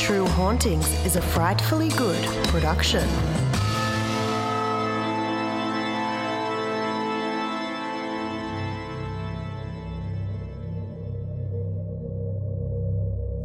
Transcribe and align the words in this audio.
True 0.00 0.26
Hauntings 0.28 0.88
is 1.04 1.16
a 1.16 1.20
frightfully 1.20 1.90
good 1.90 2.24
production. 2.48 3.06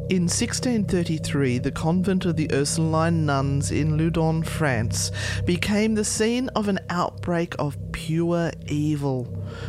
In 0.09 0.23
1633, 0.23 1.57
the 1.57 1.71
convent 1.71 2.25
of 2.25 2.37
the 2.37 2.49
Ursuline 2.53 3.25
nuns 3.25 3.69
in 3.69 3.97
Loudun, 3.97 4.43
France, 4.43 5.11
became 5.43 5.95
the 5.95 6.05
scene 6.05 6.47
of 6.55 6.69
an 6.69 6.79
outbreak 6.89 7.53
of 7.59 7.77
pure 7.91 8.51
evil. 8.67 9.27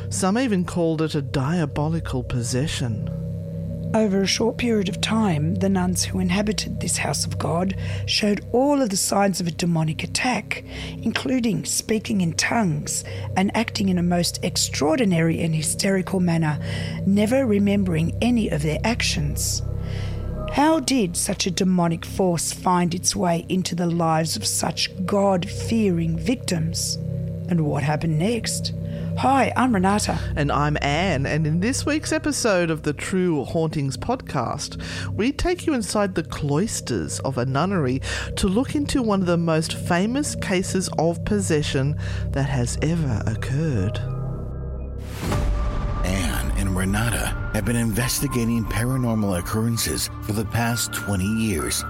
Some 0.09 0.39
even 0.39 0.65
called 0.65 1.03
it 1.03 1.17
a 1.17 1.21
diabolical 1.21 2.23
possession. 2.23 3.26
Over 3.97 4.21
a 4.21 4.27
short 4.27 4.59
period 4.59 4.91
of 4.91 5.01
time, 5.01 5.55
the 5.55 5.71
nuns 5.71 6.05
who 6.05 6.19
inhabited 6.21 6.81
this 6.81 6.99
house 6.99 7.25
of 7.25 7.39
God 7.39 7.75
showed 8.05 8.45
all 8.53 8.83
of 8.83 8.91
the 8.91 8.97
signs 8.99 9.41
of 9.41 9.47
a 9.47 9.51
demonic 9.51 10.05
attack, 10.05 10.63
including 10.99 11.65
speaking 11.65 12.21
in 12.21 12.35
tongues 12.35 13.05
and 13.39 13.57
acting 13.57 13.89
in 13.89 13.97
a 13.97 14.03
most 14.03 14.39
extraordinary 14.45 15.41
and 15.41 15.55
hysterical 15.55 16.21
manner, 16.21 16.59
never 17.07 17.47
remembering 17.47 18.15
any 18.21 18.51
of 18.51 18.61
their 18.61 18.81
actions. 18.85 19.63
How 20.53 20.79
did 20.79 21.17
such 21.17 21.47
a 21.47 21.51
demonic 21.51 22.05
force 22.05 22.53
find 22.53 22.95
its 22.95 23.17
way 23.17 23.47
into 23.49 23.75
the 23.75 23.87
lives 23.87 24.37
of 24.37 24.47
such 24.47 24.91
God 25.07 25.49
fearing 25.49 26.19
victims? 26.19 26.97
And 27.49 27.65
what 27.65 27.83
happened 27.83 28.19
next? 28.19 28.75
Hi, 29.19 29.51
I'm 29.57 29.75
Renata. 29.75 30.19
And 30.37 30.53
I'm 30.53 30.77
Anne, 30.83 31.25
and 31.25 31.47
in 31.47 31.61
this 31.61 31.87
week's 31.87 32.13
episode 32.13 32.71
of 32.71 32.83
the 32.83 32.93
True 32.93 33.45
Hauntings 33.45 33.97
podcast, 33.97 34.79
we 35.11 35.33
take 35.33 35.67
you 35.67 35.73
inside 35.73 36.15
the 36.15 36.23
cloisters 36.23 37.19
of 37.21 37.39
a 37.39 37.47
nunnery 37.47 38.03
to 38.37 38.47
look 38.47 38.75
into 38.75 39.03
one 39.03 39.23
of 39.23 39.27
the 39.27 39.39
most 39.39 39.73
famous 39.73 40.35
cases 40.35 40.91
of 40.99 41.25
possession 41.25 41.97
that 42.33 42.43
has 42.43 42.79
ever 42.83 43.23
occurred. 43.27 43.99
Anne 46.05 46.51
and 46.59 46.77
Renata 46.77 47.51
have 47.55 47.65
been 47.65 47.75
investigating 47.75 48.67
paranormal 48.67 49.39
occurrences 49.39 50.11
for 50.25 50.33
the 50.33 50.45
past 50.45 50.93
20 50.93 51.25
years. 51.25 51.83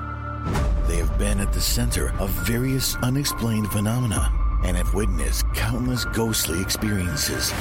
They 0.86 0.98
have 0.98 1.18
been 1.18 1.40
at 1.40 1.52
the 1.52 1.60
center 1.60 2.12
of 2.20 2.30
various 2.30 2.94
unexplained 3.02 3.72
phenomena 3.72 4.45
and 4.66 4.76
have 4.76 4.92
witnessed 4.94 5.46
countless 5.54 6.04
ghostly 6.06 6.60
experiences. 6.60 7.52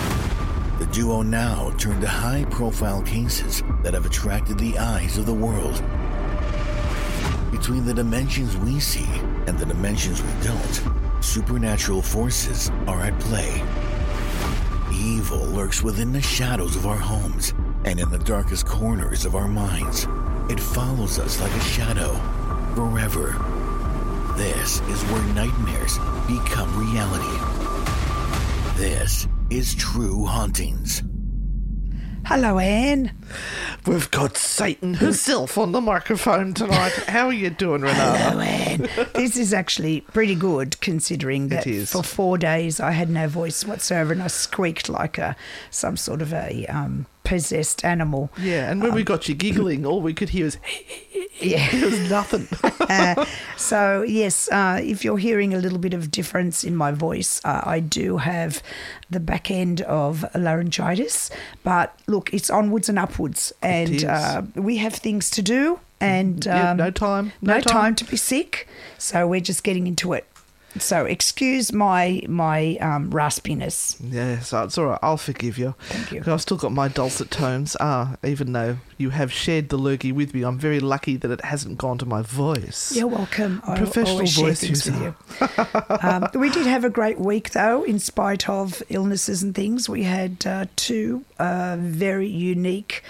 The 0.80 0.90
duo 0.92 1.22
now 1.22 1.70
turn 1.78 2.02
to 2.02 2.08
high 2.08 2.46
profile 2.50 3.04
cases 3.04 3.62
that 3.84 3.94
have 3.94 4.08
attracted 4.08 4.58
the 4.58 4.78
eyes 4.80 5.18
of 5.20 5.28
the 5.28 5.34
world. 5.34 5.84
Between 7.52 7.86
the 7.86 7.94
dimensions 7.94 8.58
we 8.58 8.80
see 8.80 9.08
and 9.46 9.58
the 9.58 9.68
dimensions 9.68 10.22
we 10.22 10.32
don't, 10.44 10.82
supernatural 11.24 12.02
forces 12.02 12.72
are 12.88 13.04
at 13.04 13.18
play. 13.20 13.64
Evil 14.92 15.46
lurks 15.46 15.84
within 15.84 16.12
the 16.12 16.22
shadows 16.22 16.76
of 16.76 16.88
our 16.88 16.98
homes 16.98 17.54
and 17.86 18.00
in 18.00 18.10
the 18.10 18.20
darkest 18.20 18.66
corners 18.66 19.26
of 19.26 19.36
our 19.36 19.48
minds. 19.48 20.08
It 20.50 20.60
follows 20.60 21.20
us 21.20 21.40
like 21.40 21.52
a 21.52 21.60
shadow 21.62 22.14
forever. 22.74 23.55
This 24.36 24.82
is 24.82 25.02
where 25.04 25.24
nightmares 25.34 25.98
become 26.28 26.78
reality. 26.78 27.40
This 28.76 29.30
is 29.50 29.74
True 29.76 30.26
Hauntings. 30.26 31.04
Hello, 32.26 32.60
Anne. 32.60 33.14
We've 33.88 34.12
got 34.12 34.36
Satan 34.36 34.96
herself 34.96 35.58
on 35.58 35.72
the 35.72 35.80
microphone 35.80 36.54
tonight. 36.54 36.92
How 37.08 37.28
are 37.28 37.34
you 37.34 37.50
doing, 37.50 37.84
Renata? 37.84 38.18
Hello, 38.18 38.42
Anne. 38.42 38.90
this 39.14 39.38
is 39.38 39.54
actually 39.54 40.02
pretty 40.02 40.36
good 40.36 40.82
considering 40.82 41.48
that 41.48 41.66
is. 41.66 41.94
for 41.94 42.04
four 42.04 42.38
days 42.38 42.82
I 42.82 42.92
had 42.92 43.10
no 43.10 43.30
voice 43.30 43.64
whatsoever 43.64 44.12
and 44.12 44.22
I 44.22 44.28
squeaked 44.28 44.90
like 44.90 45.18
a 45.18 45.38
some 45.70 45.96
sort 45.96 46.22
of 46.22 46.34
a 46.34 46.66
um, 46.66 47.06
possessed 47.26 47.84
animal. 47.84 48.30
Yeah, 48.38 48.72
and 48.72 48.82
when 48.82 48.94
we 48.94 49.04
got 49.04 49.28
you 49.28 49.36
giggling, 49.36 49.86
all 49.86 50.02
we 50.02 50.14
could 50.14 50.30
hear 50.30 50.46
was 50.46 50.58
Yeah. 51.42 51.68
it 51.74 51.84
was 51.84 52.10
nothing. 52.10 52.48
Uh, 52.88 53.26
so 53.58 54.04
yes, 54.04 54.48
uh, 54.52 54.80
if 54.82 55.04
you're 55.04 55.18
hearing 55.18 55.56
a 55.56 55.58
little 55.58 55.80
bit 55.80 55.94
of 55.96 56.12
difference 56.12 56.64
in 56.64 56.76
my 56.76 56.92
voice, 56.92 57.42
uh, 57.44 57.62
I 57.66 57.80
do 57.80 58.18
have 58.18 58.62
the 59.10 59.20
back 59.20 59.50
end 59.50 59.82
of 59.82 60.24
laryngitis. 60.36 61.32
But 61.64 61.98
look, 62.06 62.32
it's 62.32 62.52
onwards 62.52 62.88
and 62.90 63.00
upwards, 63.00 63.52
and 63.64 64.04
uh, 64.06 64.44
we 64.54 64.78
have 64.78 64.94
things 64.94 65.32
to 65.32 65.42
do, 65.42 65.80
and 66.00 66.46
Yeah, 66.46 66.72
um, 66.72 66.78
no 66.78 66.92
time, 66.92 67.32
no, 67.42 67.56
no 67.56 67.60
time. 67.62 67.74
time. 67.74 67.96
to 67.96 68.06
be 68.06 68.18
sick. 68.18 68.68
So 69.00 69.28
we're 69.28 69.42
just 69.42 69.64
getting 69.64 69.88
into 69.88 70.14
it. 70.14 70.26
So 70.80 71.06
excuse 71.06 71.72
my 71.72 72.22
my 72.28 72.78
um, 72.78 73.12
raspiness. 73.12 73.98
yeah, 74.02 74.40
so 74.40 74.64
it's 74.64 74.78
all 74.78 74.88
right. 74.88 75.00
I'll 75.02 75.18
forgive 75.18 75.58
you. 75.58 75.76
Thank 75.88 76.12
you. 76.12 76.34
I've 76.34 76.42
still 76.42 76.58
got 76.58 76.72
my 76.72 76.88
dulcet 76.88 77.32
tones. 77.32 77.76
Ah, 77.80 78.16
even 78.24 78.54
though 78.54 78.78
you 78.98 79.10
have 79.10 79.32
shared 79.32 79.70
the 79.70 79.78
lurgy 79.78 80.12
with 80.12 80.34
me, 80.34 80.44
I'm 80.44 80.58
very 80.58 80.80
lucky 80.80 81.18
that 81.18 81.32
it 81.32 81.44
hasn't 81.44 81.78
gone 81.78 81.98
to 82.00 82.06
my 82.06 82.22
voice. 82.22 82.96
You're 82.96 83.08
welcome. 83.08 83.62
I 83.66 83.78
Professional 83.78 84.26
voice 84.26 84.64
user. 84.64 84.92
you. 84.94 85.16
um, 86.02 86.28
we 86.36 86.50
did 86.50 86.66
have 86.66 86.84
a 86.84 86.90
great 86.90 87.20
week, 87.20 87.52
though, 87.52 87.84
in 87.84 88.00
spite 88.00 88.48
of 88.50 88.82
illnesses 88.90 89.44
and 89.44 89.54
things. 89.54 89.90
We 89.90 90.04
had 90.04 90.46
uh, 90.46 90.66
two 90.76 91.26
uh, 91.40 91.78
very 91.80 92.28
unique 92.28 93.04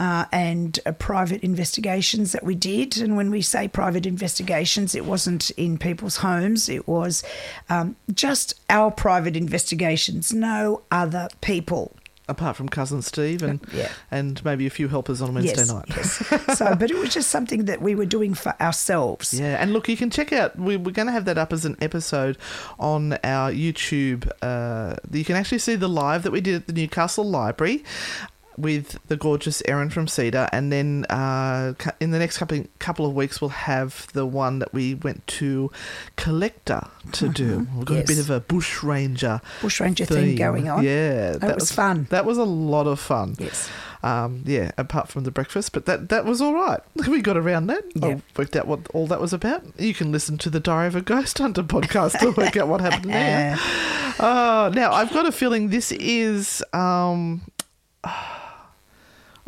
uh, 0.00 0.24
and 0.32 0.78
uh, 0.86 0.92
private 0.92 1.42
investigations 1.42 2.32
that 2.32 2.44
we 2.44 2.54
did. 2.54 2.98
And 2.98 3.16
when 3.16 3.30
we 3.30 3.42
say 3.42 3.68
private 3.68 4.06
investigations, 4.06 4.94
it 4.94 5.04
wasn't 5.04 5.50
in 5.50 5.78
people's 5.78 6.18
homes, 6.18 6.68
it 6.68 6.86
was 6.88 7.07
um, 7.68 7.96
just 8.14 8.54
our 8.70 8.90
private 8.90 9.36
investigations, 9.36 10.32
no 10.32 10.82
other 10.90 11.28
people. 11.40 11.94
Apart 12.30 12.56
from 12.56 12.68
cousin 12.68 13.00
Steve 13.00 13.42
and 13.42 13.58
Yeah. 13.72 13.88
and 14.10 14.44
maybe 14.44 14.66
a 14.66 14.70
few 14.70 14.88
helpers 14.88 15.22
on 15.22 15.32
Wednesday 15.32 15.62
yes, 15.62 15.72
night. 15.72 15.84
yes. 15.88 16.22
So, 16.58 16.74
but 16.74 16.90
it 16.90 16.96
was 16.98 17.08
just 17.14 17.30
something 17.30 17.64
that 17.64 17.80
we 17.80 17.94
were 17.94 18.04
doing 18.04 18.34
for 18.34 18.54
ourselves. 18.60 19.32
Yeah, 19.32 19.56
and 19.58 19.72
look, 19.72 19.88
you 19.88 19.96
can 19.96 20.10
check 20.10 20.30
out. 20.30 20.54
We, 20.58 20.76
we're 20.76 20.92
going 20.92 21.06
to 21.06 21.12
have 21.12 21.24
that 21.24 21.38
up 21.38 21.54
as 21.54 21.64
an 21.64 21.78
episode 21.80 22.36
on 22.78 23.14
our 23.24 23.50
YouTube. 23.50 24.30
Uh, 24.42 24.96
you 25.10 25.24
can 25.24 25.36
actually 25.36 25.60
see 25.60 25.74
the 25.74 25.88
live 25.88 26.22
that 26.24 26.30
we 26.30 26.42
did 26.42 26.54
at 26.56 26.66
the 26.66 26.74
Newcastle 26.74 27.24
Library 27.24 27.82
with 28.58 28.98
the 29.08 29.16
gorgeous 29.16 29.62
Erin 29.66 29.88
from 29.90 30.08
Cedar, 30.08 30.48
and 30.52 30.70
then 30.72 31.04
uh, 31.08 31.74
in 32.00 32.10
the 32.10 32.18
next 32.18 32.38
couple 32.38 32.64
couple 32.78 33.06
of 33.06 33.14
weeks 33.14 33.40
we'll 33.40 33.50
have 33.50 34.06
the 34.12 34.26
one 34.26 34.58
that 34.58 34.74
we 34.74 34.94
went 34.94 35.26
to 35.38 35.70
Collector 36.16 36.86
to 37.12 37.28
do. 37.28 37.66
We've 37.76 37.84
got 37.86 37.94
a 37.94 38.00
bit 38.00 38.08
Mm-hmm. 38.18 38.18
Of 38.18 38.30
a 38.30 38.40
bush 38.40 38.82
ranger 38.82 39.40
Bush 39.62 39.78
ranger 39.80 40.04
thing 40.04 40.34
going 40.34 40.68
on. 40.68 40.82
Yeah, 40.82 41.32
That 41.36 41.54
was 41.54 41.70
fun. 41.70 42.08
That 42.10 42.24
was 42.24 42.36
a 42.36 42.44
lot 42.44 42.86
of 42.88 42.98
fun. 42.98 43.36
Yes. 43.38 43.70
Um, 44.02 44.42
yeah, 44.44 44.72
apart 44.76 45.08
from 45.08 45.24
the 45.24 45.30
breakfast, 45.30 45.72
but 45.72 45.86
that 45.86 46.08
that 46.08 46.24
was 46.24 46.40
all 46.40 46.54
right. 46.54 46.80
We 47.08 47.20
got 47.22 47.36
around 47.36 47.68
that. 47.68 47.84
Yeah. 47.94 48.08
I 48.08 48.22
worked 48.36 48.56
out 48.56 48.66
what 48.66 48.80
all 48.92 49.06
that 49.06 49.20
was 49.20 49.32
about. 49.32 49.62
You 49.78 49.94
can 49.94 50.10
listen 50.12 50.36
to 50.38 50.50
the 50.50 50.60
Diary 50.60 50.88
of 50.88 50.96
a 50.96 51.00
Ghost 51.00 51.38
Hunter 51.44 51.62
podcast 51.62 52.18
to 52.20 52.30
work 52.32 52.56
out 52.56 52.66
what 52.68 52.80
happened 52.80 53.12
there. 53.12 53.56
Oh, 54.18 54.70
now 54.74 54.92
I've 54.92 55.12
got 55.12 55.26
a 55.26 55.32
feeling 55.32 55.68
this 55.68 55.92
is. 55.92 56.62
Um, 56.72 57.42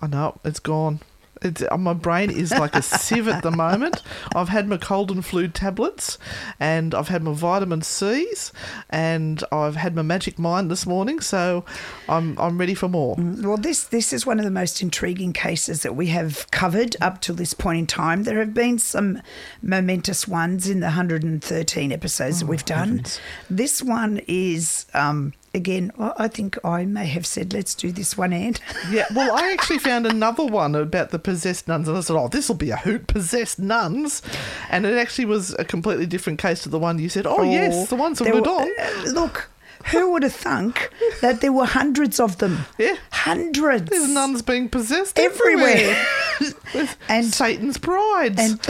I 0.00 0.06
know 0.06 0.38
it's 0.44 0.60
gone. 0.60 1.00
It's, 1.42 1.62
uh, 1.70 1.78
my 1.78 1.94
brain 1.94 2.30
is 2.30 2.50
like 2.52 2.74
a 2.74 2.82
sieve 2.82 3.26
at 3.28 3.42
the 3.42 3.50
moment. 3.50 4.02
I've 4.34 4.50
had 4.50 4.68
my 4.68 4.76
cold 4.76 5.10
and 5.10 5.24
flu 5.24 5.48
tablets, 5.48 6.18
and 6.58 6.94
I've 6.94 7.08
had 7.08 7.22
my 7.22 7.32
vitamin 7.32 7.82
C's, 7.82 8.52
and 8.90 9.42
I've 9.50 9.76
had 9.76 9.94
my 9.94 10.02
magic 10.02 10.38
mind 10.38 10.70
this 10.70 10.86
morning. 10.86 11.20
So 11.20 11.64
I'm 12.08 12.38
I'm 12.38 12.58
ready 12.58 12.74
for 12.74 12.88
more. 12.88 13.16
Well, 13.18 13.56
this 13.56 13.84
this 13.84 14.12
is 14.12 14.26
one 14.26 14.38
of 14.38 14.44
the 14.44 14.50
most 14.50 14.82
intriguing 14.82 15.32
cases 15.32 15.82
that 15.82 15.96
we 15.96 16.08
have 16.08 16.50
covered 16.50 16.96
up 17.00 17.20
to 17.22 17.32
this 17.32 17.54
point 17.54 17.78
in 17.78 17.86
time. 17.86 18.24
There 18.24 18.38
have 18.38 18.52
been 18.52 18.78
some 18.78 19.22
momentous 19.62 20.28
ones 20.28 20.68
in 20.68 20.80
the 20.80 20.86
113 20.86 21.92
episodes 21.92 22.40
that 22.40 22.46
we've 22.46 22.64
done. 22.64 23.04
This 23.48 23.82
one 23.82 24.20
is. 24.26 24.86
Um, 24.92 25.32
Again, 25.52 25.90
I 25.98 26.28
think 26.28 26.56
I 26.64 26.84
may 26.84 27.06
have 27.06 27.26
said, 27.26 27.52
let's 27.52 27.74
do 27.74 27.90
this 27.90 28.16
one, 28.16 28.32
and 28.32 28.60
Yeah, 28.90 29.06
well, 29.14 29.36
I 29.36 29.50
actually 29.52 29.78
found 29.78 30.06
another 30.06 30.44
one 30.46 30.76
about 30.76 31.10
the 31.10 31.18
possessed 31.18 31.66
nuns, 31.66 31.88
and 31.88 31.96
I 31.96 32.00
said, 32.02 32.14
"Oh, 32.14 32.28
this 32.28 32.48
will 32.48 32.54
be 32.56 32.70
a 32.70 32.76
hoot, 32.76 33.08
possessed 33.08 33.58
nuns," 33.58 34.22
and 34.70 34.86
it 34.86 34.96
actually 34.96 35.24
was 35.24 35.54
a 35.58 35.64
completely 35.64 36.06
different 36.06 36.38
case 36.38 36.62
to 36.62 36.68
the 36.68 36.78
one 36.78 37.00
you 37.00 37.08
said. 37.08 37.26
Oh, 37.26 37.42
yes, 37.42 37.88
the 37.88 37.96
ones 37.96 38.20
of 38.20 38.26
There 38.26 38.34
were- 38.36 38.42
Verdon. 38.42 38.72
uh, 38.78 39.10
Look, 39.10 39.50
who 39.86 40.12
would 40.12 40.22
have 40.22 40.34
thunk 40.34 40.88
that 41.20 41.40
there 41.40 41.52
were 41.52 41.64
hundreds 41.66 42.20
of 42.20 42.38
them? 42.38 42.66
Yeah. 42.78 42.94
Hundreds. 43.10 43.90
There's 43.90 44.08
nuns 44.08 44.42
being 44.42 44.68
possessed 44.68 45.18
everywhere. 45.18 45.96
With 46.74 46.96
And- 47.08 47.26
Satan's 47.26 47.76
brides. 47.76 48.38
And 48.38 48.60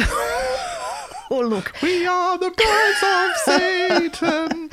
oh, 1.31 1.43
look, 1.47 1.75
we 1.83 2.07
are 2.07 2.39
the 2.39 2.51
brides 2.51 3.03
of 3.05 3.37
Satan. 4.25 4.71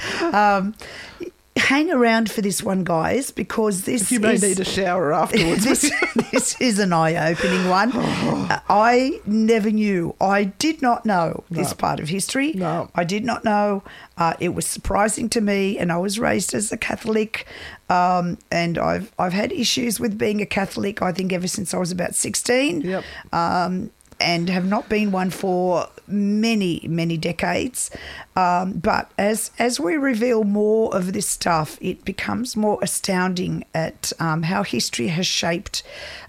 Hang 1.58 1.92
around 1.92 2.32
for 2.32 2.42
this 2.42 2.64
one, 2.64 2.84
guys, 2.84 3.32
because 3.32 3.84
this 3.84 4.12
You 4.12 4.20
may 4.20 4.36
is, 4.36 4.42
need 4.44 4.60
a 4.60 4.66
shower 4.66 5.14
afterwards. 5.14 5.64
this, 5.66 5.92
this 6.32 6.60
is 6.62 6.80
an 6.80 6.94
eye-opening 6.94 7.70
one. 7.70 7.92
Uh, 8.48 8.60
I 8.70 9.20
never 9.26 9.72
knew. 9.72 10.16
I 10.22 10.46
did 10.46 10.82
not 10.82 11.06
know 11.06 11.44
this 11.50 11.74
part 11.74 12.00
of 12.00 12.08
history. 12.08 12.54
No. 12.54 12.90
I 12.96 13.04
did 13.04 13.26
not 13.26 13.44
know. 13.44 13.84
Uh, 14.18 14.36
it 14.40 14.50
was 14.50 14.66
surprising 14.66 15.28
to 15.30 15.42
me, 15.42 15.78
and 15.78 15.92
I 15.92 15.98
was 15.98 16.18
raised 16.18 16.54
as 16.54 16.72
a 16.72 16.78
Catholic, 16.78 17.46
um, 17.90 18.38
and 18.52 18.78
I've 18.78 19.12
I've 19.20 19.34
had 19.34 19.52
issues 19.52 20.00
with 20.00 20.18
being 20.18 20.42
a 20.42 20.46
Catholic. 20.46 21.02
I 21.02 21.12
think 21.12 21.34
ever 21.34 21.48
since 21.48 21.74
I 21.74 21.78
was 21.78 21.92
about 21.92 22.16
sixteen. 22.16 22.82
Yep. 22.82 23.04
Um, 23.34 23.92
and 24.20 24.50
have 24.50 24.66
not 24.66 24.90
been 24.90 25.12
one 25.12 25.30
for 25.30 25.88
many 26.08 26.86
many 26.88 27.18
decades. 27.18 27.92
Um, 28.36 28.74
but 28.74 29.12
as 29.18 29.52
as 29.60 29.80
we 29.80 29.96
reveal 29.98 30.44
more 30.44 30.96
of 30.96 31.14
this 31.14 31.28
stuff, 31.28 31.78
it 31.82 32.06
becomes 32.06 32.56
more 32.56 32.80
astounding 32.82 33.66
at 33.74 34.14
um, 34.20 34.44
how 34.44 34.64
history 34.64 35.08
has 35.08 35.28
shaped 35.28 35.84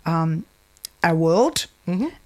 um, 0.06 0.44
our 1.02 1.14
world. 1.14 1.66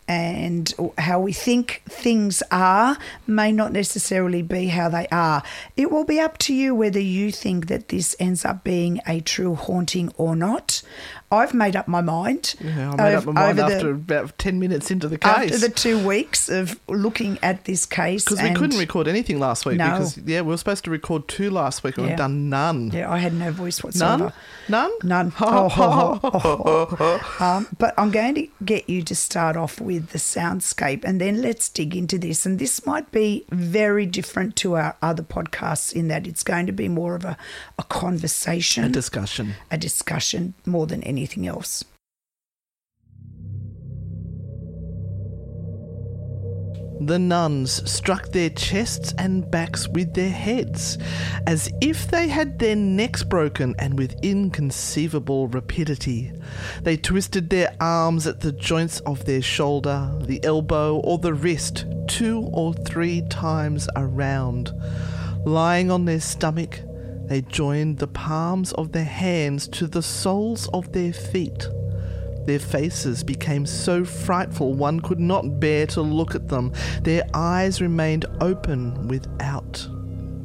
And 0.09 0.75
how 0.99 1.21
we 1.21 1.33
think 1.33 1.83
things 1.89 2.43
are 2.51 2.99
may 3.29 3.53
not 3.53 3.73
necessarily 3.73 4.43
be 4.43 4.67
how 4.67 4.89
they 4.89 5.07
are. 5.13 5.45
It 5.77 5.93
will 5.93 6.05
be 6.05 6.19
up 6.19 6.37
to 6.39 6.53
you 6.53 6.75
whether 6.75 6.99
you 6.99 7.31
think 7.31 7.69
that 7.69 7.89
this 7.89 8.17
ends 8.19 8.45
up 8.45 8.65
being 8.65 9.01
a 9.07 9.21
true 9.21 9.55
haunting 9.55 10.13
or 10.17 10.35
not. 10.35 10.83
I've 11.33 11.55
made 11.55 11.75
up 11.77 11.89
my 11.89 12.01
mind. 12.01 12.55
Yeah, 12.61 12.93
I 12.93 12.97
made 12.97 13.15
up 13.15 13.25
my 13.25 13.33
mind 13.33 13.59
over 13.59 13.69
the- 13.71 13.75
after 13.77 13.91
about 13.91 14.39
10 14.39 14.59
minutes 14.61 14.91
into 14.91 15.09
the 15.09 15.19
case. 15.19 15.31
after 15.53 15.59
the 15.59 15.69
two 15.71 15.99
weeks 16.07 16.49
of 16.49 16.79
looking 16.89 17.39
at 17.43 17.65
this 17.65 17.87
case. 17.87 18.25
Because 18.25 18.43
we 18.43 18.55
couldn't 18.55 18.79
record 18.79 19.09
anything 19.09 19.41
last 19.41 19.65
week. 19.67 19.79
No. 19.79 19.91
Because, 19.91 20.19
yeah, 20.19 20.43
we 20.43 20.49
were 20.49 20.57
supposed 20.59 20.85
to 20.85 20.91
record 20.91 21.27
two 21.29 21.51
last 21.51 21.83
week 21.83 21.97
and 21.97 22.05
Yeah. 22.07 22.13
we've 22.13 22.19
done 22.19 22.51
none. 22.51 22.91
Yeah, 22.93 23.11
I 23.11 23.19
had 23.19 23.33
no 23.33 23.51
voice 23.51 23.83
whatsoever. 23.83 24.33
None? 24.69 24.91
None? 25.03 25.33
None. 25.33 25.33
Oh, 25.55 25.69
ho, 25.69 26.19
ho. 26.23 27.21
um, 27.45 27.67
but 27.79 27.95
I'm 27.99 28.11
going 28.11 28.35
to 28.35 28.49
get 28.65 28.89
you 28.89 29.03
to 29.03 29.15
start 29.15 29.57
off 29.57 29.81
with 29.81 30.11
the 30.11 30.19
soundscape 30.19 31.05
and 31.05 31.21
then 31.21 31.41
let's 31.43 31.69
dig 31.69 31.97
into 31.97 32.19
this. 32.19 32.45
And 32.47 32.59
this 32.59 32.85
might 32.87 33.11
be 33.11 33.45
very 33.51 34.07
different 34.07 34.55
to 34.57 34.75
our 34.77 34.97
other 35.03 35.23
podcasts 35.23 35.93
in 35.93 36.09
that 36.09 36.27
it's 36.27 36.43
going 36.43 36.67
to 36.67 36.73
be 36.73 36.89
more 36.89 37.15
of 37.15 37.25
a, 37.25 37.37
a 37.79 37.83
conversation, 37.85 38.85
A 38.85 38.89
discussion. 38.89 39.55
a 39.71 39.79
discussion 39.79 40.55
more 40.67 40.87
than 40.87 41.03
anything 41.05 41.22
else. 41.47 41.85
The 47.07 47.19
nuns 47.19 47.91
struck 47.91 48.29
their 48.29 48.51
chests 48.51 49.13
and 49.19 49.51
backs 49.51 49.89
with 49.89 50.15
their 50.15 50.31
heads, 50.31 50.99
as 51.49 51.69
if 51.81 52.09
they 52.09 52.29
had 52.29 52.61
their 52.61 52.77
necks 52.77 53.25
broken, 53.25 53.75
and 53.79 53.99
with 53.99 54.15
inconceivable 54.23 55.49
rapidity. 55.49 56.31
They 56.83 56.97
twisted 56.97 57.51
their 57.51 57.75
arms 57.81 58.29
at 58.29 58.41
the 58.41 58.53
joints 58.53 59.01
of 59.01 59.25
their 59.25 59.43
shoulder, 59.43 60.17
the 60.21 60.45
elbow, 60.45 60.99
or 60.99 61.19
the 61.19 61.35
wrist, 61.35 61.87
two 62.07 62.49
or 62.53 62.73
three 62.73 63.23
times 63.23 63.89
around. 63.97 64.71
Lying 65.45 65.91
on 65.91 66.05
their 66.05 66.21
stomach, 66.21 66.79
they 67.33 67.41
joined 67.41 67.97
the 67.97 68.07
palms 68.07 68.75
of 68.75 68.93
their 68.93 69.07
hands 69.07 69.67
to 69.67 69.87
the 69.87 70.03
soles 70.03 70.69
of 70.75 70.93
their 70.93 71.15
feet. 71.15 71.67
Their 72.45 72.59
faces 72.59 73.25
became 73.25 73.65
so 73.65 74.05
frightful 74.05 74.75
one 74.75 75.01
could 75.01 75.19
not 75.19 75.59
bear 75.59 75.87
to 75.87 76.03
look 76.03 76.35
at 76.35 76.49
them. 76.49 76.75
Their 77.01 77.25
eyes 77.33 77.81
remained 77.81 78.27
open 78.43 79.09
without 79.09 79.89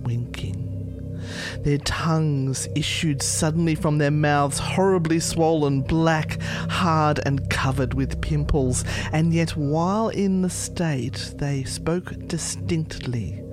winking. 0.03 1.19
Their 1.65 1.79
tongues 1.79 2.69
issued 2.73 3.21
suddenly 3.21 3.75
from 3.75 3.97
their 3.97 4.09
mouths, 4.09 4.57
horribly 4.57 5.19
swollen, 5.19 5.81
black, 5.81 6.41
hard, 6.69 7.19
and 7.25 7.49
covered 7.49 7.95
with 7.95 8.21
pimples. 8.21 8.85
And 9.11 9.33
yet, 9.33 9.57
while 9.57 10.07
in 10.07 10.41
the 10.41 10.49
state, 10.49 11.33
they 11.35 11.65
spoke 11.65 12.13
distinctly. 12.27 13.43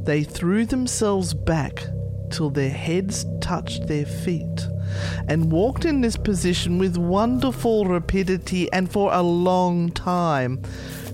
They 0.00 0.22
threw 0.22 0.66
themselves 0.66 1.32
back 1.32 1.86
till 2.30 2.50
their 2.50 2.70
heads 2.70 3.26
touched 3.40 3.86
their 3.86 4.06
feet, 4.06 4.66
and 5.28 5.52
walked 5.52 5.84
in 5.84 6.00
this 6.00 6.16
position 6.16 6.78
with 6.78 6.96
wonderful 6.96 7.84
rapidity, 7.84 8.70
and 8.72 8.90
for 8.90 9.12
a 9.12 9.22
long 9.22 9.90
time. 9.90 10.62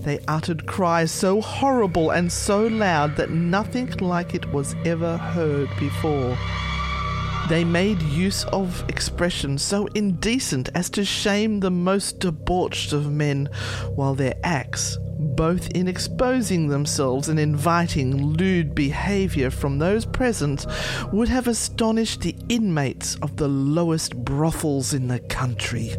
They 0.01 0.19
uttered 0.29 0.67
cries 0.67 1.11
so 1.11 1.41
horrible 1.41 2.11
and 2.11 2.31
so 2.31 2.67
loud 2.67 3.17
that 3.17 3.31
nothing 3.31 3.91
like 4.01 4.35
it 4.35 4.53
was 4.53 4.77
ever 4.85 5.17
heard 5.17 5.71
before. 5.79 6.37
They 7.49 7.65
made 7.65 8.01
use 8.03 8.45
of 8.45 8.85
expressions 8.89 9.63
so 9.63 9.87
indecent 9.95 10.71
as 10.75 10.89
to 10.91 11.05
shame 11.05 11.61
the 11.61 11.71
most 11.71 12.21
debauched 12.21 12.93
of 12.93 13.11
men, 13.13 13.49
while 13.95 14.15
their 14.15 14.35
acts, 14.43 14.99
both 15.25 15.71
in 15.71 15.89
exposing 15.89 16.69
themselves 16.69 17.29
and 17.29 17.41
inviting 17.41 18.25
lewd 18.25 18.75
behaviour 18.75 19.51
from 19.51 19.79
those 19.79 20.05
present, 20.05 20.67
would 21.13 21.29
have 21.29 21.49
astonished 21.49 22.21
the 22.21 22.37
inmates 22.49 23.17
of 23.17 23.37
the 23.37 23.49
lowest 23.49 24.17
brothels 24.17 24.95
in 24.95 25.09
the 25.09 25.21
country. 25.21 25.97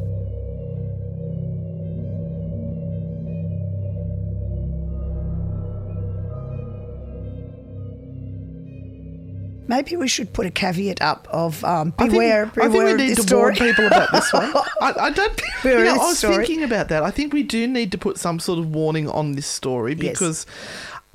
Maybe 9.67 9.95
we 9.95 10.07
should 10.07 10.31
put 10.33 10.45
a 10.45 10.51
caveat 10.51 11.01
up 11.01 11.27
of 11.31 11.63
um, 11.63 11.93
I 11.97 12.03
think- 12.03 12.11
beware, 12.13 12.45
I 12.45 12.49
think, 12.49 12.71
beware 12.73 12.97
we 12.97 13.07
need 13.07 13.17
to 13.17 13.35
warn 13.35 13.55
people 13.55 13.87
about 13.87 14.11
this 14.11 14.31
one. 14.33 14.53
I, 14.81 14.93
I 14.99 15.09
don't. 15.09 15.41
Beware 15.63 15.79
You 15.79 15.85
know, 15.85 15.93
I 15.93 15.97
was 15.97 16.17
story. 16.19 16.35
thinking 16.45 16.63
about 16.63 16.89
that. 16.89 17.03
I 17.03 17.11
think 17.11 17.33
we 17.33 17.43
do 17.43 17.67
need 17.67 17.91
to 17.91 17.97
put 17.97 18.17
some 18.17 18.39
sort 18.39 18.59
of 18.59 18.73
warning 18.73 19.09
on 19.09 19.33
this 19.33 19.47
story 19.47 19.93
Yes. 19.95 20.11
because. 20.11 20.45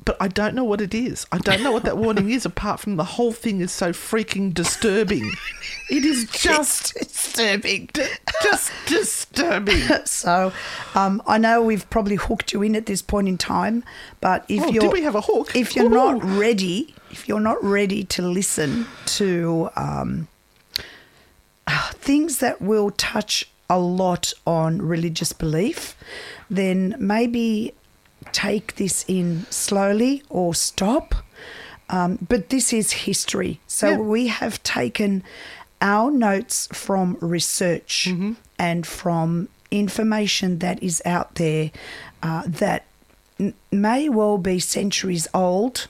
But 0.03 0.17
I 0.19 0.29
don't 0.29 0.55
know 0.55 0.65
what 0.65 0.81
it 0.81 0.95
is. 0.95 1.27
I 1.31 1.37
don't 1.37 1.63
know 1.63 1.73
what 1.73 1.83
that 1.83 1.99
warning 1.99 2.31
is, 2.31 2.47
apart 2.47 2.81
from 2.81 2.97
the 2.97 3.05
whole 3.05 3.33
thing 3.33 3.61
is 3.61 3.71
so 3.71 3.91
freaking 3.93 4.53
disturbing. 4.55 5.31
It 5.91 6.05
is 6.05 6.25
just 6.31 6.95
disturbing. 6.95 7.91
just 8.43 8.71
disturbing. 8.87 9.83
So, 10.07 10.53
um, 10.95 11.21
I 11.27 11.37
know 11.37 11.63
we've 11.63 11.89
probably 11.91 12.15
hooked 12.17 12.53
you 12.53 12.63
in 12.63 12.77
at 12.77 12.87
this 12.87 13.03
point 13.03 13.29
in 13.29 13.37
time, 13.39 13.85
but 14.21 14.45
if 14.49 14.63
Oh, 14.63 14.71
you're 14.71 14.83
did 14.83 14.93
we 14.93 15.03
have 15.03 15.15
a 15.17 15.21
hook? 15.21 15.55
if 15.55 15.75
you're 15.77 15.91
not 15.91 16.23
ready, 16.25 16.95
if 17.11 17.29
you're 17.29 17.41
not 17.41 17.63
ready 17.63 18.05
to 18.05 18.23
listen 18.23 18.87
to 19.07 19.71
um, 19.77 20.29
things 21.93 22.39
that 22.39 22.61
will 22.61 22.91
touch 22.93 23.49
a 23.69 23.79
lot 23.79 24.33
on 24.47 24.83
religious 24.83 25.33
belief, 25.33 25.97
then 26.49 26.95
maybe 26.99 27.73
take 28.33 28.77
this 28.77 29.05
in 29.09 29.47
slowly 29.51 30.23
or 30.29 30.55
stop. 30.55 31.15
Um, 31.89 32.19
but 32.29 32.51
this 32.51 32.73
is 32.73 32.93
history. 32.93 33.61
So 33.67 33.91
Yeah. 33.91 33.97
we 33.99 34.27
have 34.29 34.63
taken 34.63 35.23
our 35.81 36.11
notes 36.11 36.69
from 36.73 37.17
research 37.21 38.07
Mm-hmm. 38.09 38.33
and 38.59 38.87
from 38.87 39.49
information 39.71 40.59
that 40.59 40.83
is 40.83 41.01
out 41.05 41.37
there 41.37 41.71
uh, 42.23 42.43
that 42.47 42.85
n- 43.39 43.55
may 43.73 44.09
well 44.09 44.37
be 44.39 44.59
centuries 44.61 45.27
old. 45.33 45.87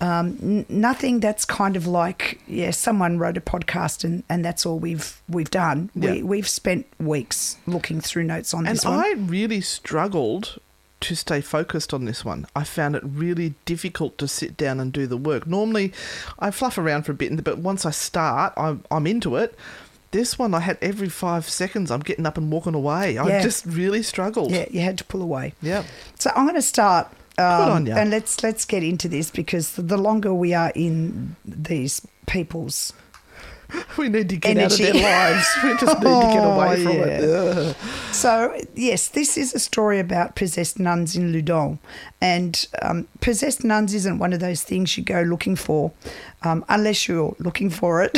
Um, 0.00 0.38
n- 0.42 0.66
nothing 0.68 1.20
that's 1.20 1.44
kind 1.46 1.74
of 1.76 1.86
like 1.86 2.40
yeah, 2.46 2.70
someone 2.70 3.18
wrote 3.18 3.36
a 3.36 3.40
podcast 3.40 4.04
and, 4.04 4.24
and 4.28 4.44
that's 4.44 4.66
all 4.66 4.78
we've 4.78 5.20
we've 5.28 5.50
done. 5.50 5.90
Yeah. 5.94 6.12
We 6.12 6.22
we've 6.22 6.48
spent 6.48 6.86
weeks 6.98 7.56
looking 7.66 8.00
through 8.02 8.24
notes 8.24 8.52
on 8.52 8.66
And 8.66 8.76
this 8.76 8.84
one. 8.84 8.98
I 8.98 9.14
really 9.16 9.60
struggled 9.62 10.58
to 11.00 11.14
stay 11.14 11.40
focused 11.40 11.92
on 11.94 12.04
this 12.04 12.24
one. 12.24 12.46
I 12.56 12.64
found 12.64 12.94
it 12.96 13.02
really 13.04 13.54
difficult 13.64 14.16
to 14.18 14.28
sit 14.28 14.56
down 14.56 14.80
and 14.80 14.92
do 14.92 15.06
the 15.06 15.16
work. 15.16 15.46
Normally, 15.46 15.92
I 16.38 16.50
fluff 16.50 16.78
around 16.78 17.04
for 17.04 17.12
a 17.12 17.14
bit, 17.14 17.42
but 17.44 17.58
once 17.58 17.84
I 17.86 17.90
start, 17.90 18.52
I'm, 18.56 18.82
I'm 18.90 19.06
into 19.06 19.36
it. 19.36 19.54
This 20.12 20.38
one, 20.38 20.54
I 20.54 20.60
had 20.60 20.78
every 20.80 21.10
five 21.10 21.48
seconds, 21.48 21.90
I'm 21.90 22.00
getting 22.00 22.24
up 22.24 22.38
and 22.38 22.50
walking 22.50 22.74
away. 22.74 23.18
I 23.18 23.26
Yeah. 23.28 23.42
just 23.42 23.66
really 23.66 24.02
struggled. 24.02 24.50
yeah, 24.52 24.64
you 24.70 24.80
had 24.80 24.96
to 24.98 25.04
pull 25.04 25.20
away. 25.20 25.52
Yeah. 25.60 25.84
So 26.18 26.30
I'm 26.34 26.44
going 26.44 26.54
to 26.56 26.62
start. 26.62 27.08
Um. 27.38 27.86
And 27.88 28.10
let's 28.10 28.42
let's 28.42 28.64
get 28.64 28.82
into 28.82 29.08
this 29.08 29.30
because 29.30 29.72
the 29.72 29.98
longer 29.98 30.32
we 30.32 30.54
are 30.54 30.72
in 30.74 31.36
these 31.44 32.00
people's 32.26 32.92
We 33.98 34.08
need 34.08 34.28
to 34.28 34.36
get 34.36 34.56
Energy. 34.56 34.84
out 34.84 34.90
of 34.90 34.94
their 34.94 35.02
lives. 35.02 35.46
We 35.62 35.70
just 35.76 36.00
need 36.00 36.20
to 36.20 36.32
get 36.32 36.44
away 36.44 36.82
from 36.84 36.92
Oh, 36.92 37.02
it. 37.02 37.24
Ugh. 37.24 37.76
So, 38.12 38.60
yes, 38.74 39.08
this 39.08 39.36
is 39.36 39.54
a 39.54 39.58
story 39.58 39.98
about 39.98 40.34
possessed 40.36 40.78
nuns 40.78 41.16
in 41.16 41.32
Loudun. 41.32 41.78
And 42.20 42.66
um, 42.82 43.08
possessed 43.20 43.64
nuns 43.64 43.94
isn't 43.94 44.18
one 44.18 44.32
of 44.32 44.40
those 44.40 44.62
things 44.62 44.96
you 44.96 45.02
go 45.04 45.22
looking 45.22 45.56
for 45.56 45.92
um, 46.42 46.64
unless 46.68 47.08
you're 47.08 47.34
looking 47.38 47.70
for 47.70 48.02
it. 48.02 48.16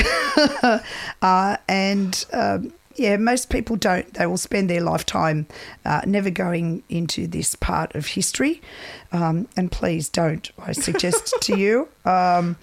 uh, 1.22 1.56
and 1.68 2.24
um, 2.32 2.72
yeah, 2.98 3.16
most 3.16 3.48
people 3.48 3.76
don't. 3.76 4.12
They 4.14 4.26
will 4.26 4.36
spend 4.36 4.68
their 4.68 4.80
lifetime 4.80 5.46
uh, 5.84 6.02
never 6.04 6.30
going 6.30 6.82
into 6.88 7.26
this 7.26 7.54
part 7.54 7.94
of 7.94 8.06
history. 8.06 8.60
Um, 9.12 9.48
and 9.56 9.70
please 9.70 10.08
don't, 10.08 10.50
I 10.58 10.72
suggest 10.72 11.34
to 11.42 11.56
you. 11.56 11.88
Um, 12.04 12.56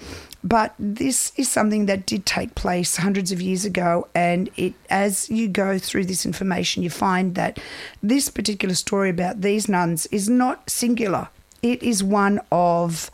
but 0.43 0.75
this 0.77 1.31
is 1.37 1.49
something 1.49 1.87
that 1.87 2.05
did 2.05 2.25
take 2.25 2.53
place 2.53 2.97
hundreds 2.97 3.31
of 3.31 3.41
years 3.41 3.65
ago, 3.65 4.07
and 4.13 4.49
it 4.55 4.73
as 4.91 5.27
you 5.29 5.47
go 5.47 5.79
through 5.79 6.05
this 6.05 6.23
information, 6.25 6.83
you 6.83 6.91
find 6.91 7.33
that 7.33 7.57
this 8.03 8.29
particular 8.29 8.75
story 8.75 9.09
about 9.09 9.41
these 9.41 9.67
nuns 9.67 10.05
is 10.07 10.29
not 10.29 10.69
singular. 10.69 11.29
It 11.63 11.81
is 11.81 12.03
one 12.03 12.41
of 12.51 13.09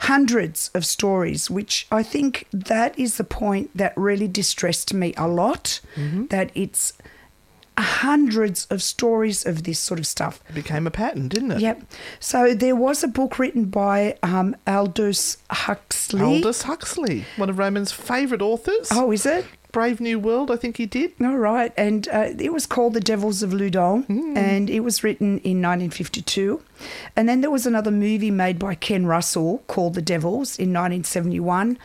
hundreds 0.00 0.70
of 0.74 0.84
stories, 0.84 1.50
which 1.50 1.86
I 1.90 2.02
think 2.02 2.46
that 2.52 2.98
is 2.98 3.16
the 3.16 3.24
point 3.24 3.76
that 3.76 3.92
really 3.96 4.28
distressed 4.28 4.94
me 4.94 5.12
a 5.16 5.28
lot. 5.28 5.80
That 6.30 6.50
it's 6.54 6.94
hundreds 7.78 8.66
of 8.66 8.82
stories 8.82 9.46
of 9.46 9.64
this 9.64 9.78
sort 9.78 9.98
of 10.00 10.06
stuff. 10.06 10.42
It 10.48 10.54
became 10.54 10.86
a 10.86 10.90
pattern, 10.90 11.28
didn't 11.28 11.52
it? 11.52 11.60
Yep. 11.60 11.82
So 12.18 12.54
there 12.54 12.76
was 12.76 13.02
a 13.02 13.08
book 13.08 13.38
written 13.38 13.66
by 13.66 14.16
um, 14.22 14.56
Aldous 14.66 15.38
Huxley. 15.50 16.20
Aldous 16.22 16.62
Huxley, 16.62 17.24
one 17.36 17.48
of 17.48 17.58
Raymond's 17.58 17.92
favourite 17.92 18.42
authors. 18.42 18.88
Oh, 18.90 19.10
is 19.12 19.24
it? 19.24 19.44
Brave 19.72 20.00
New 20.00 20.18
World, 20.18 20.50
I 20.50 20.56
think 20.56 20.76
he 20.78 20.86
did. 20.86 21.12
All 21.20 21.36
right, 21.36 21.72
and 21.76 22.08
uh, 22.08 22.30
it 22.38 22.52
was 22.52 22.66
called 22.66 22.94
The 22.94 23.00
Devils 23.00 23.42
of 23.42 23.50
Loudun, 23.52 24.04
Hmm. 24.06 24.36
and 24.36 24.68
it 24.70 24.80
was 24.80 25.04
written 25.04 25.38
in 25.40 25.60
1952. 25.62 26.60
And 27.14 27.28
then 27.28 27.40
there 27.40 27.50
was 27.50 27.66
another 27.66 27.90
movie 27.90 28.30
made 28.30 28.58
by 28.58 28.74
Ken 28.74 29.06
Russell 29.06 29.62
called 29.66 29.94
The 29.94 30.02
Devils 30.02 30.58
in 30.58 30.72
1971. 30.72 31.78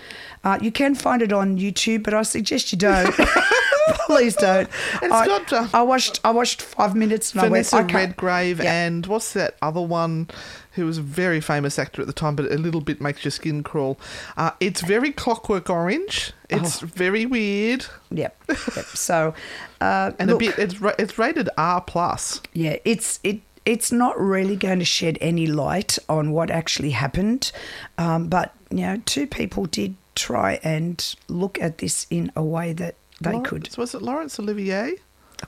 Uh, 0.43 0.57
you 0.61 0.71
can 0.71 0.95
find 0.95 1.21
it 1.21 1.33
on 1.33 1.57
YouTube, 1.57 2.03
but 2.03 2.13
I 2.13 2.23
suggest 2.23 2.71
you 2.71 2.77
don't. 2.77 3.13
Please 4.07 4.35
don't. 4.35 4.69
It's 5.01 5.13
I, 5.13 5.25
got, 5.25 5.53
uh, 5.53 5.67
I 5.73 5.81
watched. 5.83 6.19
I 6.23 6.31
watched 6.31 6.61
five 6.61 6.95
minutes 6.95 7.33
and 7.33 7.41
Vanessa 7.41 7.77
I 7.77 7.79
went. 7.81 7.93
I 7.95 7.97
Redgrave 7.99 8.59
Yeah. 8.63 8.85
and 8.85 9.05
what's 9.05 9.33
that 9.33 9.55
other 9.61 9.81
one 9.81 10.29
who 10.73 10.85
was 10.85 10.97
a 10.97 11.01
very 11.01 11.39
famous 11.39 11.79
actor 11.79 12.01
at 12.01 12.07
the 12.07 12.13
time, 12.13 12.35
but 12.35 12.51
a 12.51 12.57
little 12.57 12.81
bit 12.81 12.99
makes 12.99 13.23
your 13.23 13.31
skin 13.31 13.63
crawl. 13.63 13.97
Uh, 14.35 14.51
it's 14.59 14.81
very 14.81 15.11
Clockwork 15.11 15.69
Orange. 15.69 16.33
It's 16.49 16.83
Oh. 16.83 16.85
very 16.87 17.25
weird 17.25 17.85
Yep. 18.11 18.43
yep. 18.49 18.85
So, 18.93 19.33
uh, 19.81 20.11
and 20.19 20.29
look, 20.31 20.41
a 20.41 20.45
bit. 20.47 20.59
It's 20.59 20.75
it's 20.99 21.17
rated 21.17 21.49
R 21.57 21.81
plus. 21.81 22.41
Yeah, 22.53 22.77
it's 22.85 23.19
it. 23.23 23.41
It's 23.65 23.91
not 23.91 24.19
really 24.19 24.55
going 24.55 24.77
to 24.79 24.85
shed 24.85 25.17
any 25.21 25.47
light 25.47 25.97
on 26.07 26.31
what 26.31 26.51
actually 26.51 26.91
happened, 26.91 27.51
um, 27.97 28.27
but 28.27 28.53
you 28.69 28.81
know, 28.81 29.01
two 29.05 29.25
people 29.25 29.65
did 29.65 29.95
try 30.13 30.59
and 30.63 31.15
look 31.27 31.59
at 31.59 31.79
this 31.79 32.05
in 32.11 32.31
a 32.35 32.43
way 32.43 32.73
that 32.73 32.93
they 33.21 33.39
could. 33.39 33.75
Was 33.77 33.95
it 33.95 34.01
Laurence 34.01 34.39
Olivier? 34.39 34.95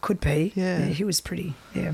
Could 0.02 0.20
be. 0.20 0.52
Yeah. 0.56 0.86
he 0.86 1.04
was 1.04 1.22
pretty. 1.22 1.54
Yeah. 1.74 1.94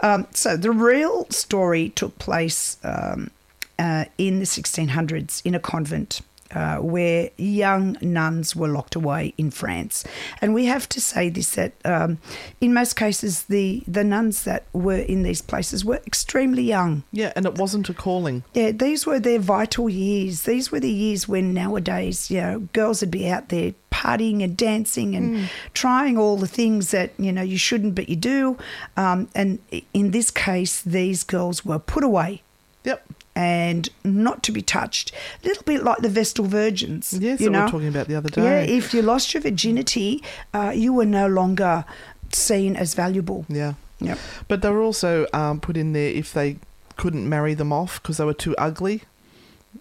Um, 0.00 0.26
so 0.32 0.56
the 0.56 0.70
real 0.70 1.26
story 1.30 1.88
took 1.90 2.18
place 2.18 2.76
um, 2.84 3.30
uh, 3.78 4.04
in 4.18 4.38
the 4.38 4.44
1600s 4.44 5.40
in 5.44 5.54
a 5.54 5.60
convent. 5.60 6.20
Uh, 6.54 6.76
where 6.76 7.30
young 7.36 7.96
nuns 8.02 8.54
were 8.54 8.68
locked 8.68 8.94
away 8.94 9.32
in 9.38 9.50
France, 9.50 10.04
and 10.40 10.54
we 10.54 10.66
have 10.66 10.88
to 10.88 11.00
say 11.00 11.28
this 11.28 11.54
that 11.54 11.72
um, 11.84 12.18
in 12.60 12.74
most 12.74 12.94
cases 12.94 13.44
the 13.44 13.82
the 13.86 14.04
nuns 14.04 14.44
that 14.44 14.64
were 14.72 14.98
in 14.98 15.22
these 15.22 15.40
places 15.40 15.84
were 15.84 16.00
extremely 16.06 16.62
young. 16.62 17.02
Yeah, 17.12 17.32
and 17.36 17.46
it 17.46 17.56
wasn't 17.56 17.88
a 17.88 17.94
calling. 17.94 18.44
Yeah, 18.54 18.72
these 18.72 19.06
were 19.06 19.20
their 19.20 19.38
vital 19.38 19.88
years. 19.88 20.42
These 20.42 20.70
were 20.70 20.80
the 20.80 20.90
years 20.90 21.26
when 21.28 21.54
nowadays, 21.54 22.30
you 22.30 22.40
know, 22.40 22.60
girls 22.72 23.00
would 23.00 23.10
be 23.10 23.28
out 23.28 23.48
there 23.48 23.74
partying 23.90 24.42
and 24.42 24.56
dancing 24.56 25.14
and 25.14 25.50
trying 25.74 26.16
all 26.18 26.36
the 26.36 26.46
things 26.46 26.90
that, 26.90 27.12
you 27.18 27.30
know, 27.30 27.42
you 27.42 27.58
shouldn't, 27.58 27.94
but 27.94 28.08
you 28.08 28.16
do. 28.16 28.56
Um, 28.96 29.28
and 29.34 29.58
in 29.92 30.10
this 30.10 30.30
case, 30.30 30.82
these 30.82 31.22
girls 31.24 31.64
were 31.64 31.78
put 31.78 32.02
away 32.02 32.42
Yep. 32.84 33.04
And 33.34 33.88
not 34.04 34.42
to 34.44 34.52
be 34.52 34.62
touched. 34.62 35.12
A 35.42 35.48
little 35.48 35.62
bit 35.64 35.82
like 35.82 35.98
the 35.98 36.08
Vestal 36.08 36.44
Virgins. 36.44 37.12
Yes, 37.12 37.40
you 37.40 37.46
that 37.46 37.50
we 37.50 37.58
know? 37.58 37.64
were 37.64 37.70
talking 37.70 37.88
about 37.88 38.08
the 38.08 38.14
other 38.16 38.28
day. 38.28 38.42
Yeah, 38.42 38.60
if 38.60 38.92
you 38.92 39.02
lost 39.02 39.32
your 39.34 39.42
virginity, 39.42 40.22
uh, 40.52 40.72
you 40.74 40.92
were 40.92 41.06
no 41.06 41.26
longer 41.26 41.84
seen 42.30 42.76
as 42.76 42.94
valuable. 42.94 43.46
Yeah. 43.48 43.74
Yep. 44.00 44.18
But 44.48 44.62
they 44.62 44.70
were 44.70 44.82
also 44.82 45.26
um, 45.32 45.60
put 45.60 45.76
in 45.76 45.92
there 45.92 46.10
if 46.10 46.32
they 46.32 46.56
couldn't 46.96 47.28
marry 47.28 47.54
them 47.54 47.72
off 47.72 48.02
because 48.02 48.16
they 48.18 48.24
were 48.24 48.34
too 48.34 48.54
ugly. 48.58 49.02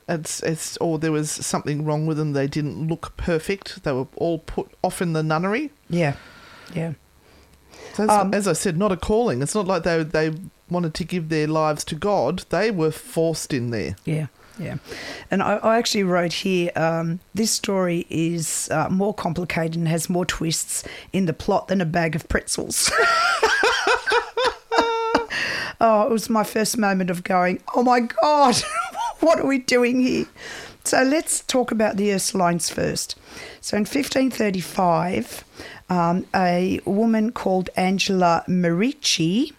It's 0.08 0.42
it's 0.44 0.78
or 0.78 1.00
there 1.00 1.12
was 1.12 1.30
something 1.30 1.84
wrong 1.84 2.06
with 2.06 2.18
them. 2.18 2.34
They 2.34 2.48
didn't 2.48 2.88
look 2.88 3.18
perfect. 3.18 3.84
They 3.84 3.92
were 3.92 4.08
all 4.16 4.40
put 4.40 4.72
off 4.84 5.02
in 5.02 5.14
the 5.14 5.24
nunnery. 5.24 5.72
Yeah. 5.90 6.16
Yeah. 6.74 6.94
So 7.96 8.08
Um, 8.08 8.34
as 8.34 8.48
I 8.48 8.54
said, 8.54 8.78
not 8.78 8.92
a 8.92 8.98
calling. 8.98 9.42
It's 9.42 9.56
not 9.56 9.68
like 9.68 9.84
they 9.84 10.04
they 10.04 10.32
wanted 10.72 10.94
to 10.96 11.04
give 11.04 11.30
their 11.30 11.48
lives 11.48 11.84
to 11.86 11.96
God. 11.96 12.46
They 12.50 12.72
were 12.72 12.92
forced 12.92 13.54
in 13.54 13.70
there. 13.72 13.96
Yeah, 14.06 14.28
yeah. 14.58 14.78
And 15.30 15.44
I, 15.44 15.58
I 15.58 15.78
actually 15.78 16.04
wrote 16.04 16.34
here 16.34 16.72
um, 16.76 17.20
this 17.34 17.52
story 17.52 18.08
is 18.10 18.70
uh, 18.72 18.90
more 18.90 19.14
complicated 19.14 19.76
and 19.76 19.88
has 19.88 20.10
more 20.10 20.26
twists 20.26 20.84
in 21.14 21.26
the 21.26 21.34
plot 21.34 21.68
than 21.68 21.82
a 21.82 21.86
bag 21.86 22.16
of 22.16 22.28
pretzels. 22.30 22.90
oh, 25.82 26.06
it 26.08 26.12
was 26.12 26.30
my 26.30 26.44
first 26.44 26.78
moment 26.78 27.10
of 27.10 27.24
going, 27.24 27.62
oh 27.76 27.84
my 27.84 28.00
God, 28.00 28.56
what 29.20 29.40
are 29.40 29.48
we 29.48 29.60
doing 29.60 30.02
here? 30.02 30.26
So 30.84 31.04
let's 31.04 31.42
talk 31.42 31.72
about 31.72 31.98
the 31.98 32.10
Ursulines 32.10 32.72
first. 32.72 33.16
So 33.62 33.78
in 33.78 33.82
1535, 33.82 35.44
um, 35.90 36.26
a 36.34 36.80
woman 36.86 37.32
called 37.32 37.70
Angela 37.76 38.44
Merici. 38.48 39.54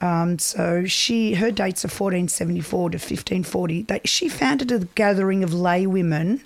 Um, 0.00 0.38
so 0.38 0.86
she, 0.86 1.34
her 1.34 1.50
dates 1.50 1.84
are 1.84 1.88
1474 1.88 2.90
to 2.90 2.96
1540. 2.96 3.82
They, 3.82 4.00
she 4.04 4.28
founded 4.28 4.72
a 4.72 4.80
gathering 4.94 5.44
of 5.44 5.52
lay 5.52 5.86
women 5.86 6.42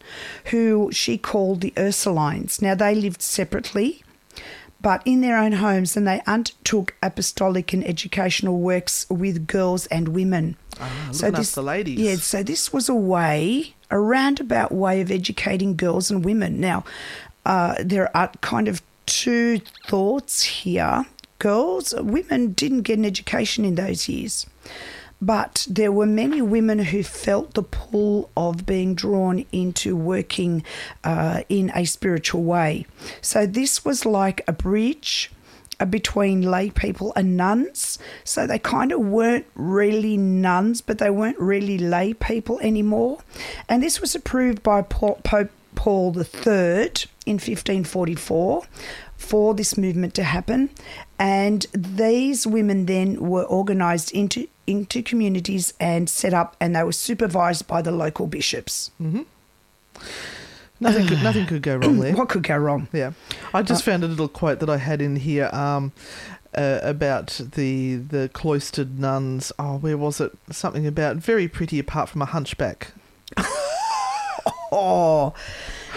who 0.47 0.91
she 0.93 1.17
called 1.17 1.61
the 1.61 1.73
Ursulines. 1.77 2.61
Now 2.61 2.75
they 2.75 2.95
lived 2.95 3.23
separately, 3.23 4.03
but 4.81 5.03
in 5.05 5.21
their 5.21 5.39
own 5.39 5.53
homes, 5.53 5.97
and 5.97 6.07
they 6.07 6.21
undertook 6.27 6.95
apostolic 7.03 7.73
and 7.73 7.87
educational 7.87 8.59
works 8.59 9.07
with 9.09 9.47
girls 9.47 9.87
and 9.87 10.09
women. 10.09 10.57
Ah, 10.81 11.11
looking 11.13 11.35
after 11.37 11.63
ladies. 11.63 12.01
Yeah, 12.01 12.17
so 12.17 12.43
this 12.43 12.73
was 12.73 12.89
a 12.89 12.95
way, 12.95 13.75
a 13.91 13.99
roundabout 13.99 14.73
way 14.73 15.01
of 15.01 15.11
educating 15.11 15.77
girls 15.77 16.11
and 16.11 16.25
women. 16.25 16.61
Now, 16.61 16.85
uh, 17.47 17.77
there 17.81 18.15
are 18.17 18.29
kind 18.41 18.69
of 18.69 18.83
two 19.07 19.61
thoughts 19.87 20.43
here. 20.43 21.07
Girls, 21.45 21.93
women 21.95 22.55
didn't 22.55 22.85
get 22.85 22.97
an 22.97 23.05
education 23.05 23.67
in 23.67 23.75
those 23.75 24.09
years. 24.09 24.47
But 25.21 25.67
there 25.69 25.93
were 25.93 26.07
many 26.07 26.41
women 26.41 26.79
who 26.79 27.03
felt 27.03 27.53
the 27.53 27.63
pull 27.63 28.31
of 28.35 28.65
being 28.65 28.95
drawn 28.95 29.45
into 29.53 29.95
working 29.95 30.65
uh, 31.05 31.43
in 31.51 31.71
a 31.75 31.85
spiritual 31.85 32.45
way. 32.45 32.87
So 33.21 33.45
this 33.45 33.85
was 33.85 34.07
like 34.07 34.41
a 34.49 34.55
bridge 34.55 35.31
uh, 35.79 35.85
between 35.85 36.41
lay 36.41 36.71
people 36.71 37.13
and 37.15 37.37
nuns. 37.37 37.99
So 38.25 38.47
they 38.47 38.59
kind 38.59 38.91
of 38.91 39.01
weren't 39.01 39.47
really 39.55 40.17
nuns, 40.17 40.81
but 40.81 40.97
they 40.97 41.11
weren't 41.11 41.39
really 41.39 41.77
lay 41.77 42.15
people 42.15 42.59
anymore. 42.61 43.19
And 43.69 43.83
this 43.83 44.01
was 44.01 44.15
approved 44.15 44.63
by 44.63 44.81
Pope 44.81 45.51
Paul 45.75 46.17
III 46.17 46.91
in 47.27 47.35
1544 47.35 48.63
for 49.25 49.55
this 49.55 49.77
movement 49.77 50.15
to 50.15 50.25
happen. 50.25 50.71
And 51.19 51.67
these 51.73 52.47
women 52.47 52.87
then 52.87 53.17
were 53.21 53.45
organized 53.45 54.13
into, 54.13 54.49
into 54.67 55.03
communities 55.03 55.75
and 55.81 56.09
set 56.09 56.35
up, 56.35 56.57
and 56.61 56.77
they 56.77 56.83
were 56.83 56.93
supervised 56.93 57.67
by 57.67 57.83
the 57.83 57.93
local 57.93 58.27
bishops. 58.27 58.91
Nothing 60.81 61.07
could, 61.07 61.23
nothing 61.23 61.47
could 61.47 61.63
go 61.63 61.77
wrong 61.83 62.01
there. 62.01 62.15
What 62.15 62.29
could 62.29 62.43
go 62.43 62.57
wrong? 62.57 62.89
Yeah, 62.93 63.13
I 63.53 63.63
just 63.63 63.85
found 63.85 64.05
a 64.05 64.09
little 64.09 64.29
quote 64.29 64.61
that 64.61 64.69
I 64.69 64.77
had 64.77 65.01
in 65.01 65.17
here 65.17 65.49
um, 65.53 65.93
uh, 66.57 66.81
about 66.83 67.41
the 67.55 67.97
the 67.97 68.29
cloistered 68.33 68.99
nuns. 68.99 69.53
Oh, 69.59 69.79
where 69.79 69.97
was 69.97 70.21
it? 70.21 70.33
Something 70.51 70.87
about 70.87 71.17
very 71.17 71.49
pretty 71.49 71.79
apart 71.79 72.09
from 72.09 72.23
a 72.23 72.27
hunchback. 72.27 72.93
Oh, 74.77 75.33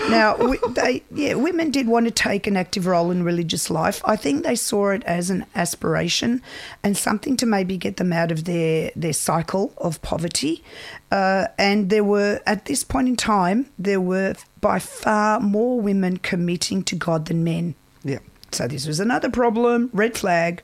now 0.10 0.36
they 0.70 1.04
yeah, 1.12 1.34
women 1.34 1.72
did 1.72 1.88
want 1.88 2.06
to 2.06 2.12
take 2.12 2.48
an 2.48 2.56
active 2.56 2.86
role 2.86 3.12
in 3.12 3.24
religious 3.24 3.70
life. 3.70 4.02
I 4.06 4.16
think 4.16 4.44
they 4.44 4.56
saw 4.56 4.90
it 4.90 5.04
as 5.04 5.30
an 5.30 5.46
aspiration 5.56 6.42
and 6.84 6.96
something 6.96 7.36
to 7.38 7.46
maybe 7.46 7.78
get 7.78 7.98
them 7.98 8.14
out 8.14 8.32
of 8.32 8.46
their 8.46 8.92
their 8.96 9.14
cycle 9.14 9.74
of 9.78 10.02
poverty. 10.02 10.64
Uh, 11.12 11.48
and 11.58 11.90
there 11.90 12.04
were 12.04 12.42
at 12.46 12.66
this 12.66 12.84
point 12.84 13.08
in 13.08 13.16
time 13.16 13.68
there 13.78 14.02
were 14.02 14.36
by 14.62 14.80
far 14.80 15.40
more 15.40 15.80
women 15.80 16.18
committing 16.18 16.84
to 16.84 16.96
God 16.96 17.26
than 17.26 17.44
men. 17.44 17.76
Yeah, 18.04 18.20
So 18.52 18.68
this 18.68 18.88
was 18.88 19.00
another 19.00 19.30
problem, 19.30 19.90
red 19.94 20.18
flag. 20.18 20.64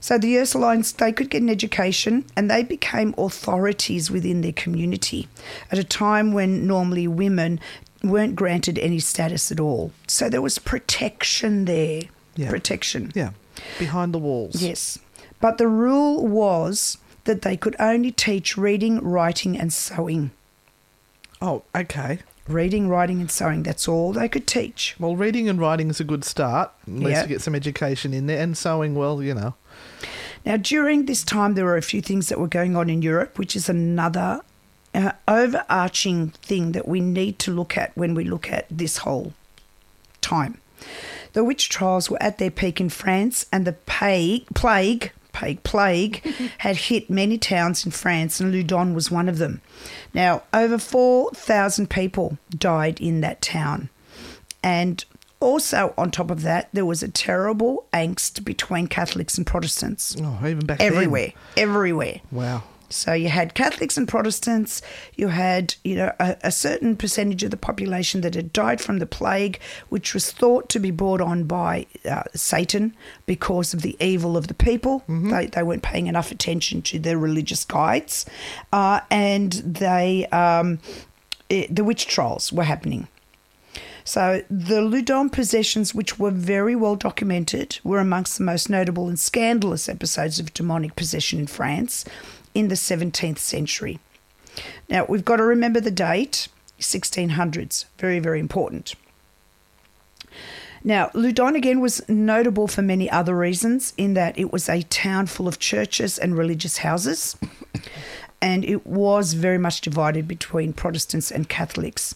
So 0.00 0.16
the 0.16 0.36
Ursulines, 0.36 0.96
they 0.96 1.12
could 1.12 1.28
get 1.28 1.42
an 1.42 1.50
education 1.50 2.24
and 2.34 2.50
they 2.50 2.62
became 2.62 3.14
authorities 3.18 4.10
within 4.10 4.40
their 4.40 4.52
community 4.52 5.28
at 5.70 5.78
a 5.78 5.84
time 5.84 6.32
when 6.32 6.66
normally 6.66 7.06
women 7.06 7.60
weren't 8.02 8.36
granted 8.36 8.78
any 8.78 8.98
status 8.98 9.50
at 9.52 9.60
all. 9.60 9.92
So 10.06 10.28
there 10.28 10.42
was 10.42 10.58
protection 10.58 11.64
there. 11.66 12.02
Yeah. 12.36 12.48
Protection. 12.50 13.12
yeah, 13.14 13.30
behind 13.78 14.14
the 14.14 14.18
walls. 14.18 14.62
Yes. 14.62 14.98
But 15.40 15.58
the 15.58 15.68
rule 15.68 16.26
was 16.26 16.96
that 17.24 17.42
they 17.42 17.56
could 17.56 17.76
only 17.78 18.12
teach 18.12 18.56
reading, 18.56 19.00
writing, 19.00 19.58
and 19.58 19.72
sewing. 19.72 20.30
Oh, 21.42 21.62
okay. 21.74 22.20
Reading, 22.48 22.88
writing, 22.88 23.20
and 23.20 23.30
sewing. 23.30 23.62
That's 23.62 23.86
all 23.88 24.12
they 24.12 24.28
could 24.28 24.46
teach. 24.46 24.94
Well, 24.98 25.16
reading 25.16 25.48
and 25.48 25.60
writing 25.60 25.88
is 25.90 26.00
a 26.00 26.04
good 26.04 26.24
start. 26.24 26.70
At 26.86 26.92
least 26.94 27.10
Yeah. 27.10 27.22
you 27.22 27.28
get 27.28 27.42
some 27.42 27.54
education 27.54 28.12
in 28.14 28.26
there, 28.26 28.40
and 28.42 28.56
sewing. 28.56 28.94
Well, 28.94 29.22
you 29.22 29.34
know. 29.34 29.54
Now, 30.46 30.56
during 30.56 31.06
this 31.06 31.22
time, 31.22 31.54
there 31.54 31.64
were 31.66 31.76
a 31.76 31.82
few 31.82 32.00
things 32.00 32.28
that 32.28 32.40
were 32.40 32.48
going 32.48 32.76
on 32.76 32.88
in 32.88 33.02
Europe, 33.02 33.38
which 33.38 33.54
is 33.54 33.68
another 33.68 34.40
uh, 34.94 35.12
overarching 35.28 36.30
thing 36.30 36.72
that 36.72 36.88
we 36.88 37.00
need 37.00 37.38
to 37.40 37.52
look 37.52 37.76
at 37.76 37.96
when 37.96 38.14
we 38.14 38.24
look 38.24 38.50
at 38.50 38.66
this 38.70 38.98
whole 38.98 39.32
time. 40.20 40.60
The 41.32 41.44
witch 41.44 41.68
trials 41.68 42.10
were 42.10 42.22
at 42.22 42.38
their 42.38 42.50
peak 42.50 42.80
in 42.80 42.88
France, 42.88 43.46
and 43.52 43.66
the 43.66 43.72
plague, 43.72 44.46
plague, 44.54 45.12
plague, 45.32 45.62
plague 45.62 46.24
had 46.58 46.76
hit 46.76 47.08
many 47.08 47.38
towns 47.38 47.84
in 47.84 47.92
France, 47.92 48.40
and 48.40 48.52
Loudon 48.52 48.94
was 48.94 49.10
one 49.10 49.28
of 49.28 49.38
them. 49.38 49.60
Now, 50.12 50.42
over 50.52 50.78
4,000 50.78 51.88
people 51.88 52.38
died 52.50 53.00
in 53.00 53.20
that 53.20 53.40
town. 53.40 53.90
And 54.62 55.04
also, 55.38 55.94
on 55.96 56.10
top 56.10 56.30
of 56.30 56.42
that, 56.42 56.68
there 56.72 56.84
was 56.84 57.02
a 57.02 57.08
terrible 57.08 57.86
angst 57.92 58.44
between 58.44 58.88
Catholics 58.88 59.38
and 59.38 59.46
Protestants. 59.46 60.16
Oh, 60.20 60.38
even 60.42 60.66
back 60.66 60.78
then. 60.78 60.92
Everywhere, 60.92 61.32
everywhere. 61.56 62.20
Wow. 62.30 62.64
So 62.90 63.12
you 63.12 63.28
had 63.28 63.54
Catholics 63.54 63.96
and 63.96 64.06
Protestants. 64.08 64.82
You 65.14 65.28
had, 65.28 65.74
you 65.84 65.96
know, 65.96 66.12
a, 66.18 66.36
a 66.44 66.52
certain 66.52 66.96
percentage 66.96 67.42
of 67.44 67.50
the 67.50 67.56
population 67.56 68.20
that 68.22 68.34
had 68.34 68.52
died 68.52 68.80
from 68.80 68.98
the 68.98 69.06
plague, 69.06 69.60
which 69.88 70.12
was 70.12 70.30
thought 70.32 70.68
to 70.70 70.78
be 70.78 70.90
brought 70.90 71.20
on 71.20 71.44
by 71.44 71.86
uh, 72.04 72.24
Satan 72.34 72.96
because 73.26 73.72
of 73.72 73.82
the 73.82 73.96
evil 74.00 74.36
of 74.36 74.48
the 74.48 74.54
people. 74.54 75.04
They, 75.30 75.46
they 75.46 75.62
weren't 75.62 75.82
paying 75.82 76.08
enough 76.08 76.30
attention 76.30 76.82
to 76.82 76.98
their 76.98 77.18
religious 77.18 77.64
guides, 77.64 78.26
uh, 78.72 79.00
and 79.10 79.52
they 79.52 80.26
um, 80.26 80.80
it, 81.48 81.74
the 81.74 81.84
witch 81.84 82.06
trials 82.06 82.52
were 82.52 82.64
happening. 82.64 83.08
So 84.02 84.42
the 84.50 84.80
Loudon 84.80 85.30
possessions, 85.30 85.94
which 85.94 86.18
were 86.18 86.30
very 86.30 86.74
well 86.74 86.96
documented, 86.96 87.78
were 87.84 88.00
amongst 88.00 88.38
the 88.38 88.44
most 88.44 88.68
notable 88.70 89.08
and 89.08 89.18
scandalous 89.18 89.88
episodes 89.88 90.40
of 90.40 90.54
demonic 90.54 90.96
possession 90.96 91.38
in 91.38 91.46
France 91.46 92.04
in 92.54 92.68
the 92.68 92.74
17th 92.74 93.38
century. 93.38 93.98
Now, 94.88 95.06
we've 95.08 95.24
got 95.24 95.36
to 95.36 95.44
remember 95.44 95.80
the 95.80 95.90
date, 95.90 96.48
1600s, 96.80 97.84
very, 97.98 98.18
very 98.18 98.40
important. 98.40 98.94
Now, 100.82 101.10
Loudun 101.12 101.56
again 101.56 101.80
was 101.80 102.06
notable 102.08 102.66
for 102.66 102.80
many 102.80 103.10
other 103.10 103.36
reasons, 103.36 103.92
in 103.98 104.14
that 104.14 104.38
it 104.38 104.50
was 104.50 104.68
a 104.68 104.82
town 104.82 105.26
full 105.26 105.46
of 105.46 105.58
churches 105.58 106.16
and 106.16 106.36
religious 106.36 106.78
houses, 106.78 107.36
and 108.42 108.64
it 108.64 108.86
was 108.86 109.34
very 109.34 109.58
much 109.58 109.82
divided 109.82 110.26
between 110.26 110.72
Protestants 110.72 111.30
and 111.30 111.50
Catholics. 111.50 112.14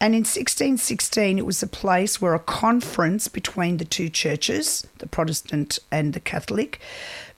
And 0.00 0.14
in 0.14 0.20
1616, 0.20 1.38
it 1.38 1.44
was 1.44 1.62
a 1.62 1.66
place 1.66 2.18
where 2.20 2.32
a 2.32 2.38
conference 2.38 3.28
between 3.28 3.76
the 3.76 3.84
two 3.84 4.08
churches, 4.08 4.86
the 4.98 5.06
Protestant 5.06 5.78
and 5.92 6.14
the 6.14 6.20
Catholic, 6.20 6.80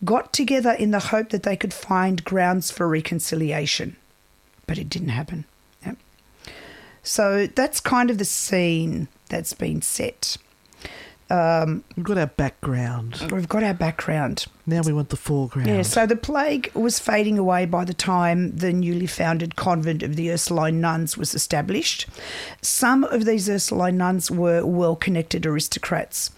got 0.05 0.33
together 0.33 0.73
in 0.73 0.91
the 0.91 0.99
hope 0.99 1.31
that 1.31 1.43
they 1.43 1.57
could 1.57 1.75
find 1.75 2.25
grounds 2.25 2.71
for 2.71 2.89
reconciliation. 2.89 3.97
But 4.67 4.79
it 4.79 4.89
didn't 4.89 5.09
happen. 5.09 5.45
So 7.03 7.47
that's 7.47 7.81
kind 7.81 8.11
of 8.11 8.19
the 8.19 8.25
scene 8.27 9.09
that's 9.31 9.55
been 9.55 9.81
set. 9.81 10.37
We've 11.31 12.05
got 12.05 12.19
our 12.19 12.27
background. 12.27 13.29
We've 13.31 13.49
got 13.49 13.63
our 13.63 13.73
background. 13.75 14.47
Now 14.67 14.83
we 14.83 14.93
want 14.93 15.09
the 15.09 15.17
foreground. 15.17 15.69
Yeah, 15.69 15.83
so 15.83 16.07
the 16.07 16.17
plague 16.17 16.71
was 16.75 16.99
fading 16.99 17.39
away 17.39 17.65
by 17.65 17.85
the 17.87 17.95
time 17.95 18.57
the 18.57 18.73
newly 18.73 19.07
founded 19.07 19.57
convent 19.57 20.03
of 20.03 20.17
the 20.17 20.31
Ursuline 20.31 20.81
nuns 20.81 21.17
was 21.17 21.35
established. 21.35 22.07
Some 22.61 23.05
of 23.05 23.25
these 23.25 23.49
Ursuline 23.49 23.97
nuns 23.97 24.31
were 24.31 24.67
well 24.67 24.97
connected 24.97 25.47
aristocrats. 25.47 26.31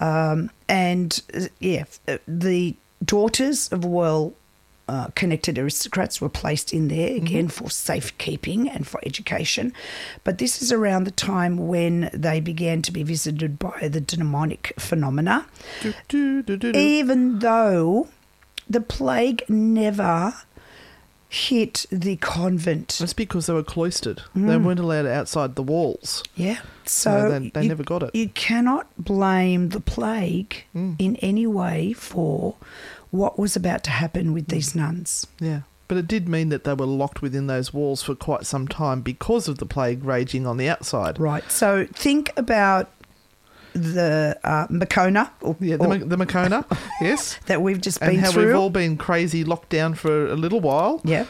Um, 0.00 0.50
and 0.68 1.22
uh, 1.34 1.46
yeah, 1.60 1.84
uh, 2.08 2.18
the 2.26 2.76
daughters 3.04 3.68
of 3.68 3.84
well 3.84 4.34
uh, 4.88 5.08
connected 5.16 5.58
aristocrats 5.58 6.20
were 6.20 6.28
placed 6.28 6.72
in 6.72 6.88
there 6.88 7.16
again 7.16 7.48
for 7.48 7.68
safekeeping 7.68 8.70
and 8.70 8.86
for 8.86 9.00
education. 9.04 9.72
But 10.22 10.38
this 10.38 10.62
is 10.62 10.70
around 10.70 11.04
the 11.04 11.10
time 11.10 11.66
when 11.68 12.08
they 12.12 12.38
began 12.40 12.82
to 12.82 12.92
be 12.92 13.02
visited 13.02 13.58
by 13.58 13.88
the 13.88 14.00
demonic 14.00 14.72
phenomena 14.78 15.46
do, 16.08 16.42
do, 16.42 16.56
do. 16.56 16.70
even 16.70 17.40
though 17.40 18.08
the 18.68 18.80
plague 18.80 19.44
never 19.48 20.34
hit 21.28 21.86
the 21.90 22.16
convent. 22.16 22.96
That's 23.00 23.12
because 23.12 23.46
they 23.46 23.52
were 23.52 23.62
cloistered. 23.62 24.22
They 24.34 24.40
mm. 24.40 24.64
weren't 24.64 24.80
allowed 24.80 25.06
outside 25.06 25.54
the 25.56 25.62
walls. 25.62 26.22
Yeah. 26.34 26.58
So 26.84 27.10
So 27.10 27.30
they- 27.30 27.50
they 27.50 27.62
you- 27.62 27.68
never 27.68 27.82
got 27.82 28.02
it. 28.02 28.14
You 28.14 28.28
cannot 28.28 28.86
blame 28.96 29.70
the 29.70 29.80
plague 29.80 30.64
mm. 30.74 30.96
in 30.98 31.16
any 31.16 31.46
way 31.46 31.92
for 31.92 32.54
what 33.10 33.38
was 33.38 33.56
about 33.56 33.82
to 33.84 33.90
happen 33.90 34.32
with 34.32 34.48
these 34.48 34.72
mm. 34.72 34.76
nuns. 34.76 35.26
Yeah. 35.40 35.60
But 35.88 35.98
it 35.98 36.08
did 36.08 36.28
mean 36.28 36.48
that 36.48 36.64
they 36.64 36.74
were 36.74 36.86
locked 36.86 37.22
within 37.22 37.46
those 37.46 37.72
walls 37.72 38.02
for 38.02 38.16
quite 38.16 38.44
some 38.44 38.66
time 38.66 39.02
because 39.02 39.46
of 39.46 39.58
the 39.58 39.66
plague 39.66 40.04
raging 40.04 40.44
on 40.44 40.56
the 40.56 40.68
outside. 40.68 41.18
Right. 41.18 41.48
So 41.50 41.86
think 41.92 42.32
about 42.36 42.90
the 43.76 44.38
uh, 44.44 44.66
Makona 44.68 45.30
or, 45.40 45.56
Yeah, 45.60 45.76
the, 45.76 45.84
or- 45.86 45.98
the 45.98 46.16
Makona, 46.16 46.64
yes. 47.00 47.38
that 47.46 47.62
we've 47.62 47.80
just 47.80 48.00
And 48.02 48.12
been 48.12 48.20
how 48.20 48.32
through. 48.32 48.46
we've 48.46 48.56
all 48.56 48.70
been 48.70 48.96
crazy 48.96 49.44
locked 49.44 49.68
down 49.70 49.94
for 49.94 50.26
a 50.26 50.34
little 50.36 50.60
while. 50.60 51.00
Yeah. 51.04 51.26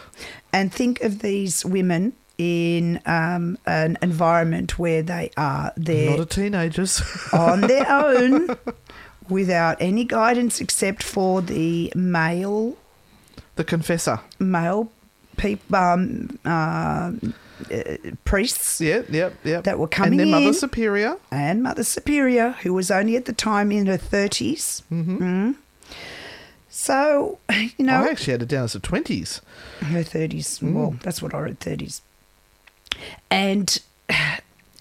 And 0.52 0.72
think 0.72 1.02
of 1.02 1.18
these 1.20 1.64
women 1.64 2.12
in 2.38 3.00
um, 3.06 3.58
an 3.66 3.96
environment 4.02 4.78
where 4.78 5.02
they 5.02 5.30
are 5.36 5.72
there 5.76 6.16
Not 6.18 6.30
teenagers. 6.30 7.02
on 7.32 7.62
their 7.62 7.90
own 7.90 8.48
without 9.28 9.76
any 9.80 10.04
guidance 10.04 10.60
except 10.60 11.02
for 11.02 11.42
the 11.42 11.92
male 11.96 12.76
the 13.56 13.64
confessor. 13.64 14.20
male 14.38 14.90
people. 15.38 15.76
um, 15.76 16.38
uh, 16.44 17.10
uh, 17.72 17.96
priests 18.24 18.80
Yeah, 18.80 19.02
yep, 19.10 19.34
yep. 19.44 19.64
That 19.64 19.78
were 19.78 19.88
coming 19.88 20.12
And 20.12 20.20
their 20.20 20.26
mother 20.26 20.48
in. 20.48 20.54
superior. 20.54 21.16
and 21.30 21.62
Mother 21.62 21.84
Superior, 21.84 22.50
who 22.62 22.72
was 22.74 22.90
only 22.90 23.16
at 23.16 23.24
the 23.24 23.32
time 23.32 23.72
in 23.72 23.86
her 23.86 23.98
30s. 23.98 24.82
Mm-hmm. 24.92 25.52
So, 26.68 27.38
you 27.78 27.84
know, 27.84 28.04
I 28.04 28.08
actually 28.10 28.32
had 28.32 28.42
it 28.42 28.48
down 28.48 28.64
as 28.64 28.74
the 28.74 28.80
20s. 28.80 29.40
her 29.80 30.02
30s. 30.02 30.62
Well, 30.62 30.96
that's 31.02 31.22
what 31.22 31.34
I 31.34 31.38
read, 31.40 31.60
30s. 31.60 32.00
And 33.30 33.80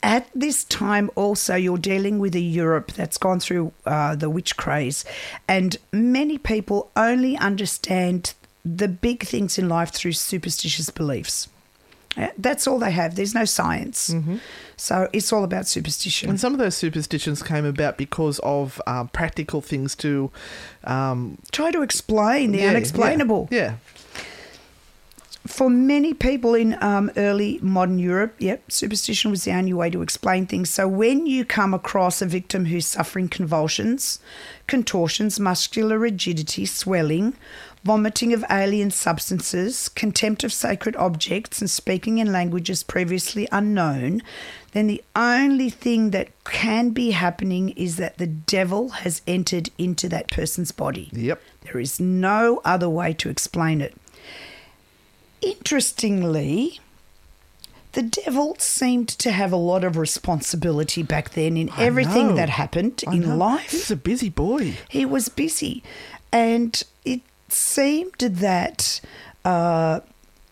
at 0.03 0.27
this 0.35 0.63
time, 0.65 1.09
also, 1.15 1.55
you're 1.55 1.77
dealing 1.77 2.19
with 2.19 2.35
a 2.35 2.39
Europe 2.41 2.91
that's 2.93 3.17
gone 3.17 3.39
through 3.39 3.71
uh, 3.85 4.15
the 4.15 4.29
witch 4.29 4.57
craze, 4.57 5.05
and 5.47 5.77
many 5.91 6.37
people 6.37 6.91
only 6.95 7.37
understand 7.37 8.33
the 8.63 8.87
big 8.87 9.23
things 9.23 9.57
in 9.57 9.69
life 9.69 9.91
through 9.91 10.11
superstitious 10.13 10.89
beliefs. 10.89 11.47
That's 12.37 12.67
all 12.67 12.79
they 12.79 12.91
have. 12.91 13.15
There's 13.15 13.35
no 13.35 13.45
science. 13.45 14.13
So 14.77 15.09
it's 15.13 15.31
all 15.31 15.43
about 15.43 15.67
superstition. 15.67 16.29
And 16.29 16.39
some 16.39 16.53
of 16.53 16.59
those 16.59 16.75
superstitions 16.75 17.41
came 17.41 17.65
about 17.65 17.97
because 17.97 18.39
of 18.39 18.81
um, 18.87 19.07
practical 19.09 19.61
things 19.61 19.95
to 19.97 20.31
um, 20.83 21.37
Try 21.51 21.71
to 21.71 21.81
explain 21.81 22.51
the 22.51 22.59
yeah, 22.59 22.69
unexplainable. 22.69 23.47
Yeah, 23.51 23.59
yeah. 23.59 23.75
For 25.47 25.69
many 25.69 26.15
people 26.15 26.55
in 26.55 26.75
um, 26.81 27.11
early 27.17 27.59
modern 27.61 27.99
Europe, 27.99 28.33
yep, 28.39 28.63
superstition 28.71 29.29
was 29.29 29.43
the 29.43 29.51
only 29.51 29.73
way 29.73 29.91
to 29.91 30.01
explain 30.01 30.47
things. 30.47 30.71
So 30.71 30.87
when 30.87 31.27
you 31.27 31.45
come 31.45 31.71
across 31.71 32.19
a 32.21 32.25
victim 32.25 32.65
who's 32.65 32.87
suffering 32.87 33.29
convulsions, 33.29 34.17
contortions, 34.65 35.39
muscular 35.39 35.99
rigidity, 35.99 36.65
swelling, 36.65 37.35
vomiting 37.85 38.33
of 38.33 38.43
alien 38.49 38.89
substances, 38.89 39.89
contempt 39.89 40.43
of 40.43 40.51
sacred 40.51 40.95
objects, 40.95 41.61
and 41.61 41.69
speaking 41.69 42.17
in 42.17 42.31
languages 42.31 42.81
previously 42.81 43.47
unknown, 43.51 44.23
then 44.71 44.87
the 44.87 45.03
only 45.15 45.69
thing 45.69 46.09
that 46.09 46.29
can 46.43 46.89
be 46.89 47.11
happening 47.11 47.69
is 47.69 47.97
that 47.97 48.17
the 48.17 48.25
devil 48.25 48.89
has 48.89 49.21
entered 49.27 49.69
into 49.77 50.09
that 50.09 50.27
person's 50.31 50.71
body. 50.71 51.09
Yep. 51.13 51.39
There 51.61 51.79
is 51.79 51.99
no 51.99 52.59
other 52.65 52.89
way 52.89 53.13
to 53.13 53.29
explain 53.29 53.81
it. 53.81 53.95
Interestingly, 55.43 56.79
the 57.91 58.01
devil 58.01 58.55
seemed 58.57 59.09
to 59.09 59.31
have 59.31 59.51
a 59.51 59.57
lot 59.57 59.83
of 59.83 59.95
responsibility 59.95 61.03
back 61.03 61.29
then 61.29 61.55
in 61.55 61.69
I 61.69 61.83
everything 61.83 62.29
know. 62.29 62.35
that 62.35 62.49
happened 62.49 63.03
I 63.07 63.13
in 63.13 63.21
know. 63.21 63.37
life. 63.37 63.69
He's 63.69 63.91
a 63.91 63.95
busy 63.95 64.29
boy. 64.29 64.73
He 64.89 65.05
was 65.05 65.29
busy. 65.29 65.83
And 66.31 66.81
it 67.05 67.21
seemed 67.47 68.17
that 68.19 69.01
uh, 69.43 69.99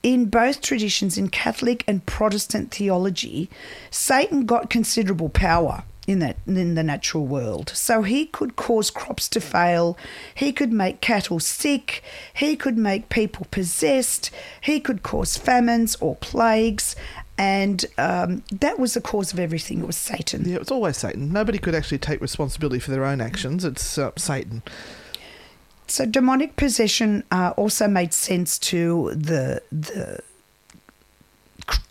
in 0.04 0.26
both 0.26 0.62
traditions, 0.62 1.18
in 1.18 1.30
Catholic 1.30 1.84
and 1.88 2.06
Protestant 2.06 2.72
theology, 2.72 3.50
Satan 3.90 4.46
got 4.46 4.70
considerable 4.70 5.30
power 5.30 5.84
in 6.06 6.20
that 6.20 6.36
in 6.46 6.76
the 6.76 6.84
natural 6.84 7.26
world. 7.26 7.70
So 7.74 8.02
he 8.02 8.26
could 8.26 8.56
cause 8.56 8.92
crops 8.92 9.30
to 9.30 9.40
fail, 9.40 9.98
he 10.36 10.52
could 10.52 10.74
make 10.74 11.02
cattle 11.02 11.40
sick, 11.40 12.04
he 12.34 12.56
could 12.56 12.78
make 12.78 13.10
people 13.10 13.48
possessed, 13.52 14.30
he 14.62 14.80
could 14.80 15.04
cause 15.04 15.38
famines 15.38 15.96
or 15.96 16.16
plagues. 16.18 16.96
And 17.36 17.84
um, 17.98 18.44
that 18.52 18.78
was 18.78 18.94
the 18.94 19.02
cause 19.02 19.34
of 19.34 19.40
everything. 19.40 19.80
It 19.80 19.88
was 19.88 19.98
Satan. 19.98 20.48
Yeah, 20.48 20.58
it's 20.58 20.72
always 20.72 20.98
Satan. 20.98 21.34
Nobody 21.34 21.58
could 21.58 21.74
actually 21.74 21.98
take 21.98 22.22
responsibility 22.22 22.80
for 22.80 22.92
their 22.92 23.06
own 23.06 23.22
actions. 23.22 23.66
It's 23.66 23.98
uh, 23.98 24.12
Satan. 24.18 24.62
So 25.88 26.06
demonic 26.06 26.56
possession 26.56 27.24
uh, 27.32 27.54
also 27.58 27.88
made 27.88 28.14
sense 28.14 28.58
to 28.60 29.12
the 29.16 29.62
the 29.72 30.20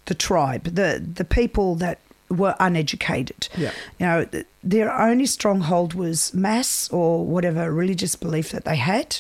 the 0.07 0.15
tribe, 0.15 0.65
the 0.65 1.03
the 1.15 1.25
people 1.25 1.75
that 1.77 1.99
were 2.29 2.55
uneducated. 2.59 3.49
Yeah. 3.57 3.73
You 3.99 4.07
know, 4.07 4.27
their 4.63 4.93
only 4.93 5.27
stronghold 5.27 5.95
was 5.95 6.33
mass 6.33 6.89
or 6.91 7.25
whatever 7.25 7.71
religious 7.73 8.17
belief 8.17 8.51
that 8.51 8.65
they 8.65 8.77
had. 8.77 9.19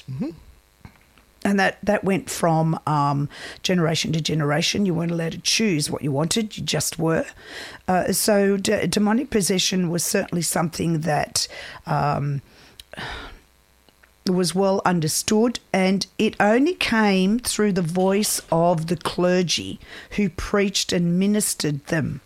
And 1.45 1.59
that, 1.59 1.79
that 1.83 2.05
went 2.05 2.31
from 2.31 2.79
um, 2.87 3.29
generation 3.65 4.13
to 4.13 4.21
generation. 4.21 4.87
You 4.87 4.95
weren't 4.95 5.11
allowed 5.11 5.33
to 5.33 5.39
choose 5.39 5.91
what 5.91 6.03
you 6.03 6.13
wanted, 6.13 6.57
you 6.57 6.63
just 6.63 7.01
were. 7.01 7.27
Uh, 7.89 8.13
so, 8.13 8.57
d- 8.57 8.87
demonic 8.87 9.31
possession 9.31 9.91
was 9.91 10.05
certainly 10.05 10.43
something 10.43 11.01
that 11.01 11.49
um, 11.85 12.43
was 14.29 14.55
well 14.55 14.81
understood, 14.85 15.59
and 15.73 16.07
it 16.19 16.37
only 16.39 16.75
came 16.75 17.39
through 17.39 17.73
the 17.73 17.83
voice 17.83 18.41
of 18.53 18.87
the 18.87 18.97
clergy 18.97 19.81
who 20.13 20.29
preached 20.29 20.93
and 20.93 21.19
ministered 21.19 21.85
them. 21.87 22.21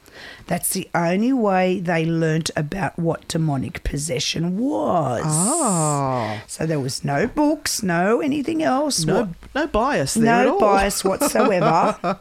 That's 0.46 0.70
the 0.70 0.88
only 0.94 1.32
way 1.32 1.78
they 1.80 2.06
learnt 2.06 2.50
about 2.56 2.98
what 2.98 3.28
demonic 3.28 3.82
possession 3.84 4.56
was. 4.58 5.22
Ah. 5.26 6.42
So 6.46 6.64
there 6.64 6.80
was 6.80 7.04
no 7.04 7.26
books, 7.26 7.82
no 7.82 8.20
anything 8.20 8.62
else. 8.62 9.04
No, 9.04 9.20
what- 9.20 9.28
no 9.54 9.66
bias 9.66 10.14
there 10.14 10.26
at 10.32 10.46
no 10.46 10.58
bias 10.58 11.04
whatsoever. 11.04 12.20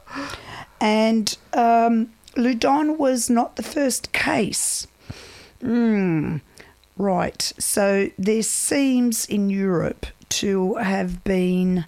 and 0.81 1.37
um, 1.53 2.11
Loudon 2.35 2.97
was 2.97 3.29
not 3.29 3.55
the 3.55 3.63
first 3.63 4.11
case. 4.11 4.87
Hmm. 5.61 6.37
Right. 6.97 7.41
So 7.57 8.09
there 8.17 8.43
seems 8.43 9.25
in 9.25 9.49
Europe 9.49 10.05
to 10.29 10.75
have 10.75 11.23
been 11.23 11.85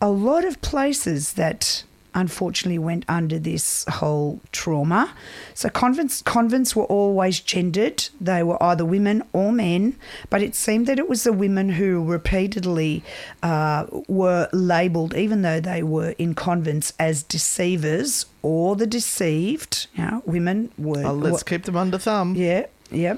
a 0.00 0.10
lot 0.10 0.44
of 0.44 0.60
places 0.62 1.32
that 1.34 1.82
unfortunately 2.14 2.78
went 2.78 3.04
under 3.08 3.38
this 3.38 3.84
whole 3.88 4.40
trauma. 4.50 5.14
So 5.54 5.68
convents 5.68 6.22
convents 6.22 6.74
were 6.74 6.84
always 6.84 7.38
gendered. 7.40 8.08
They 8.20 8.42
were 8.42 8.60
either 8.62 8.84
women 8.84 9.22
or 9.32 9.52
men, 9.52 9.96
but 10.30 10.42
it 10.42 10.54
seemed 10.54 10.86
that 10.86 10.98
it 10.98 11.08
was 11.08 11.24
the 11.24 11.32
women 11.32 11.68
who 11.70 12.02
repeatedly 12.04 13.04
uh, 13.42 13.86
were 14.08 14.48
labelled, 14.52 15.14
even 15.14 15.42
though 15.42 15.60
they 15.60 15.82
were 15.82 16.10
in 16.18 16.34
convents, 16.34 16.92
as 16.98 17.22
deceivers 17.22 18.26
or 18.42 18.74
the 18.74 18.86
deceived. 18.86 19.86
You 19.94 20.04
know, 20.04 20.22
women 20.26 20.72
were. 20.78 21.04
Oh, 21.04 21.12
let's 21.12 21.44
were- 21.44 21.48
keep 21.50 21.64
them 21.64 21.76
under 21.76 21.98
thumb. 21.98 22.34
yeah, 22.36 22.66
yeah. 22.90 23.16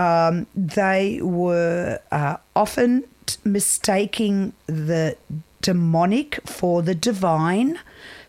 Um, 0.00 0.46
they 0.54 1.20
were 1.22 1.98
uh, 2.10 2.36
often 2.54 3.04
t- 3.26 3.36
mistaking 3.44 4.52
the 4.66 5.16
demonic 5.62 6.40
for 6.46 6.82
the 6.82 6.94
divine. 6.94 7.78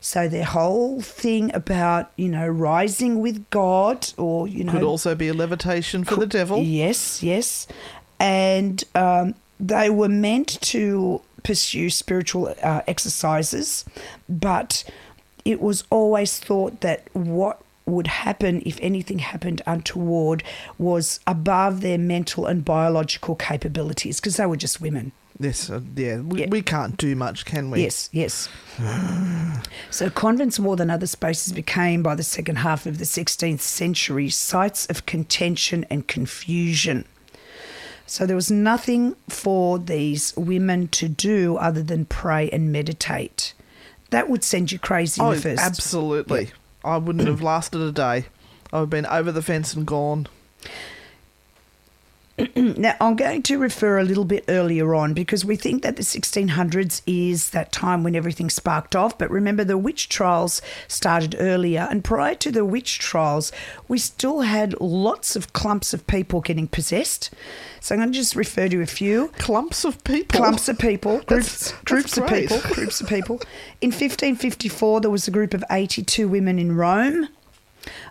So 0.01 0.27
their 0.27 0.45
whole 0.45 1.01
thing 1.01 1.53
about, 1.53 2.11
you 2.17 2.29
know, 2.29 2.47
rising 2.47 3.21
with 3.21 3.37
God 3.51 3.99
or, 4.17 4.47
you 4.47 4.63
know. 4.63 4.71
Could 4.71 4.83
also 4.83 5.15
be 5.15 5.27
a 5.27 5.33
levitation 5.33 6.03
for 6.03 6.15
the 6.15 6.25
devil. 6.25 6.57
Yes, 6.61 7.21
yes. 7.21 7.67
And 8.19 8.83
um, 8.95 9.35
they 9.59 9.89
were 9.89 10.09
meant 10.09 10.59
to 10.61 11.21
pursue 11.43 11.89
spiritual 11.89 12.53
uh, 12.63 12.81
exercises, 12.87 13.85
but 14.27 14.83
it 15.45 15.61
was 15.61 15.83
always 15.89 16.39
thought 16.39 16.81
that 16.81 17.07
what 17.13 17.61
would 17.91 18.07
happen 18.07 18.61
if 18.65 18.79
anything 18.81 19.19
happened 19.19 19.61
untoward 19.67 20.43
was 20.77 21.19
above 21.27 21.81
their 21.81 21.97
mental 21.97 22.45
and 22.45 22.63
biological 22.65 23.35
capabilities 23.35 24.19
because 24.19 24.37
they 24.37 24.45
were 24.45 24.57
just 24.57 24.81
women. 24.81 25.11
Yes, 25.39 25.69
uh, 25.69 25.81
yeah. 25.95 26.19
We, 26.19 26.41
Yeah. 26.41 26.47
we 26.49 26.61
can't 26.61 26.97
do 26.97 27.15
much, 27.15 27.45
can 27.45 27.71
we? 27.71 27.81
Yes, 27.83 28.09
yes. 28.11 28.47
so 29.89 30.09
convents 30.09 30.59
more 30.59 30.75
than 30.75 30.89
other 30.89 31.07
spaces 31.07 31.53
became 31.53 32.03
by 32.03 32.15
the 32.15 32.23
second 32.23 32.57
half 32.57 32.85
of 32.85 32.97
the 32.99 33.05
16th 33.05 33.61
century 33.61 34.29
sites 34.29 34.85
of 34.87 35.05
contention 35.05 35.85
and 35.89 36.07
confusion. 36.07 37.05
So 38.05 38.25
there 38.25 38.35
was 38.35 38.51
nothing 38.51 39.15
for 39.29 39.79
these 39.79 40.35
women 40.35 40.89
to 40.89 41.07
do 41.07 41.55
other 41.57 41.81
than 41.81 42.05
pray 42.05 42.49
and 42.51 42.71
meditate. 42.71 43.53
That 44.09 44.29
would 44.29 44.43
send 44.43 44.71
you 44.71 44.77
crazy 44.79 45.21
Oh, 45.21 45.33
first. 45.33 45.61
absolutely. 45.61 46.51
I 46.83 46.97
wouldn't 46.97 47.27
have 47.27 47.41
lasted 47.41 47.81
a 47.81 47.91
day. 47.91 48.25
I 48.71 48.79
would 48.79 48.81
have 48.83 48.89
been 48.89 49.05
over 49.05 49.31
the 49.31 49.41
fence 49.41 49.73
and 49.73 49.85
gone. 49.85 50.27
Now, 52.55 52.95
I'm 52.99 53.15
going 53.15 53.43
to 53.43 53.57
refer 53.57 53.99
a 53.99 54.03
little 54.03 54.25
bit 54.25 54.45
earlier 54.47 54.95
on 54.95 55.13
because 55.13 55.43
we 55.45 55.55
think 55.55 55.83
that 55.83 55.95
the 55.95 56.03
1600s 56.03 57.01
is 57.05 57.51
that 57.51 57.71
time 57.71 58.03
when 58.03 58.15
everything 58.15 58.49
sparked 58.49 58.95
off. 58.95 59.17
But 59.17 59.29
remember, 59.29 59.63
the 59.63 59.77
witch 59.77 60.09
trials 60.09 60.61
started 60.87 61.35
earlier. 61.39 61.87
And 61.89 62.03
prior 62.03 62.35
to 62.35 62.51
the 62.51 62.65
witch 62.65 62.99
trials, 62.99 63.51
we 63.87 63.97
still 63.97 64.41
had 64.41 64.79
lots 64.79 65.35
of 65.35 65.53
clumps 65.53 65.93
of 65.93 66.05
people 66.07 66.41
getting 66.41 66.67
possessed. 66.67 67.29
So 67.79 67.95
I'm 67.95 67.99
going 68.01 68.11
to 68.11 68.17
just 68.17 68.35
refer 68.35 68.67
to 68.69 68.81
a 68.81 68.85
few. 68.85 69.29
Clumps 69.37 69.83
of 69.85 70.03
people. 70.03 70.39
Clumps 70.39 70.69
of 70.69 70.77
people, 70.77 71.17
groups, 71.25 71.27
That's- 71.27 71.71
that's 71.71 71.83
groups 71.83 72.17
of 72.17 72.27
people, 72.27 72.59
groups 72.73 73.01
of 73.01 73.07
people. 73.07 73.39
In 73.81 73.89
1554, 73.89 75.01
there 75.01 75.09
was 75.11 75.27
a 75.27 75.31
group 75.31 75.53
of 75.53 75.63
82 75.69 76.27
women 76.27 76.59
in 76.59 76.75
Rome, 76.75 77.27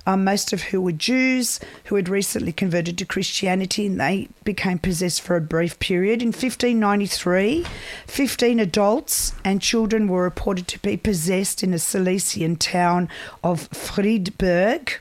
um, 0.07 0.25
most 0.25 0.53
of 0.53 0.63
who 0.63 0.81
were 0.81 0.93
Jews 0.93 1.61
who 1.85 1.97
had 1.97 2.09
recently 2.09 2.53
converted 2.53 2.99
to 2.99 3.05
Christianity 3.05 3.87
and 3.87 4.01
they 4.01 4.29
became 4.45 4.79
possessed 4.79 5.23
for 5.23 5.37
a 5.37 5.41
brief 5.41 5.79
period. 5.79 6.23
In 6.23 6.29
1593, 6.29 7.67
15 8.07 8.61
adults 8.61 9.35
and 9.45 9.61
children 9.63 10.09
were 10.09 10.23
reported 10.23 10.67
to 10.69 10.79
be 10.81 10.97
possessed 10.97 11.63
in 11.63 11.73
a 11.75 11.79
Silesian 11.79 12.57
town 12.57 13.09
of 13.43 13.69
Friedberg. 13.69 15.01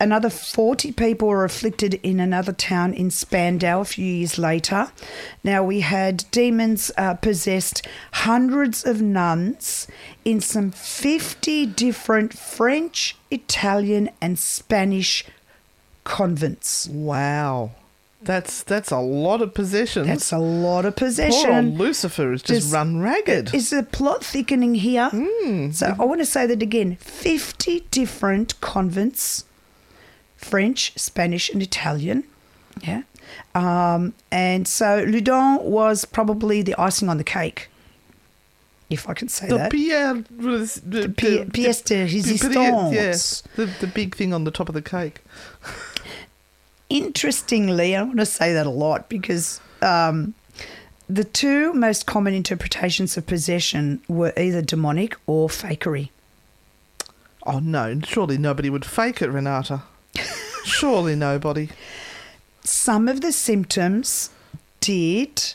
Another 0.00 0.28
40 0.28 0.92
people 0.92 1.28
were 1.28 1.44
afflicted 1.44 1.94
in 2.02 2.20
another 2.20 2.52
town 2.52 2.92
in 2.92 3.10
Spandau 3.10 3.80
a 3.80 3.84
few 3.84 4.04
years 4.04 4.38
later. 4.38 4.90
Now, 5.42 5.62
we 5.62 5.80
had 5.80 6.24
demons 6.30 6.90
uh, 6.98 7.14
possessed 7.14 7.86
hundreds 8.12 8.84
of 8.84 9.00
nuns 9.00 9.86
in 10.24 10.40
some 10.40 10.70
50 10.70 11.66
different 11.66 12.32
French, 12.36 13.16
Italian, 13.30 14.10
and 14.20 14.38
Spanish 14.38 15.24
convents. 16.04 16.88
Wow. 16.88 17.72
That's 18.22 18.62
that's 18.62 18.90
a 18.90 18.98
lot 19.00 19.42
of 19.42 19.52
possessions. 19.52 20.06
That's 20.06 20.32
a 20.32 20.38
lot 20.38 20.86
of 20.86 20.96
Poor 20.96 21.06
old 21.06 21.10
possession. 21.10 21.76
Lucifer 21.76 22.30
has 22.30 22.42
just, 22.42 22.62
Just- 22.62 22.72
run 22.74 23.00
ragged. 23.00 23.54
Is 23.54 23.68
the 23.68 23.82
plot 23.82 24.24
thickening 24.24 24.76
here? 24.76 25.10
Hmm. 25.10 25.70
So 25.72 25.94
I 25.98 26.04
want 26.04 26.20
to 26.20 26.26
say 26.26 26.46
that 26.46 26.62
again 26.62 26.96
50 26.96 27.80
different 27.90 28.58
convents 28.62 29.44
French, 30.36 30.92
Spanish, 30.96 31.50
and 31.50 31.62
Italian. 31.62 32.24
Yeah. 32.82 33.02
Um, 33.54 34.14
and 34.30 34.66
so 34.66 35.04
Loudon 35.06 35.62
was 35.62 36.04
probably 36.04 36.62
the 36.62 36.74
icing 36.78 37.08
on 37.08 37.18
the 37.18 37.24
cake, 37.24 37.68
if 38.90 39.08
I 39.08 39.14
can 39.14 39.28
say 39.28 39.48
the 39.48 39.58
that. 39.58 39.72
Pierre, 39.72 40.14
the, 40.14 40.80
the, 40.84 41.08
pi- 41.08 41.44
pièce 41.50 41.84
de 41.84 42.06
résistance. 42.06 42.92
Yeah, 42.92 43.12
the, 43.56 43.70
the 43.80 43.86
big 43.86 44.14
thing 44.14 44.32
on 44.34 44.44
the 44.44 44.50
top 44.50 44.68
of 44.68 44.74
the 44.74 44.82
cake. 44.82 45.22
Interestingly, 46.90 47.96
I 47.96 48.02
want 48.02 48.18
to 48.18 48.26
say 48.26 48.52
that 48.52 48.66
a 48.66 48.70
lot 48.70 49.08
because 49.08 49.60
um, 49.82 50.34
the 51.08 51.24
two 51.24 51.72
most 51.72 52.06
common 52.06 52.34
interpretations 52.34 53.16
of 53.16 53.26
possession 53.26 54.00
were 54.08 54.32
either 54.36 54.62
demonic 54.62 55.16
or 55.26 55.48
fakery. 55.48 56.10
Oh 57.46 57.58
no! 57.58 58.00
Surely 58.04 58.38
nobody 58.38 58.70
would 58.70 58.84
fake 58.84 59.20
it, 59.22 59.30
Renata. 59.30 59.82
surely 60.64 61.14
nobody. 61.16 61.68
some 62.62 63.08
of 63.08 63.20
the 63.20 63.32
symptoms 63.32 64.30
did 64.80 65.54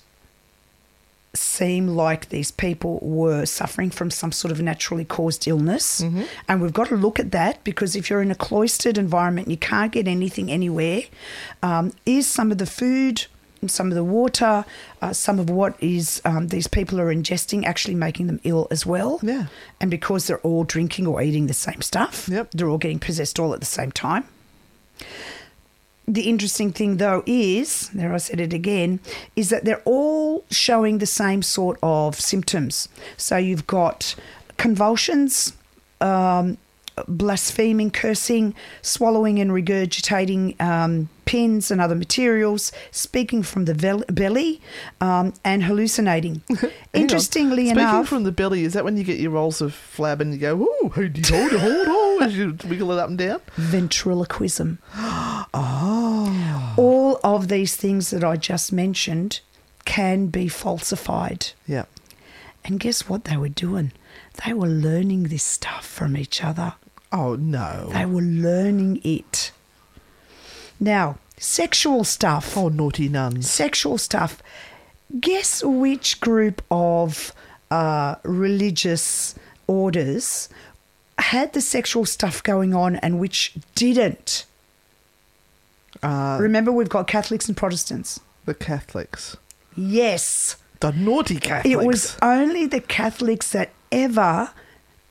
seem 1.60 1.88
like 1.88 2.30
these 2.30 2.52
people 2.52 3.00
were 3.02 3.46
suffering 3.46 3.90
from 3.90 4.10
some 4.12 4.32
sort 4.32 4.52
of 4.52 4.62
naturally 4.62 5.06
caused 5.06 5.48
illness. 5.48 6.02
And 6.48 6.62
we've 6.62 6.74
got 6.74 6.88
to 6.88 6.96
look 6.96 7.20
at 7.20 7.32
that 7.32 7.64
because 7.64 7.96
if 7.96 8.10
you're 8.10 8.22
in 8.22 8.32
a 8.32 8.36
cloistered 8.36 8.98
environment 8.98 9.48
and 9.48 9.52
you 9.52 9.58
can't 9.58 9.92
get 9.92 10.08
anything 10.08 10.50
anywhere, 10.52 11.02
um, 11.62 11.92
is 12.06 12.26
some 12.28 12.52
of 12.52 12.58
the 12.60 12.66
food, 12.66 13.26
some 13.68 13.88
of 13.90 13.96
the 13.96 14.04
water, 14.06 14.64
uh, 15.02 15.12
some 15.12 15.38
of 15.38 15.50
what 15.50 15.76
is 15.82 16.22
um, 16.24 16.48
these 16.48 16.68
people 16.68 17.00
are 17.02 17.14
ingesting 17.14 17.66
actually 17.66 17.96
making 17.96 18.28
them 18.28 18.40
ill 18.46 18.68
as 18.72 18.86
well? 18.86 19.20
Yeah. 19.22 19.48
And 19.82 19.92
because 19.92 20.28
they're 20.28 20.40
all 20.50 20.64
drinking 20.64 21.08
or 21.08 21.22
eating 21.22 21.48
the 21.48 21.54
same 21.54 21.82
stuff, 21.82 22.30
Yep. 22.30 22.52
they're 22.52 22.70
all 22.70 22.78
getting 22.78 23.00
possessed 23.00 23.38
all 23.40 23.54
at 23.54 23.60
the 23.60 23.66
same 23.66 23.92
time. 23.92 24.24
The 26.10 26.28
interesting 26.28 26.74
thing, 26.74 26.98
though, 26.98 27.22
is 27.28 27.90
there 27.90 28.12
I 28.12 28.18
said 28.18 28.40
it 28.40 28.52
again, 28.52 29.00
is 29.36 29.50
that 29.52 29.64
they're 29.64 29.84
all 29.86 30.44
showing 30.50 30.98
the 30.98 31.06
same 31.06 31.44
sort 31.44 31.78
of 31.84 32.20
symptoms. 32.20 32.90
So 33.16 33.38
you've 33.38 33.68
got 33.68 34.16
convulsions, 34.58 35.54
um, 36.02 36.58
blaspheming, 37.08 37.92
cursing, 37.92 38.56
swallowing 38.82 39.40
and 39.40 39.52
regurgitating 39.52 40.60
um, 40.60 41.10
pins 41.26 41.70
and 41.70 41.80
other 41.80 41.94
materials, 41.94 42.72
speaking 42.90 43.44
from 43.44 43.66
the 43.66 43.76
vel- 43.76 44.04
belly, 44.10 44.60
um, 45.00 45.32
and 45.46 45.64
hallucinating. 45.64 46.42
Interestingly 46.94 47.66
Speaking 47.68 47.78
enough, 47.78 48.08
speaking 48.08 48.18
from 48.18 48.24
the 48.24 48.32
belly, 48.32 48.64
is 48.64 48.74
that 48.74 48.84
when 48.84 48.98
you 48.98 49.04
get 49.04 49.20
your 49.20 49.30
rolls 49.30 49.62
of 49.62 49.74
flab 49.74 50.22
and 50.22 50.34
you 50.34 50.40
go, 50.40 50.58
it, 50.98 51.26
hold 51.30 51.54
on, 51.88 52.09
as 52.24 52.38
you 52.38 52.58
wiggle 52.68 52.92
it 52.92 53.00
up 53.00 53.10
and 53.10 53.18
down? 53.18 53.42
ventriloquism. 53.56 54.80
oh. 55.54 56.74
All 56.78 57.20
of 57.24 57.48
these 57.48 57.76
things 57.76 58.10
that 58.12 58.24
I 58.24 58.36
just 58.38 58.72
mentioned 58.72 59.42
can 59.86 60.28
be 60.28 60.48
falsified. 60.48 61.48
Yeah. 61.68 61.86
And 62.64 62.80
guess 62.80 63.10
what 63.10 63.26
they 63.26 63.38
were 63.38 63.50
doing? 63.50 63.92
They 64.46 64.54
were 64.54 64.68
learning 64.68 65.24
this 65.24 65.44
stuff 65.44 65.86
from 65.86 66.16
each 66.16 66.44
other. 66.44 66.74
Oh 67.12 67.36
no. 67.36 67.90
They 67.94 68.06
were 68.06 68.22
learning 68.22 69.02
it. 69.04 69.52
Now, 70.80 71.18
sexual 71.38 72.04
stuff. 72.04 72.56
Oh 72.56 72.70
naughty 72.70 73.10
nuns. 73.10 73.50
Sexual 73.50 73.98
stuff. 73.98 74.42
Guess 75.20 75.64
which 75.64 76.22
group 76.22 76.62
of 76.70 77.34
uh, 77.72 78.16
religious 78.24 79.36
orders 79.68 80.50
had 81.22 81.54
the 81.54 81.62
sexual 81.62 82.06
stuff 82.06 82.42
going 82.44 82.74
on 82.74 82.96
and 82.98 83.20
which 83.20 83.54
didn't? 83.76 84.46
Uh, 86.04 86.38
Remember, 86.40 86.72
we've 86.72 86.90
got 86.90 87.08
Catholics 87.08 87.48
and 87.48 87.58
Protestants. 87.58 88.20
the 88.46 88.54
Catholics. 88.54 89.38
Yes. 89.76 90.56
The 90.80 90.92
naughty 90.92 91.40
Catholics. 91.40 91.74
It 91.82 91.86
was 91.86 92.18
only 92.22 92.66
the 92.66 92.80
Catholics 92.80 93.52
that 93.52 93.70
ever, 93.92 94.52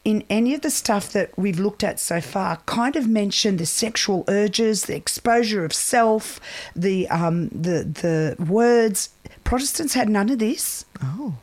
in 0.04 0.24
any 0.30 0.54
of 0.54 0.62
the 0.62 0.70
stuff 0.70 1.12
that 1.12 1.36
we've 1.36 1.58
looked 1.58 1.84
at 1.84 2.00
so 2.00 2.20
far, 2.20 2.56
kind 2.66 2.96
of 2.96 3.06
mentioned 3.06 3.58
the 3.58 3.66
sexual 3.66 4.24
urges, 4.28 4.82
the 4.82 4.96
exposure 4.96 5.64
of 5.64 5.72
self, 5.74 6.40
the 6.74 7.06
um, 7.08 7.48
the 7.48 7.84
the 7.84 8.42
words. 8.42 9.10
Protestants 9.44 9.94
had 9.94 10.08
none 10.08 10.30
of 10.30 10.38
this. 10.38 10.84
Oh. 11.02 11.34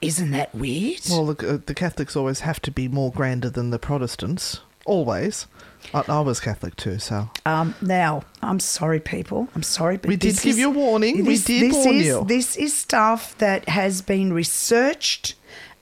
Isn't 0.00 0.30
that 0.30 0.54
weird? 0.54 1.00
Well, 1.10 1.26
the, 1.26 1.54
uh, 1.54 1.58
the 1.66 1.74
Catholics 1.74 2.14
always 2.16 2.40
have 2.40 2.60
to 2.62 2.70
be 2.70 2.86
more 2.88 3.10
grander 3.10 3.50
than 3.50 3.70
the 3.70 3.78
Protestants. 3.78 4.60
Always. 4.86 5.46
I, 5.92 6.02
I 6.08 6.20
was 6.20 6.38
Catholic 6.40 6.76
too, 6.76 6.98
so. 6.98 7.30
Um, 7.44 7.74
now, 7.82 8.22
I'm 8.40 8.60
sorry, 8.60 9.00
people. 9.00 9.48
I'm 9.54 9.62
sorry, 9.62 9.96
but 9.96 10.08
We 10.08 10.16
did 10.16 10.30
this 10.34 10.40
give 10.44 10.50
is- 10.52 10.58
you 10.58 10.68
a 10.68 10.70
warning. 10.70 11.16
We 11.24 11.34
This, 11.34 11.44
did 11.44 11.62
this 11.70 11.74
warn 11.74 11.96
is, 11.96 12.06
you. 12.06 12.24
This 12.26 12.56
is 12.56 12.74
stuff 12.76 13.36
that 13.38 13.68
has 13.68 14.00
been 14.00 14.32
researched, 14.32 15.34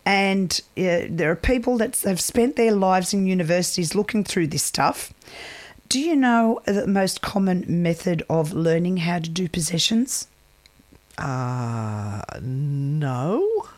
and 0.04 0.60
uh, 0.78 1.06
there 1.10 1.30
are 1.30 1.36
people 1.36 1.76
that 1.78 2.00
have 2.02 2.20
spent 2.20 2.56
their 2.56 2.72
lives 2.72 3.12
in 3.12 3.26
universities 3.26 3.94
looking 3.94 4.24
through 4.24 4.46
this 4.48 4.62
stuff. 4.62 5.12
Do 5.88 6.00
you 6.00 6.16
know 6.16 6.60
the 6.64 6.86
most 6.86 7.20
common 7.20 7.64
method 7.68 8.24
of 8.28 8.52
learning 8.52 8.96
how 8.98 9.18
to 9.20 9.28
do 9.30 9.48
possessions? 9.48 10.26
Uh, 11.18 12.22
no. 12.42 13.68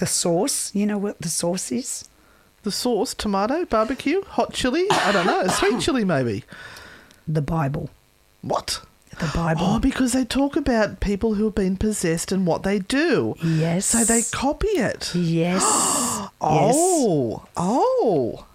The 0.00 0.06
sauce. 0.06 0.74
You 0.74 0.86
know 0.86 0.96
what 0.96 1.20
the 1.20 1.28
sauce 1.28 1.70
is? 1.70 2.08
The 2.62 2.72
sauce, 2.72 3.12
tomato, 3.12 3.66
barbecue, 3.66 4.22
hot 4.22 4.54
chili. 4.54 4.86
I 4.90 5.12
don't 5.12 5.26
know. 5.26 5.46
Sweet 5.48 5.78
chili, 5.80 6.06
maybe. 6.06 6.44
The 7.28 7.42
Bible. 7.42 7.90
What? 8.40 8.80
The 9.18 9.30
Bible. 9.34 9.62
Oh, 9.62 9.78
because 9.78 10.12
they 10.14 10.24
talk 10.24 10.56
about 10.56 11.00
people 11.00 11.34
who 11.34 11.44
have 11.44 11.54
been 11.54 11.76
possessed 11.76 12.32
and 12.32 12.46
what 12.46 12.62
they 12.62 12.78
do. 12.78 13.34
Yes. 13.44 13.84
So 13.84 14.04
they 14.04 14.22
copy 14.22 14.68
it. 14.68 15.14
Yes. 15.14 15.62
yes. 15.62 16.32
Oh, 16.40 17.44
oh. 17.58 18.46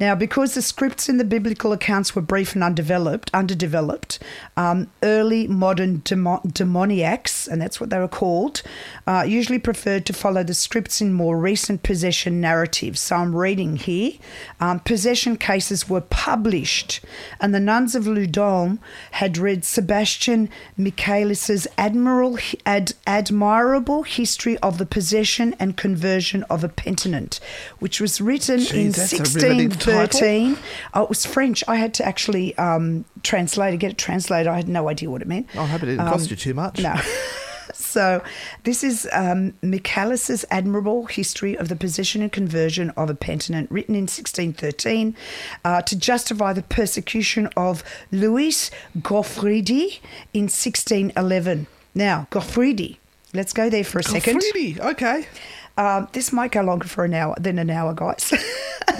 Now, 0.00 0.16
because 0.16 0.54
the 0.54 0.62
scripts 0.62 1.08
in 1.08 1.18
the 1.18 1.24
biblical 1.24 1.72
accounts 1.72 2.16
were 2.16 2.22
brief 2.22 2.54
and 2.54 2.64
undeveloped, 2.64 3.30
underdeveloped, 3.32 4.18
um, 4.56 4.88
early 5.04 5.46
modern 5.46 6.02
demo- 6.04 6.42
demoniacs, 6.44 7.46
and 7.46 7.62
that's 7.62 7.80
what 7.80 7.90
they 7.90 7.98
were 7.98 8.08
called, 8.08 8.62
uh, 9.06 9.24
usually 9.26 9.60
preferred 9.60 10.04
to 10.06 10.12
follow 10.12 10.42
the 10.42 10.52
scripts 10.52 11.00
in 11.00 11.12
more 11.12 11.38
recent 11.38 11.84
possession 11.84 12.40
narratives. 12.40 13.00
So 13.00 13.16
I'm 13.16 13.36
reading 13.36 13.76
here. 13.76 14.12
Um, 14.58 14.80
possession 14.80 15.36
cases 15.36 15.88
were 15.88 16.00
published, 16.00 17.00
and 17.40 17.54
the 17.54 17.60
nuns 17.60 17.94
of 17.94 18.04
Loudun 18.04 18.80
had 19.12 19.38
read 19.38 19.64
Sebastian 19.64 20.48
Michaelis's 20.76 21.68
admiral, 21.78 22.36
ad, 22.66 22.94
admirable 23.06 24.02
history 24.02 24.58
of 24.58 24.78
the 24.78 24.86
possession 24.86 25.54
and 25.60 25.76
conversion 25.76 26.42
of 26.50 26.64
a 26.64 26.68
penitent, 26.68 27.38
which 27.78 28.00
was 28.00 28.20
written 28.20 28.58
in 28.58 28.92
Jeez, 28.92 29.83
that's 29.84 30.20
a 30.20 30.24
riveting 30.24 30.54
title. 30.54 30.68
Oh, 30.94 31.02
it 31.04 31.08
was 31.08 31.26
French. 31.26 31.64
I 31.68 31.76
had 31.76 31.94
to 31.94 32.06
actually 32.06 32.56
um, 32.58 33.04
translate 33.22 33.74
it, 33.74 33.78
get 33.78 33.92
it 33.92 33.98
translated. 33.98 34.46
I 34.46 34.56
had 34.56 34.68
no 34.68 34.88
idea 34.88 35.10
what 35.10 35.22
it 35.22 35.28
meant. 35.28 35.48
I 35.56 35.66
hope 35.66 35.82
it 35.82 35.86
didn't 35.86 36.06
cost 36.06 36.30
you 36.30 36.36
too 36.36 36.54
much. 36.54 36.80
No. 36.80 36.94
so 37.74 38.22
this 38.64 38.84
is 38.84 39.08
um, 39.12 39.54
Michaelis's 39.62 40.44
admirable 40.50 41.06
history 41.06 41.56
of 41.56 41.68
the 41.68 41.76
position 41.76 42.22
and 42.22 42.32
conversion 42.32 42.90
of 42.90 43.10
a 43.10 43.14
penitent, 43.14 43.70
written 43.70 43.94
in 43.94 44.02
1613 44.02 45.16
uh, 45.64 45.82
to 45.82 45.96
justify 45.96 46.52
the 46.52 46.62
persecution 46.62 47.48
of 47.56 47.82
Louis 48.10 48.70
Gaufridi 48.98 50.00
in 50.32 50.44
1611. 50.44 51.66
Now, 51.94 52.26
Gaufridi, 52.30 52.98
let's 53.32 53.52
go 53.52 53.70
there 53.70 53.84
for 53.84 53.98
a 53.98 54.02
second. 54.02 54.40
Freedy. 54.40 54.78
Okay. 54.80 55.26
Um, 55.76 56.08
this 56.12 56.32
might 56.32 56.52
go 56.52 56.62
longer 56.62 56.86
for 56.86 57.04
an 57.04 57.14
hour 57.14 57.34
than 57.38 57.58
an 57.58 57.70
hour, 57.70 57.94
guys. 57.94 58.32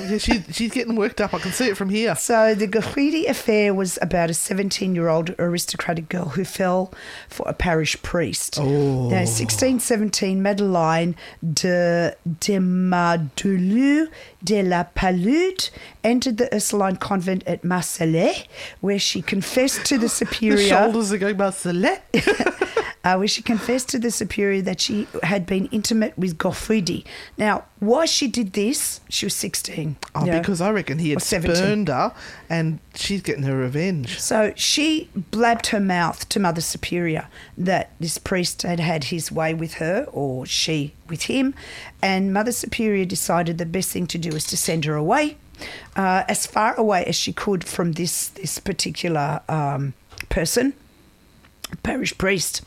Yeah, 0.01 0.19
she, 0.19 0.41
she's 0.51 0.73
getting 0.73 0.97
worked 0.97 1.21
up. 1.21 1.35
I 1.35 1.39
can 1.39 1.53
see 1.53 1.69
it 1.69 1.77
from 1.77 1.89
here. 1.89 2.17
So 2.17 2.55
the 2.55 2.67
Gaufridi 2.67 3.29
affair 3.29 3.73
was 3.75 3.99
about 4.03 4.31
a 4.31 4.33
17-year-old 4.33 5.35
aristocratic 5.39 6.09
girl 6.09 6.31
who 6.31 6.45
fell 6.45 6.93
for 7.29 7.47
a 7.49 7.53
parish 7.53 8.01
priest. 8.03 8.59
Oh. 8.59 9.09
Now, 9.09 9.25
1617, 9.25 10.43
Madeleine 10.43 11.15
de 11.43 12.15
Demadulu 12.29 14.09
de 14.43 14.63
la 14.63 14.85
Palude 14.95 15.71
entered 16.05 16.37
the 16.37 16.55
Ursuline 16.55 16.97
convent 16.97 17.43
at 17.47 17.63
Marseillais, 17.63 18.47
where 18.81 18.99
she 18.99 19.23
confessed 19.23 19.85
to 19.87 19.99
the 19.99 20.09
superior. 20.21 20.57
The 20.57 20.69
shoulders 20.69 21.13
are 21.13 21.19
going 21.19 21.37
Marcelet. 21.37 22.03
uh, 23.05 23.17
where 23.17 23.29
she 23.29 23.43
confessed 23.43 23.91
to 23.91 23.99
the 23.99 24.11
superior 24.11 24.63
that 24.63 24.81
she 24.81 25.07
had 25.23 25.45
been 25.47 25.67
intimate 25.67 26.19
with 26.19 26.39
Gaufridi. 26.39 27.05
Now, 27.37 27.65
why 27.79 28.07
she 28.07 28.29
did 28.29 28.55
this? 28.55 29.01
She 29.11 29.27
was 29.27 29.35
16. 29.35 29.97
Oh, 30.15 30.25
because 30.25 30.61
I 30.63 30.71
reckon 30.71 30.99
he 30.99 31.11
had 31.11 31.23
17. 31.23 31.55
spurned 31.55 31.89
her 31.89 32.15
and 32.49 32.79
she's 32.95 33.21
getting 33.21 33.43
her 33.43 33.57
revenge. 33.57 34.19
So 34.19 34.55
she 34.57 35.11
blabbed 35.15 35.67
her 35.67 35.81
mouth 35.81 36.29
to 36.31 36.41
Mother 36.41 36.63
Superior 36.63 37.29
that 37.59 37.91
this 38.01 38.17
priest 38.17 38.63
had 38.63 38.81
had 38.81 39.05
his 39.05 39.31
way 39.31 39.53
with 39.53 39.75
her, 39.75 40.07
or 40.11 40.47
she 40.47 40.95
with 41.09 41.25
him, 41.25 41.55
and 42.01 42.33
Mother 42.33 42.53
Superior 42.53 43.05
decided 43.05 43.59
the 43.59 43.67
best 43.67 43.91
thing 43.91 44.07
to 44.07 44.19
do 44.19 44.31
was 44.31 44.45
to 44.47 44.57
send 44.57 44.87
her 44.87 44.95
away, 44.95 45.37
uh, 45.97 46.25
as 46.29 46.47
far 46.47 46.75
away 46.75 47.05
as 47.05 47.17
she 47.17 47.33
could 47.33 47.65
from 47.65 47.93
this 47.93 48.29
this 48.29 48.59
particular 48.59 49.41
um, 49.49 49.95
person. 50.29 50.75
Parish 51.83 52.17
priest, 52.17 52.63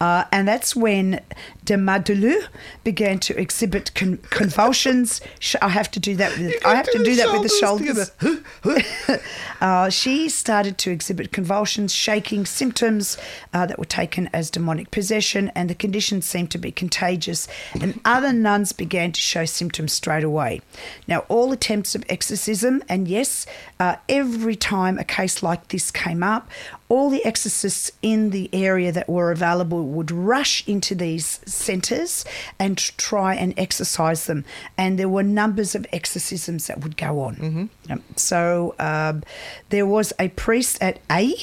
uh, 0.00 0.24
and 0.30 0.46
that's 0.46 0.76
when 0.76 1.20
de 1.64 1.76
Madeleu 1.76 2.46
began 2.84 3.18
to 3.18 3.38
exhibit 3.38 3.94
con- 3.94 4.18
convulsions. 4.30 5.20
I 5.62 5.68
have 5.68 5.90
to 5.92 6.00
do 6.00 6.16
that 6.16 6.36
with. 6.36 6.64
I 6.64 6.74
have 6.74 6.90
to 6.90 7.02
do 7.02 7.16
that 7.16 7.32
with 7.32 7.42
the 7.42 7.48
shoulders. 7.48 8.10
Uh, 9.60 9.90
she 9.90 10.26
started 10.30 10.78
to 10.78 10.90
exhibit 10.90 11.32
convulsions, 11.32 11.92
shaking, 11.92 12.46
symptoms 12.46 13.18
uh, 13.52 13.66
that 13.66 13.78
were 13.78 13.84
taken 13.84 14.30
as 14.32 14.48
demonic 14.48 14.90
possession, 14.90 15.52
and 15.54 15.68
the 15.68 15.74
condition 15.74 16.22
seemed 16.22 16.50
to 16.50 16.56
be 16.56 16.72
contagious. 16.72 17.46
And 17.78 18.00
other 18.06 18.32
nuns 18.32 18.72
began 18.72 19.12
to 19.12 19.20
show 19.20 19.44
symptoms 19.44 19.92
straight 19.92 20.24
away. 20.24 20.62
Now, 21.06 21.20
all 21.28 21.52
attempts 21.52 21.94
of 21.94 22.04
exorcism, 22.08 22.82
and 22.88 23.06
yes, 23.06 23.44
uh, 23.78 23.96
every 24.08 24.56
time 24.56 24.98
a 24.98 25.04
case 25.04 25.42
like 25.42 25.68
this 25.68 25.90
came 25.90 26.22
up, 26.22 26.50
all 26.90 27.08
the 27.08 27.24
exorcists 27.24 27.92
in 28.02 28.30
the 28.30 28.50
area 28.52 28.90
that 28.90 29.08
were 29.08 29.30
available 29.30 29.86
would 29.86 30.10
rush 30.10 30.66
into 30.68 30.94
these 30.94 31.40
centres 31.46 32.24
and 32.58 32.76
try 32.98 33.34
and 33.34 33.54
exorcise 33.56 34.26
them. 34.26 34.44
And 34.76 34.98
there 34.98 35.08
were 35.08 35.22
numbers 35.22 35.74
of 35.76 35.86
exorcisms 35.92 36.66
that 36.66 36.80
would 36.80 36.96
go 36.96 37.20
on. 37.20 37.70
Yep. 37.88 38.00
So 38.16 38.74
um, 38.78 39.22
there 39.68 39.86
was 39.86 40.12
a 40.18 40.28
priest 40.30 40.78
at 40.82 40.98
A, 41.10 41.36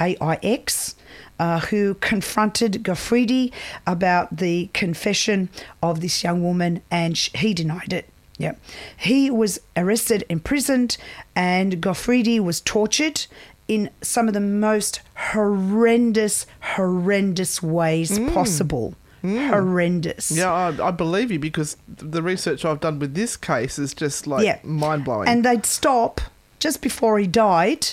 AIX, 0.00 0.96
uh, 1.38 1.60
who 1.60 1.94
confronted 1.94 2.82
Gaufridi 2.82 3.52
about 3.86 4.36
the 4.36 4.68
confession 4.74 5.48
of 5.80 6.00
this 6.00 6.24
young 6.24 6.42
woman, 6.42 6.82
and 6.90 7.16
sh- 7.16 7.30
he 7.36 7.54
denied 7.54 7.92
it. 7.92 8.08
Yep. 8.38 8.60
He 8.96 9.30
was 9.30 9.60
arrested, 9.76 10.24
imprisoned, 10.28 10.96
and 11.36 11.80
Gaufridi 11.80 12.40
was 12.40 12.60
tortured 12.60 13.26
in 13.68 13.90
some 14.00 14.26
of 14.26 14.34
the 14.34 14.40
most 14.40 15.02
horrendous, 15.14 16.46
horrendous 16.60 17.62
ways 17.62 18.18
mm. 18.18 18.32
possible. 18.32 18.94
Mm. 19.22 19.48
Horrendous. 19.48 20.30
Yeah, 20.30 20.52
I, 20.52 20.88
I 20.88 20.90
believe 20.90 21.30
you 21.30 21.38
because 21.38 21.76
the 21.88 22.22
research 22.22 22.64
I've 22.64 22.80
done 22.80 22.98
with 22.98 23.14
this 23.14 23.36
case 23.36 23.78
is 23.78 23.92
just 23.92 24.26
like 24.26 24.64
mind 24.64 25.04
blowing. 25.04 25.28
And 25.28 25.44
they'd 25.44 25.66
stop 25.66 26.20
just 26.60 26.80
before 26.82 27.18
he 27.18 27.26
died. 27.26 27.88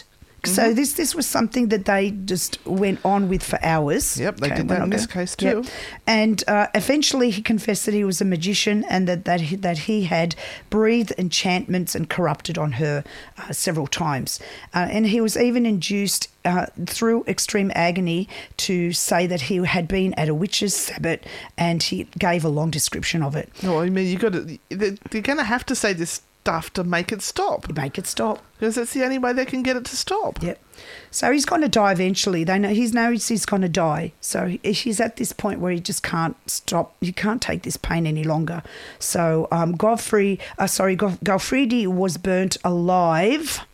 So 0.45 0.63
Mm-hmm. 0.63 0.75
this 0.75 0.93
this 0.93 1.13
was 1.15 1.25
something 1.27 1.69
that 1.69 1.85
they 1.85 2.11
just 2.11 2.59
went 2.65 2.99
on 3.05 3.29
with 3.29 3.43
for 3.43 3.59
hours. 3.63 4.17
Yep, 4.19 4.37
they 4.37 4.49
did 4.49 4.67
that 4.69 4.81
in 4.83 4.89
this 4.89 5.05
case 5.07 5.35
Yep. 5.39 5.63
too. 5.63 5.69
And 6.07 6.43
uh, 6.47 6.67
eventually 6.73 7.29
he 7.31 7.41
confessed 7.41 7.85
that 7.85 7.93
he 7.93 8.03
was 8.03 8.21
a 8.21 8.25
magician 8.25 8.83
and 8.89 9.07
that 9.07 9.25
that 9.25 9.41
he, 9.41 9.55
that 9.57 9.77
he 9.79 10.03
had 10.05 10.35
breathed 10.69 11.13
enchantments 11.17 11.95
and 11.95 12.09
corrupted 12.09 12.57
on 12.57 12.73
her 12.73 13.03
uh, 13.37 13.51
several 13.51 13.87
times. 13.87 14.39
Uh, 14.73 14.87
and 14.91 15.07
he 15.07 15.21
was 15.21 15.35
even 15.37 15.65
induced 15.65 16.29
uh, 16.45 16.67
through 16.85 17.23
extreme 17.27 17.71
agony 17.75 18.27
to 18.57 18.91
say 18.93 19.25
that 19.27 19.41
he 19.41 19.57
had 19.65 19.87
been 19.87 20.13
at 20.13 20.29
a 20.29 20.33
witch's 20.33 20.75
sabbat, 20.75 21.23
and 21.57 21.81
he 21.83 22.03
gave 22.19 22.45
a 22.45 22.49
long 22.49 22.69
description 22.71 23.23
of 23.23 23.35
it. 23.35 23.49
no, 23.63 23.79
I 23.81 23.89
mean 23.89 24.07
you 24.07 24.17
got 24.17 24.33
to. 24.33 24.57
They're 24.69 25.21
going 25.21 25.37
to 25.39 25.43
have 25.43 25.65
to 25.67 25.75
say 25.75 25.93
this 25.93 26.21
stuff 26.45 26.71
to 26.71 26.83
make 26.83 27.11
it 27.11 27.23
stop 27.23 27.75
Make 27.75 27.97
it 27.97 28.05
stop. 28.05 28.39
because 28.59 28.75
that's 28.75 28.93
the 28.93 29.03
only 29.03 29.17
way 29.17 29.33
they 29.33 29.45
can 29.45 29.63
get 29.63 29.75
it 29.75 29.83
to 29.85 29.95
stop. 29.95 30.43
Yep. 30.43 30.61
So 31.09 31.31
he's 31.31 31.43
going 31.45 31.61
to 31.63 31.67
die 31.67 31.91
eventually. 31.91 32.43
They 32.43 32.59
know 32.59 32.69
he's 32.69 32.93
knows 32.93 33.27
he's 33.29 33.47
going 33.47 33.63
to 33.63 33.69
die. 33.69 34.11
So 34.21 34.45
he- 34.61 34.71
he's 34.71 34.99
at 34.99 35.15
this 35.17 35.33
point 35.33 35.59
where 35.59 35.71
he 35.71 35.79
just 35.79 36.03
can't 36.03 36.35
stop. 36.47 36.95
He 37.01 37.11
can't 37.11 37.41
take 37.41 37.63
this 37.63 37.77
pain 37.77 38.05
any 38.05 38.23
longer. 38.23 38.61
So 38.99 39.47
um, 39.51 39.71
Godfrey, 39.75 40.39
uh, 40.59 40.67
sorry, 40.67 40.95
Go- 40.95 41.17
Gaufridi 41.25 41.87
was 41.87 42.17
burnt 42.17 42.57
alive, 42.63 43.65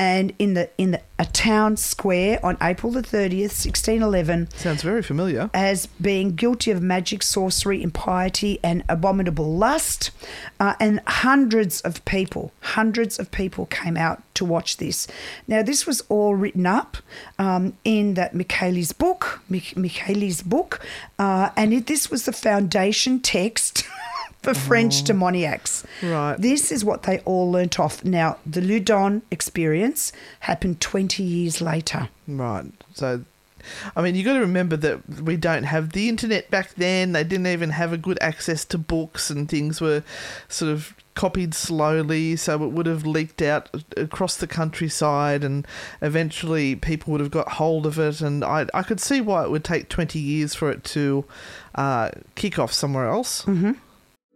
and 0.00 0.32
in 0.38 0.54
the 0.54 0.70
in 0.78 0.92
the, 0.92 1.00
a 1.18 1.26
town 1.26 1.76
square 1.76 2.40
on 2.42 2.56
April 2.62 2.90
the 2.90 3.02
thirtieth, 3.02 3.52
sixteen 3.52 4.00
eleven 4.02 4.48
Sounds 4.56 4.82
very 4.82 5.02
familiar. 5.02 5.50
as 5.52 5.86
being 6.00 6.34
guilty 6.34 6.70
of 6.70 6.80
magic, 6.80 7.22
sorcery, 7.22 7.82
impiety, 7.82 8.58
and 8.64 8.82
abominable 8.88 9.54
lust. 9.54 10.10
Uh, 10.58 10.74
and 10.80 11.00
hundreds 11.06 11.82
of 11.82 12.02
people, 12.06 12.50
hundreds 12.60 13.18
of 13.18 13.30
people 13.30 13.66
came 13.66 13.98
out 13.98 14.22
to 14.34 14.44
watch 14.44 14.78
this. 14.78 15.06
Now, 15.46 15.62
this 15.62 15.86
was 15.86 16.00
all 16.08 16.34
written 16.34 16.64
up 16.64 16.96
um, 17.38 17.74
in 17.84 18.14
that 18.14 18.34
Michaelis 18.34 18.92
book, 18.92 19.42
Mich- 19.50 19.76
Michaelis 19.76 20.40
book, 20.42 20.80
uh, 21.18 21.50
and 21.56 21.74
it, 21.74 21.86
this 21.86 22.10
was 22.10 22.24
the 22.24 22.32
foundation 22.32 23.20
text. 23.20 23.84
For 24.42 24.54
French 24.54 25.04
demoniacs. 25.04 25.84
Right. 26.02 26.36
This 26.38 26.72
is 26.72 26.84
what 26.84 27.02
they 27.02 27.18
all 27.20 27.50
learnt 27.50 27.78
off. 27.78 28.02
Now, 28.04 28.38
the 28.46 28.60
Loudun 28.62 29.20
experience 29.30 30.12
happened 30.40 30.80
20 30.80 31.22
years 31.22 31.60
later. 31.60 32.08
Right. 32.26 32.64
So, 32.94 33.24
I 33.94 34.00
mean, 34.00 34.14
you 34.14 34.24
got 34.24 34.34
to 34.34 34.40
remember 34.40 34.76
that 34.78 35.06
we 35.20 35.36
don't 35.36 35.64
have 35.64 35.92
the 35.92 36.08
internet 36.08 36.50
back 36.50 36.74
then. 36.74 37.12
They 37.12 37.24
didn't 37.24 37.48
even 37.48 37.70
have 37.70 37.92
a 37.92 37.98
good 37.98 38.18
access 38.22 38.64
to 38.66 38.78
books, 38.78 39.28
and 39.28 39.48
things 39.48 39.80
were 39.80 40.02
sort 40.48 40.72
of 40.72 40.94
copied 41.14 41.54
slowly, 41.54 42.36
so 42.36 42.64
it 42.64 42.68
would 42.68 42.86
have 42.86 43.04
leaked 43.04 43.42
out 43.42 43.68
across 43.96 44.36
the 44.36 44.46
countryside, 44.46 45.44
and 45.44 45.66
eventually 46.00 46.74
people 46.76 47.12
would 47.12 47.20
have 47.20 47.30
got 47.30 47.52
hold 47.52 47.84
of 47.84 47.98
it. 47.98 48.22
And 48.22 48.42
I, 48.42 48.66
I 48.72 48.82
could 48.82 49.00
see 49.00 49.20
why 49.20 49.44
it 49.44 49.50
would 49.50 49.64
take 49.64 49.90
20 49.90 50.18
years 50.18 50.54
for 50.54 50.70
it 50.70 50.82
to 50.84 51.24
uh, 51.74 52.10
kick 52.36 52.58
off 52.58 52.72
somewhere 52.72 53.06
else. 53.06 53.46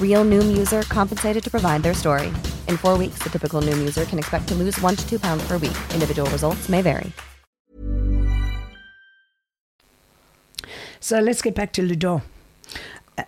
Real 0.00 0.24
Noom 0.24 0.54
user 0.58 0.82
compensated 0.82 1.42
to 1.44 1.50
provide 1.50 1.82
their 1.82 1.94
story. 1.94 2.26
In 2.68 2.76
four 2.76 2.98
weeks, 2.98 3.20
the 3.22 3.30
typical 3.30 3.62
Noom 3.62 3.78
user 3.78 4.04
can 4.04 4.18
expect 4.18 4.48
to 4.48 4.54
lose 4.54 4.78
one 4.82 4.94
to 4.96 5.08
two 5.08 5.18
pounds 5.18 5.42
per 5.48 5.56
week. 5.56 5.76
Individual 5.94 6.28
results 6.30 6.68
may 6.68 6.82
vary. 6.82 7.12
So 11.00 11.18
let's 11.20 11.40
get 11.40 11.54
back 11.54 11.72
to 11.74 11.82
Loudun. 11.82 12.22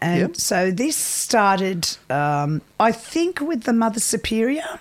And 0.00 0.20
Yep. 0.20 0.36
so 0.36 0.70
this 0.70 0.96
started, 0.96 1.88
um, 2.10 2.60
I 2.78 2.92
think, 2.92 3.40
with 3.40 3.64
the 3.64 3.72
Mother 3.72 4.00
Superior. 4.00 4.78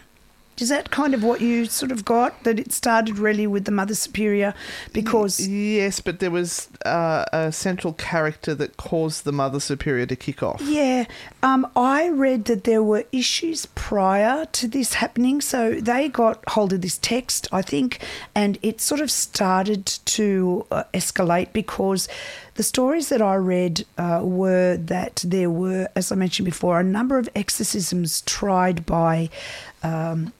Is 0.61 0.69
that 0.69 0.91
kind 0.91 1.13
of 1.13 1.23
what 1.23 1.41
you 1.41 1.65
sort 1.65 1.91
of 1.91 2.05
got? 2.05 2.43
That 2.43 2.59
it 2.59 2.71
started 2.71 3.17
really 3.17 3.47
with 3.47 3.65
the 3.65 3.71
Mother 3.71 3.95
Superior 3.95 4.53
because. 4.93 5.47
Yes, 5.47 5.99
but 5.99 6.19
there 6.19 6.31
was 6.31 6.69
uh, 6.85 7.25
a 7.33 7.51
central 7.51 7.93
character 7.93 8.53
that 8.55 8.77
caused 8.77 9.23
the 9.23 9.31
Mother 9.31 9.59
Superior 9.59 10.05
to 10.05 10.15
kick 10.15 10.43
off. 10.43 10.61
Yeah, 10.61 11.05
um, 11.43 11.67
I 11.75 12.09
read 12.09 12.45
that 12.45 12.63
there 12.63 12.83
were 12.83 13.05
issues 13.11 13.65
prior 13.67 14.45
to 14.45 14.67
this 14.67 14.95
happening. 14.95 15.41
So 15.41 15.75
they 15.75 16.09
got 16.09 16.43
hold 16.49 16.73
of 16.73 16.81
this 16.81 16.97
text, 16.97 17.47
I 17.51 17.61
think, 17.61 17.99
and 18.35 18.57
it 18.61 18.81
sort 18.81 19.01
of 19.01 19.09
started 19.11 19.85
to 19.85 20.65
uh, 20.71 20.83
escalate 20.93 21.53
because 21.53 22.07
the 22.55 22.63
stories 22.63 23.09
that 23.09 23.21
I 23.21 23.35
read 23.35 23.85
uh, 23.97 24.21
were 24.23 24.77
that 24.77 25.23
there 25.25 25.49
were, 25.49 25.87
as 25.95 26.11
I 26.11 26.15
mentioned 26.15 26.45
before, 26.45 26.79
a 26.79 26.83
number 26.83 27.17
of 27.17 27.29
exorcisms 27.35 28.21
tried 28.21 28.85
by 28.85 29.29
um, 29.83 30.33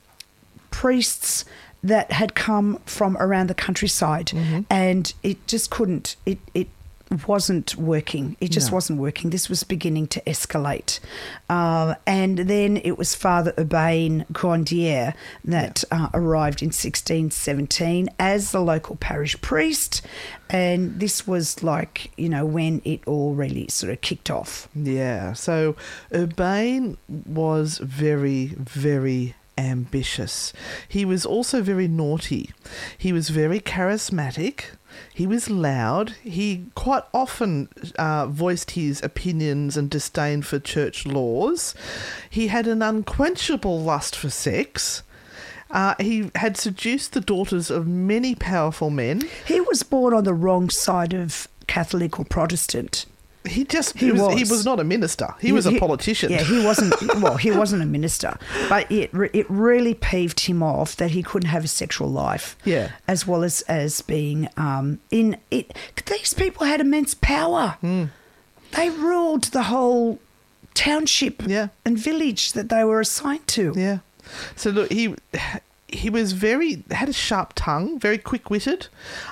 priests 0.72 1.46
that 1.84 2.12
had 2.12 2.36
come 2.36 2.80
from 2.86 3.18
around 3.18 3.48
the 3.48 3.56
countryside. 3.56 4.32
And 4.70 5.14
it 5.24 5.46
just 5.48 5.70
couldn't 5.70 6.16
it 6.26 6.40
it 6.54 6.68
wasn't 7.28 7.76
working. 7.76 8.38
It 8.40 8.52
just 8.52 8.70
No. 8.72 8.76
wasn't 8.76 8.98
working. 9.00 9.32
This 9.32 9.50
was 9.50 9.64
beginning 9.66 10.08
to 10.08 10.22
escalate. 10.22 11.02
Uh, 11.50 11.96
and 12.08 12.38
then 12.38 12.78
it 12.78 12.98
was 12.98 13.16
father 13.16 13.54
urbain 13.58 14.26
grandier 14.32 15.14
that 15.44 15.84
uh, 15.92 16.08
arrived 16.14 16.62
in 16.62 16.68
1617 16.68 18.08
as 18.18 18.52
the 18.52 18.62
local 18.62 18.96
parish 18.96 19.36
priest. 19.42 20.02
And 20.50 21.02
this 21.02 21.28
was 21.28 21.62
like 21.64 22.12
you 22.16 22.30
know 22.30 22.46
when 22.46 22.82
it 22.86 23.06
all 23.06 23.34
really 23.34 23.68
sort 23.70 23.92
of 23.92 24.00
kicked 24.02 24.30
off. 24.32 24.70
Yeah, 24.74 25.34
so 25.34 25.76
Urbain 26.14 26.96
was 27.10 27.78
very, 27.80 28.48
very 28.58 29.36
ambitious. 29.62 30.54
He 30.88 31.06
was 31.06 31.26
also 31.26 31.62
very 31.62 31.88
naughty. 31.88 32.52
He 32.98 33.14
was 33.14 33.30
very 33.30 33.60
charismatic. 33.60 34.66
He 35.14 35.28
was 35.28 35.50
loud. 35.50 36.12
He 36.24 36.66
quite 36.76 37.04
often 37.14 37.70
uh, 37.98 38.28
voiced 38.28 38.72
his 38.72 39.02
opinions 39.04 39.78
and 39.78 39.90
disdain 39.90 40.42
for 40.42 40.60
church 40.60 41.06
laws. 41.06 41.74
He 42.30 42.48
had 42.48 42.68
an 42.68 42.82
unquenchable 42.82 43.80
lust 43.82 44.16
for 44.16 44.30
sex. 44.30 45.04
Uh, 45.70 45.96
he 46.00 46.32
had 46.36 46.58
seduced 46.58 47.14
the 47.14 47.22
daughters 47.22 47.72
of 47.72 47.88
many 47.88 48.36
powerful 48.36 48.90
men. 48.90 49.22
he 49.48 49.62
was 49.62 49.84
born 49.84 50.14
on 50.14 50.26
the 50.26 50.34
wrong 50.34 50.70
side 50.70 51.14
of 51.14 51.48
catholic 51.68 52.20
or 52.20 52.26
protestant 52.26 53.06
He 53.46 53.64
just 53.64 53.98
He 53.98 54.06
he 54.08 54.12
was, 54.12 54.34
he 54.34 54.40
was. 54.42 54.50
was 54.52 54.66
not 54.66 54.80
a 54.80 54.84
minister. 54.84 55.34
He, 55.40 55.52
was 55.52 55.66
a 55.66 55.78
politician. 55.80 56.32
Yeah, 56.32 56.44
he 56.44 56.64
wasn't. 56.64 56.94
well, 57.22 57.38
he 57.38 57.50
wasn't 57.52 57.82
a 57.82 57.86
minister, 57.88 58.38
but 58.70 58.92
it 58.92 59.10
it 59.34 59.46
really 59.50 59.96
peeved 59.96 60.42
him 60.42 60.62
off 60.62 60.96
that 60.98 61.12
he 61.12 61.24
couldn't 61.24 61.50
have 61.50 61.64
a 61.66 61.68
sexual 61.68 62.08
life. 62.10 62.56
Yeah. 62.66 62.92
as 63.08 63.26
well 63.26 63.44
as 63.44 63.62
as 63.64 64.02
being 64.02 64.48
um 64.58 65.00
in 65.10 65.38
it. 65.50 65.74
These 66.06 66.34
people 66.36 66.68
had 66.68 66.82
immense 66.82 67.16
power. 67.16 67.78
Hmm. 67.82 68.06
They 68.76 68.90
ruled 68.90 69.46
the 69.46 69.64
whole 69.64 70.20
township 70.74 71.42
Yeah. 71.48 71.70
and 71.84 71.98
village 71.98 72.54
that 72.54 72.70
they 72.70 72.84
were 72.84 73.00
assigned 73.02 73.48
to. 73.48 73.74
Yeah. 73.76 74.00
So 74.56 74.70
look, 74.70 74.92
he 74.92 75.16
he 75.92 76.10
was 76.10 76.34
very 76.34 76.84
had 76.92 77.10
a 77.10 77.14
sharp 77.14 77.54
tongue, 77.56 78.00
very 78.00 78.18
quick 78.18 78.50
witted, 78.50 78.88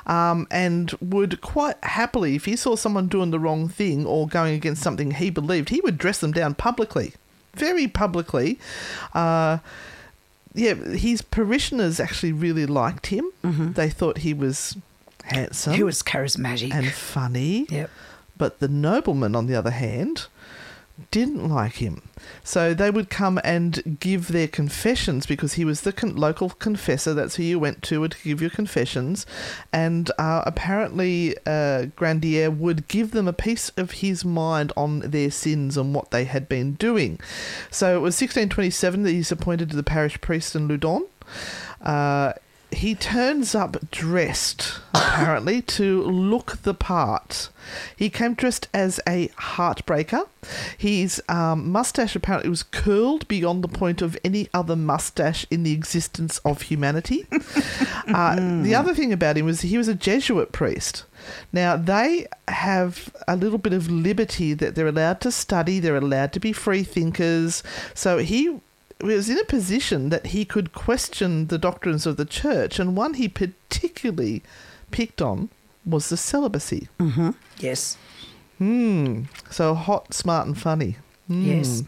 um, 0.05 0.47
and 0.51 0.93
would 1.01 1.41
quite 1.41 1.81
happily, 1.83 2.35
if 2.35 2.45
he 2.45 2.55
saw 2.55 2.75
someone 2.75 3.07
doing 3.07 3.31
the 3.31 3.39
wrong 3.39 3.67
thing 3.69 4.05
or 4.05 4.27
going 4.27 4.53
against 4.53 4.81
something 4.81 5.11
he 5.11 5.29
believed, 5.29 5.69
he 5.69 5.81
would 5.81 5.97
dress 5.97 6.19
them 6.19 6.31
down 6.31 6.55
publicly, 6.55 7.13
very 7.53 7.87
publicly. 7.87 8.59
Uh, 9.13 9.59
yeah, 10.53 10.73
his 10.73 11.21
parishioners 11.21 11.99
actually 11.99 12.31
really 12.33 12.65
liked 12.65 13.07
him. 13.07 13.25
They 13.43 13.89
thought 13.89 14.19
he 14.19 14.33
was 14.33 14.75
handsome. 15.23 15.73
He 15.73 15.83
was 15.83 16.01
charismatic. 16.01 16.73
and 16.73 16.91
funny. 16.91 17.67
Yep. 17.69 17.89
But 18.37 18.59
the 18.59 18.67
nobleman, 18.67 19.35
on 19.35 19.47
the 19.47 19.55
other 19.55 19.71
hand, 19.71 20.27
didn't 21.11 21.47
like 21.47 21.75
him. 21.75 22.01
So 22.43 22.73
they 22.73 22.91
would 22.91 23.09
come 23.09 23.39
and 23.43 23.97
give 23.99 24.29
their 24.29 24.47
confessions 24.47 25.25
because 25.25 25.53
he 25.53 25.65
was 25.65 25.81
the 25.81 25.93
con- 25.93 26.15
local 26.15 26.49
confessor. 26.49 27.13
That's 27.13 27.35
who 27.35 27.43
you 27.43 27.59
went 27.59 27.81
to 27.83 28.07
to 28.07 28.17
give 28.23 28.41
your 28.41 28.49
confessions. 28.49 29.25
And 29.71 30.11
uh, 30.17 30.43
apparently, 30.45 31.35
uh, 31.45 31.85
Grandier 31.95 32.51
would 32.51 32.87
give 32.87 33.11
them 33.11 33.27
a 33.27 33.33
piece 33.33 33.69
of 33.77 33.91
his 33.91 34.25
mind 34.25 34.71
on 34.75 34.99
their 34.99 35.31
sins 35.31 35.77
and 35.77 35.93
what 35.93 36.11
they 36.11 36.25
had 36.25 36.49
been 36.49 36.73
doing. 36.73 37.19
So 37.71 37.89
it 37.95 38.01
was 38.01 38.15
1627 38.15 39.03
that 39.03 39.11
he's 39.11 39.31
appointed 39.31 39.69
to 39.71 39.75
the 39.75 39.83
parish 39.83 40.19
priest 40.21 40.55
in 40.55 40.67
Loudun. 40.67 41.05
Uh, 41.81 42.33
he 42.71 42.95
turns 42.95 43.55
up 43.55 43.89
dressed, 43.91 44.79
apparently, 44.93 45.61
to 45.79 46.03
look 46.03 46.61
the 46.63 46.73
part. 46.73 47.49
He 47.95 48.09
came 48.09 48.33
dressed 48.33 48.67
as 48.73 48.99
a 49.07 49.27
heartbreaker. 49.29 50.27
His 50.77 51.21
um, 51.29 51.71
mustache 51.71 52.15
apparently 52.15 52.49
was 52.49 52.63
curled 52.63 53.27
beyond 53.27 53.63
the 53.63 53.67
point 53.67 54.01
of 54.01 54.17
any 54.23 54.49
other 54.53 54.75
mustache 54.75 55.45
in 55.51 55.63
the 55.63 55.73
existence 55.73 56.39
of 56.39 56.63
humanity. 56.63 57.27
uh, 58.07 58.61
the 58.63 58.75
other 58.75 58.93
thing 58.93 59.11
about 59.13 59.37
him 59.37 59.45
was 59.45 59.61
he 59.61 59.77
was 59.77 59.87
a 59.87 59.95
Jesuit 59.95 60.51
priest. 60.51 61.05
Now, 61.51 61.75
they 61.75 62.27
have 62.47 63.13
a 63.27 63.35
little 63.35 63.57
bit 63.57 63.73
of 63.73 63.89
liberty 63.89 64.53
that 64.53 64.75
they're 64.75 64.87
allowed 64.87 65.21
to 65.21 65.31
study, 65.31 65.79
they're 65.79 65.97
allowed 65.97 66.33
to 66.33 66.39
be 66.39 66.53
free 66.53 66.83
thinkers. 66.83 67.61
So 67.93 68.19
he 68.19 68.59
was 69.01 69.29
in 69.29 69.37
a 69.39 69.43
position 69.45 70.09
that 70.09 70.27
he 70.27 70.45
could 70.45 70.73
question 70.73 71.47
the 71.47 71.57
doctrines 71.57 72.05
of 72.05 72.17
the 72.17 72.25
church, 72.25 72.79
and 72.79 72.95
one 72.97 73.15
he 73.15 73.27
particularly 73.27 74.43
picked 74.91 75.21
on 75.21 75.49
was 75.85 76.09
the 76.09 76.17
celibacy. 76.17 76.87
Yes. 77.57 77.97
Hmm. 78.57 79.23
So 79.49 79.73
hot, 79.73 80.13
smart, 80.13 80.47
and 80.47 80.57
funny. 80.59 80.97
Hmm. 81.27 81.41
Yes. 81.43 81.83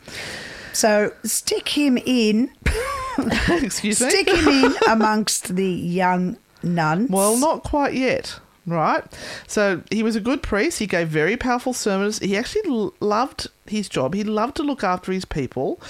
So 0.73 1.11
stick 1.23 1.69
him 1.69 1.97
in. 2.05 2.51
Excuse 3.49 3.99
me. 4.01 4.09
Stick 4.09 4.29
him 4.29 4.47
in 4.47 4.73
amongst 4.89 5.55
the 5.55 5.67
young 5.67 6.37
nuns. 6.63 7.09
Well, 7.09 7.37
not 7.37 7.63
quite 7.63 7.93
yet. 7.93 8.39
Right. 8.65 9.03
So 9.47 9.81
he 9.89 10.03
was 10.03 10.15
a 10.15 10.21
good 10.21 10.43
priest. 10.43 10.79
He 10.79 10.87
gave 10.87 11.09
very 11.09 11.35
powerful 11.35 11.73
sermons. 11.73 12.19
He 12.19 12.37
actually 12.37 12.69
l- 12.69 12.93
loved 12.99 13.47
his 13.65 13.89
job. 13.89 14.13
He 14.13 14.23
loved 14.23 14.55
to 14.57 14.63
look 14.63 14.83
after 14.83 15.11
his 15.11 15.25
people, 15.25 15.81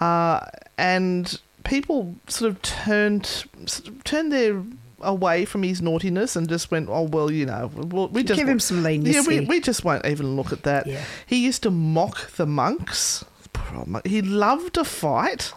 uh, 0.00 0.40
and 0.80 1.38
people 1.64 2.14
sort 2.26 2.50
of 2.50 2.62
turned 2.62 3.26
sort 3.66 3.88
of 3.88 4.02
turned 4.04 4.32
their 4.32 4.62
away 5.02 5.44
from 5.44 5.62
his 5.62 5.80
naughtiness 5.80 6.36
and 6.36 6.48
just 6.48 6.70
went, 6.70 6.88
oh 6.90 7.02
well, 7.02 7.30
you 7.30 7.46
know, 7.46 7.70
well, 7.74 8.08
we 8.08 8.22
just 8.22 8.38
Give 8.38 8.48
him 8.48 8.60
some 8.60 8.82
leniency. 8.82 9.12
Yeah, 9.32 9.40
we, 9.40 9.46
we 9.46 9.60
just 9.60 9.84
won't 9.84 10.04
even 10.06 10.36
look 10.36 10.52
at 10.52 10.62
that. 10.64 10.86
Yeah. 10.86 11.02
He 11.26 11.44
used 11.44 11.62
to 11.62 11.70
mock 11.70 12.30
the 12.32 12.46
monks. 12.46 13.24
Poor 13.52 13.78
old 13.78 13.88
monk. 13.88 14.06
He 14.06 14.20
loved 14.22 14.76
a 14.76 14.84
fight, 14.84 15.52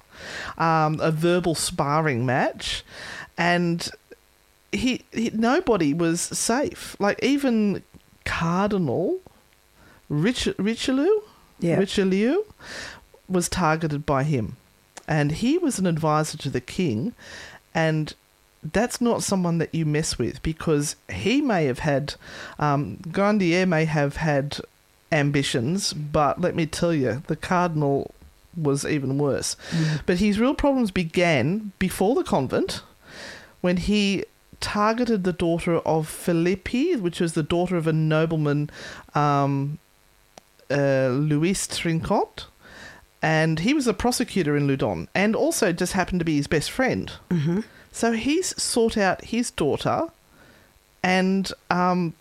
um, 0.58 1.00
a 1.02 1.12
verbal 1.12 1.56
sparring 1.56 2.26
match, 2.26 2.84
and 3.38 3.90
he, 4.72 5.02
he 5.12 5.30
nobody 5.34 5.94
was 5.94 6.22
safe. 6.22 6.96
Like 7.00 7.20
even 7.24 7.84
Cardinal 8.26 9.20
Rich, 10.10 10.48
Richelieu, 10.58 11.22
Yeah. 11.60 11.78
Richelieu 11.78 12.44
was 13.28 13.50
targeted 13.50 14.06
by 14.06 14.24
him, 14.24 14.58
and 15.08 15.32
he 15.34 15.58
was 15.58 15.80
an 15.80 15.86
advisor 15.86 16.38
to 16.38 16.50
the 16.50 16.62
king, 16.62 17.14
and 17.74 18.14
that's 18.64 19.02
not 19.02 19.24
someone 19.24 19.58
that 19.58 19.74
you 19.76 19.86
mess 19.86 20.18
with 20.18 20.42
because 20.42 20.96
he 21.12 21.42
may 21.42 21.66
have 21.66 21.80
had, 21.80 22.16
um, 22.60 22.98
Grandier 23.12 23.66
may 23.66 23.86
have 23.86 24.18
had 24.18 24.60
ambitions, 25.12 25.94
but 25.94 26.40
let 26.40 26.56
me 26.56 26.66
tell 26.66 26.94
you, 26.94 27.24
the 27.28 27.36
cardinal 27.36 28.14
was 28.56 28.86
even 28.86 29.18
worse. 29.18 29.56
But 30.06 30.20
his 30.20 30.40
real 30.40 30.54
problems 30.54 30.92
began 30.92 31.72
before 31.80 32.16
the 32.16 32.24
convent 32.24 32.82
when 33.62 33.78
he 33.78 34.26
targeted 34.60 35.24
the 35.24 35.34
daughter 35.34 35.80
of 35.80 36.08
Philippi, 36.08 36.96
which 36.96 37.20
was 37.20 37.34
the 37.34 37.44
daughter 37.44 37.76
of 37.76 37.88
a 37.88 37.94
nobleman, 37.94 38.70
um, 39.14 39.80
uh, 40.72 41.08
Louis 41.10 41.68
Trincant, 41.68 42.46
and 43.24 43.60
he 43.60 43.74
was 43.74 43.88
a 43.88 43.94
prosecutor 43.94 44.58
in 44.58 44.68
Loudun, 44.68 45.08
and 45.16 45.34
also 45.34 45.72
just 45.72 45.94
happened 45.94 46.20
to 46.20 46.26
be 46.26 46.36
his 46.36 46.48
best 46.48 46.70
friend. 46.70 47.12
Mm-hmm. 47.30 47.62
So 47.92 48.12
he's 48.12 48.62
sought 48.62 48.98
out 48.98 49.24
his 49.24 49.50
daughter, 49.50 50.08
and 51.02 51.50
um, 51.72 52.16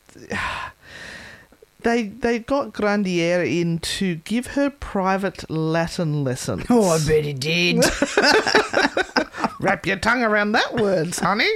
they 1.81 2.05
they 2.05 2.39
got 2.39 2.73
Grandier 2.73 3.43
in 3.43 3.81
to 3.81 4.15
give 4.17 4.49
her 4.49 4.71
private 4.71 5.51
Latin 5.51 6.23
lessons. 6.23 6.67
Oh, 6.71 6.91
I 6.91 7.05
bet 7.05 7.25
he 7.25 7.33
did. 7.33 7.79
Wrap 9.61 9.85
your 9.87 9.97
tongue 9.97 10.23
around 10.23 10.53
that 10.53 10.75
word, 10.75 11.17
honey. 11.17 11.51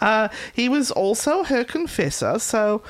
Uh, 0.00 0.28
he 0.52 0.68
was 0.68 0.90
also 0.90 1.44
her 1.44 1.62
confessor, 1.62 2.40
so 2.40 2.82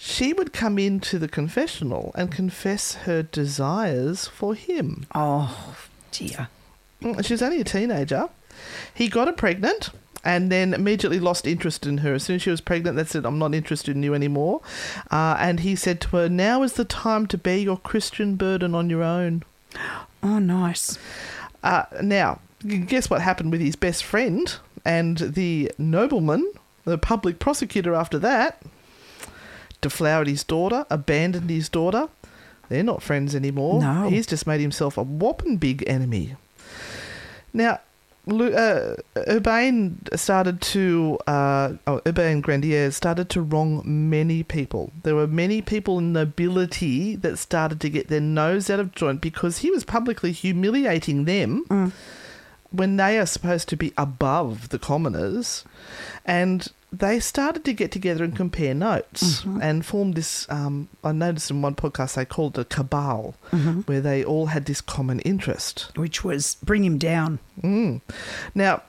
she 0.00 0.32
would 0.32 0.52
come 0.52 0.78
into 0.78 1.18
the 1.18 1.26
confessional 1.28 2.12
and 2.14 2.30
confess 2.30 2.94
her 2.94 3.22
desires 3.22 4.28
for 4.28 4.54
him. 4.54 5.06
oh, 5.14 5.74
dear. 6.12 6.48
Mm, 7.02 7.24
She 7.24 7.34
was 7.34 7.42
only 7.42 7.60
a 7.60 7.64
teenager. 7.64 8.28
He 8.94 9.08
got 9.08 9.26
her 9.26 9.32
pregnant 9.34 9.90
and 10.24 10.52
then 10.52 10.72
immediately 10.72 11.18
lost 11.18 11.46
interest 11.48 11.84
in 11.84 11.98
her. 11.98 12.14
As 12.14 12.22
soon 12.22 12.36
as 12.36 12.42
she 12.42 12.50
was 12.50 12.60
pregnant, 12.60 12.96
they 12.96 13.04
said, 13.04 13.26
I'm 13.26 13.38
not 13.40 13.54
interested 13.54 13.96
in 13.96 14.02
you 14.04 14.14
anymore. 14.14 14.60
Uh, 15.10 15.36
and 15.38 15.60
he 15.60 15.74
said 15.74 16.00
to 16.02 16.08
her, 16.16 16.28
Now 16.28 16.62
is 16.62 16.74
the 16.74 16.84
time 16.84 17.26
to 17.28 17.38
bear 17.38 17.58
your 17.58 17.76
Christian 17.78 18.36
burden 18.36 18.74
on 18.74 18.88
your 18.90 19.02
own. 19.02 19.42
Oh, 20.20 20.40
nice. 20.40 20.98
Uh, 21.62 21.84
now, 22.02 22.40
guess 22.66 23.08
what 23.08 23.20
happened 23.20 23.52
with 23.52 23.60
his 23.60 23.76
best 23.76 24.02
friend 24.02 24.56
and 24.84 25.16
the 25.18 25.70
nobleman, 25.78 26.52
the 26.84 26.98
public 26.98 27.38
prosecutor 27.38 27.94
after 27.94 28.18
that? 28.18 28.60
Deflowered 29.80 30.26
his 30.26 30.44
daughter, 30.44 30.86
abandoned 30.90 31.50
his 31.50 31.68
daughter. 31.68 32.08
They're 32.68 32.82
not 32.82 33.02
friends 33.02 33.34
anymore. 33.34 33.80
No. 33.80 34.08
He's 34.08 34.26
just 34.26 34.46
made 34.46 34.60
himself 34.60 34.98
a 34.98 35.02
whopping 35.02 35.56
big 35.56 35.84
enemy. 35.86 36.36
Now, 37.52 37.80
uh, 38.30 38.94
Urbain 39.26 39.96
started 40.16 40.60
to, 40.60 41.18
uh, 41.26 41.72
oh, 41.86 42.00
Urbain 42.04 42.42
Grandier 42.42 42.90
started 42.90 43.30
to 43.30 43.40
wrong 43.40 43.82
many 43.84 44.42
people. 44.42 44.92
There 45.02 45.14
were 45.14 45.26
many 45.26 45.62
people 45.62 45.98
in 45.98 46.12
nobility 46.12 47.16
that 47.16 47.38
started 47.38 47.80
to 47.80 47.88
get 47.88 48.08
their 48.08 48.20
nose 48.20 48.68
out 48.68 48.80
of 48.80 48.94
joint 48.94 49.22
because 49.22 49.58
he 49.58 49.70
was 49.70 49.84
publicly 49.84 50.32
humiliating 50.32 51.24
them 51.24 51.64
when 52.70 52.96
they 52.96 53.18
are 53.18 53.24
supposed 53.26 53.68
to 53.70 53.76
be 53.76 53.94
above 53.96 54.68
the 54.68 54.78
commoners. 54.78 55.64
And 56.26 56.68
they 56.92 57.20
started 57.20 57.64
to 57.66 57.72
get 57.72 57.92
together 57.92 58.24
and 58.24 58.34
compare 58.34 58.74
notes 58.74 59.44
and 59.60 59.84
formed 59.84 60.14
this. 60.14 60.46
Um, 60.50 60.88
I 61.04 61.12
noticed 61.12 61.50
in 61.50 61.60
one 61.62 61.74
podcast 61.74 62.14
they 62.14 62.24
called 62.24 62.58
it 62.58 62.62
a 62.62 62.64
cabal, 62.64 63.34
where 63.86 64.00
they 64.00 64.24
all 64.24 64.46
had 64.46 64.64
this 64.64 64.80
common 64.80 65.20
interest. 65.20 65.90
Which 65.96 66.24
was 66.24 66.56
bring 66.62 66.84
him 66.84 66.96
down. 66.98 67.38
Mm. 67.62 68.00
Now, 68.54 68.82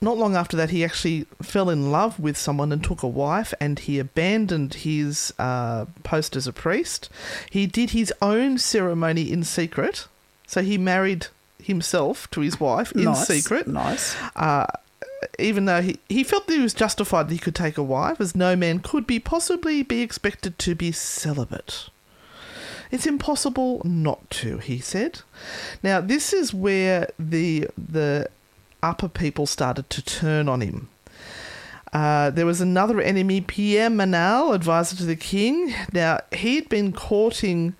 not 0.00 0.18
long 0.18 0.34
after 0.34 0.56
that, 0.56 0.70
he 0.70 0.84
actually 0.84 1.26
fell 1.40 1.70
in 1.70 1.92
love 1.92 2.18
with 2.18 2.36
someone 2.36 2.72
and 2.72 2.82
took 2.82 3.04
a 3.04 3.08
wife, 3.08 3.54
and 3.60 3.78
he 3.78 4.00
abandoned 4.00 4.74
his 4.74 5.32
uh, 5.38 5.84
post 6.02 6.34
as 6.34 6.48
a 6.48 6.52
priest. 6.52 7.08
He 7.48 7.66
did 7.68 7.90
his 7.90 8.12
own 8.20 8.58
ceremony 8.58 9.30
in 9.30 9.44
secret, 9.44 10.08
so 10.48 10.62
he 10.62 10.76
married 10.78 11.28
himself 11.62 12.28
to 12.32 12.40
his 12.40 12.58
wife 12.58 12.90
in 12.90 13.04
Nice, 13.04 13.28
secret. 13.28 13.68
nice. 13.68 14.16
Uh, 14.34 14.66
even 15.38 15.64
though 15.64 15.82
he, 15.82 15.98
he 16.08 16.24
felt 16.24 16.46
that 16.46 16.54
he 16.54 16.60
was 16.60 16.74
justified 16.74 17.28
that 17.28 17.32
he 17.32 17.38
could 17.38 17.54
take 17.54 17.78
a 17.78 17.82
wife, 17.82 18.20
as 18.20 18.34
no 18.34 18.54
man 18.56 18.80
could 18.80 19.06
be 19.06 19.18
possibly 19.18 19.82
be 19.82 20.02
expected 20.02 20.58
to 20.60 20.74
be 20.74 20.92
celibate. 20.92 21.88
It's 22.90 23.06
impossible 23.06 23.80
not 23.84 24.28
to, 24.30 24.58
he 24.58 24.78
said. 24.78 25.22
Now, 25.82 26.00
this 26.00 26.32
is 26.32 26.52
where 26.52 27.08
the 27.18 27.68
the 27.76 28.28
upper 28.82 29.08
people 29.08 29.46
started 29.46 29.88
to 29.90 30.02
turn 30.02 30.48
on 30.48 30.60
him. 30.60 30.88
Uh, 31.92 32.30
there 32.30 32.46
was 32.46 32.60
another 32.60 33.00
enemy, 33.00 33.40
Pierre 33.40 33.90
Manal, 33.90 34.54
advisor 34.54 34.96
to 34.96 35.04
the 35.04 35.16
king. 35.16 35.74
Now, 35.92 36.20
he'd 36.32 36.68
been 36.68 36.92
courting 36.92 37.74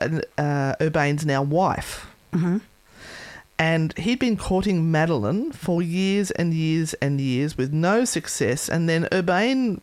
uh, 0.00 0.74
Urbain's 0.80 1.26
now 1.26 1.42
wife. 1.42 2.06
And 3.58 3.96
he'd 3.98 4.18
been 4.18 4.36
courting 4.36 4.90
Madeline 4.90 5.52
for 5.52 5.80
years 5.80 6.30
and 6.32 6.52
years 6.52 6.94
and 6.94 7.20
years 7.20 7.56
with 7.56 7.72
no 7.72 8.04
success. 8.04 8.68
And 8.68 8.88
then 8.88 9.06
Urbain, 9.12 9.80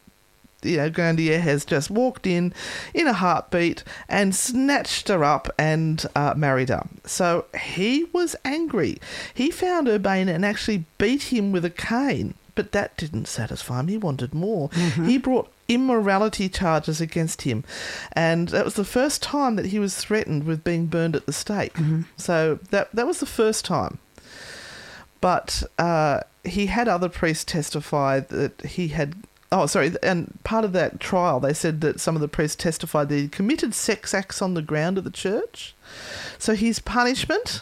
you 0.61 0.77
know, 0.77 0.89
Grandier 0.89 1.39
has 1.39 1.63
just 1.63 1.89
walked 1.89 2.27
in 2.27 2.53
in 2.93 3.07
a 3.07 3.13
heartbeat 3.13 3.83
and 4.09 4.35
snatched 4.35 5.07
her 5.07 5.23
up 5.23 5.49
and 5.57 6.05
uh, 6.15 6.33
married 6.35 6.69
her. 6.69 6.85
So 7.05 7.45
he 7.59 8.05
was 8.11 8.35
angry. 8.43 8.99
He 9.33 9.49
found 9.51 9.87
Urbain 9.87 10.27
and 10.27 10.45
actually 10.45 10.85
beat 10.97 11.23
him 11.33 11.51
with 11.51 11.63
a 11.65 11.69
cane. 11.69 12.33
But 12.53 12.73
that 12.73 12.97
didn't 12.97 13.29
satisfy 13.29 13.79
him. 13.79 13.87
He 13.87 13.97
wanted 13.97 14.33
more. 14.33 14.69
He 15.05 15.17
brought 15.17 15.49
immorality 15.73 16.49
charges 16.49 17.01
against 17.01 17.43
him. 17.43 17.63
And 18.13 18.49
that 18.49 18.65
was 18.65 18.75
the 18.75 18.83
first 18.85 19.21
time 19.21 19.55
that 19.55 19.67
he 19.67 19.79
was 19.79 19.95
threatened 19.95 20.43
with 20.43 20.63
being 20.63 20.87
burned 20.87 21.15
at 21.15 21.25
the 21.25 21.33
stake. 21.33 21.75
So 22.17 22.59
that, 22.69 22.91
that 22.93 23.07
was 23.07 23.19
the 23.19 23.25
first 23.25 23.65
time. 23.65 23.99
But 25.21 25.63
uh, 25.77 26.21
he 26.43 26.65
had 26.67 26.87
other 26.87 27.09
priests 27.09 27.45
testify 27.45 28.19
that 28.19 28.61
he 28.61 28.89
had. 28.89 29.15
Oh, 29.51 29.65
sorry. 29.65 29.93
And 30.01 30.39
part 30.43 30.63
of 30.65 30.71
that 30.73 30.99
trial, 30.99 31.39
they 31.39 31.53
said 31.53 31.81
that 31.81 31.99
some 31.99 32.15
of 32.15 32.21
the 32.21 32.27
priests 32.27 32.55
testified 32.55 33.09
that 33.09 33.15
he 33.15 33.27
committed 33.27 33.75
sex 33.75 34.13
acts 34.13 34.41
on 34.41 34.53
the 34.53 34.61
ground 34.61 34.97
of 34.97 35.03
the 35.03 35.11
church. 35.11 35.75
So 36.39 36.55
his 36.55 36.79
punishment 36.79 37.61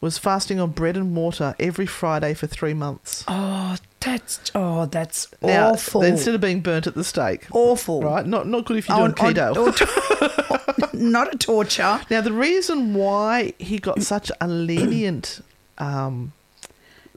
was 0.00 0.16
fasting 0.18 0.58
on 0.58 0.70
bread 0.70 0.96
and 0.96 1.14
water 1.14 1.54
every 1.60 1.86
Friday 1.86 2.32
for 2.34 2.46
three 2.46 2.74
months. 2.74 3.24
Oh, 3.28 3.76
that's 4.00 4.40
oh, 4.54 4.86
that's 4.86 5.28
Now, 5.42 5.72
awful. 5.72 6.02
Instead 6.02 6.34
of 6.34 6.40
being 6.40 6.60
burnt 6.60 6.86
at 6.86 6.94
the 6.94 7.04
stake. 7.04 7.46
Awful. 7.52 8.02
Right? 8.02 8.24
Not 8.26 8.46
not 8.48 8.64
good 8.64 8.78
if 8.78 8.88
you're 8.88 8.96
doing 8.96 9.14
On- 9.18 9.36
on- 9.38 9.72
keto. 9.74 10.92
Not 10.92 11.34
a 11.34 11.38
torture. 11.38 12.00
now, 12.10 12.20
the 12.20 12.32
reason 12.32 12.94
why 12.94 13.54
he 13.58 13.78
got 13.78 14.02
such 14.02 14.30
a 14.40 14.46
lenient 14.48 15.40
um, 15.78 16.32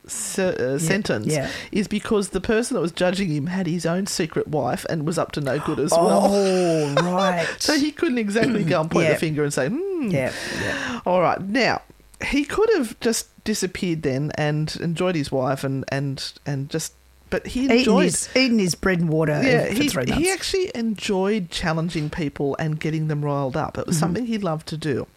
se- 0.07 0.55
uh, 0.57 0.77
sentence 0.79 1.27
yeah. 1.27 1.49
is 1.71 1.87
because 1.89 2.29
the 2.29 2.39
person 2.39 2.75
that 2.75 2.81
was 2.81 2.91
judging 2.93 3.29
him 3.29 3.47
had 3.47 3.67
his 3.67 3.85
own 3.85 4.05
secret 4.07 4.47
wife 4.47 4.85
and 4.89 5.05
was 5.05 5.17
up 5.17 5.31
to 5.33 5.41
no 5.41 5.59
good 5.59 5.79
as 5.79 5.91
well. 5.91 6.29
Oh, 6.31 6.93
right. 6.95 7.45
So 7.59 7.77
he 7.77 7.91
couldn't 7.91 8.17
exactly 8.19 8.63
go 8.65 8.81
and 8.81 8.89
point 8.91 9.05
Yeah. 9.07 9.13
the 9.13 9.19
finger 9.19 9.43
and 9.43 9.53
say, 9.53 9.67
hmm. 9.69 10.09
Yeah, 10.09 10.31
yeah. 10.61 10.99
All 11.05 11.19
right. 11.21 11.41
Now, 11.41 11.81
he 12.25 12.45
could 12.45 12.69
have 12.75 12.99
just 12.99 13.27
disappeared 13.43 14.01
then 14.03 14.31
and 14.35 14.75
enjoyed 14.81 15.15
his 15.15 15.31
wife 15.31 15.63
and, 15.63 15.83
and, 15.89 16.33
and 16.45 16.69
just. 16.69 16.93
But 17.29 17.47
he 17.47 17.65
Eating 17.65 17.79
enjoyed. 17.79 18.03
his, 18.05 18.29
eating 18.35 18.59
his 18.59 18.75
bread 18.75 18.99
and 18.99 19.09
water 19.09 19.41
yeah, 19.43 19.67
he, 19.69 19.87
he 20.13 20.29
actually 20.31 20.71
enjoyed 20.75 21.49
challenging 21.49 22.11
people 22.11 22.55
and 22.59 22.79
getting 22.79 23.07
them 23.07 23.25
riled 23.25 23.57
up. 23.57 23.77
It 23.77 23.87
was 23.87 23.95
Mhm. 23.97 23.99
something 23.99 24.25
he 24.27 24.37
loved 24.37 24.67
to 24.67 24.77
do. 24.77 25.07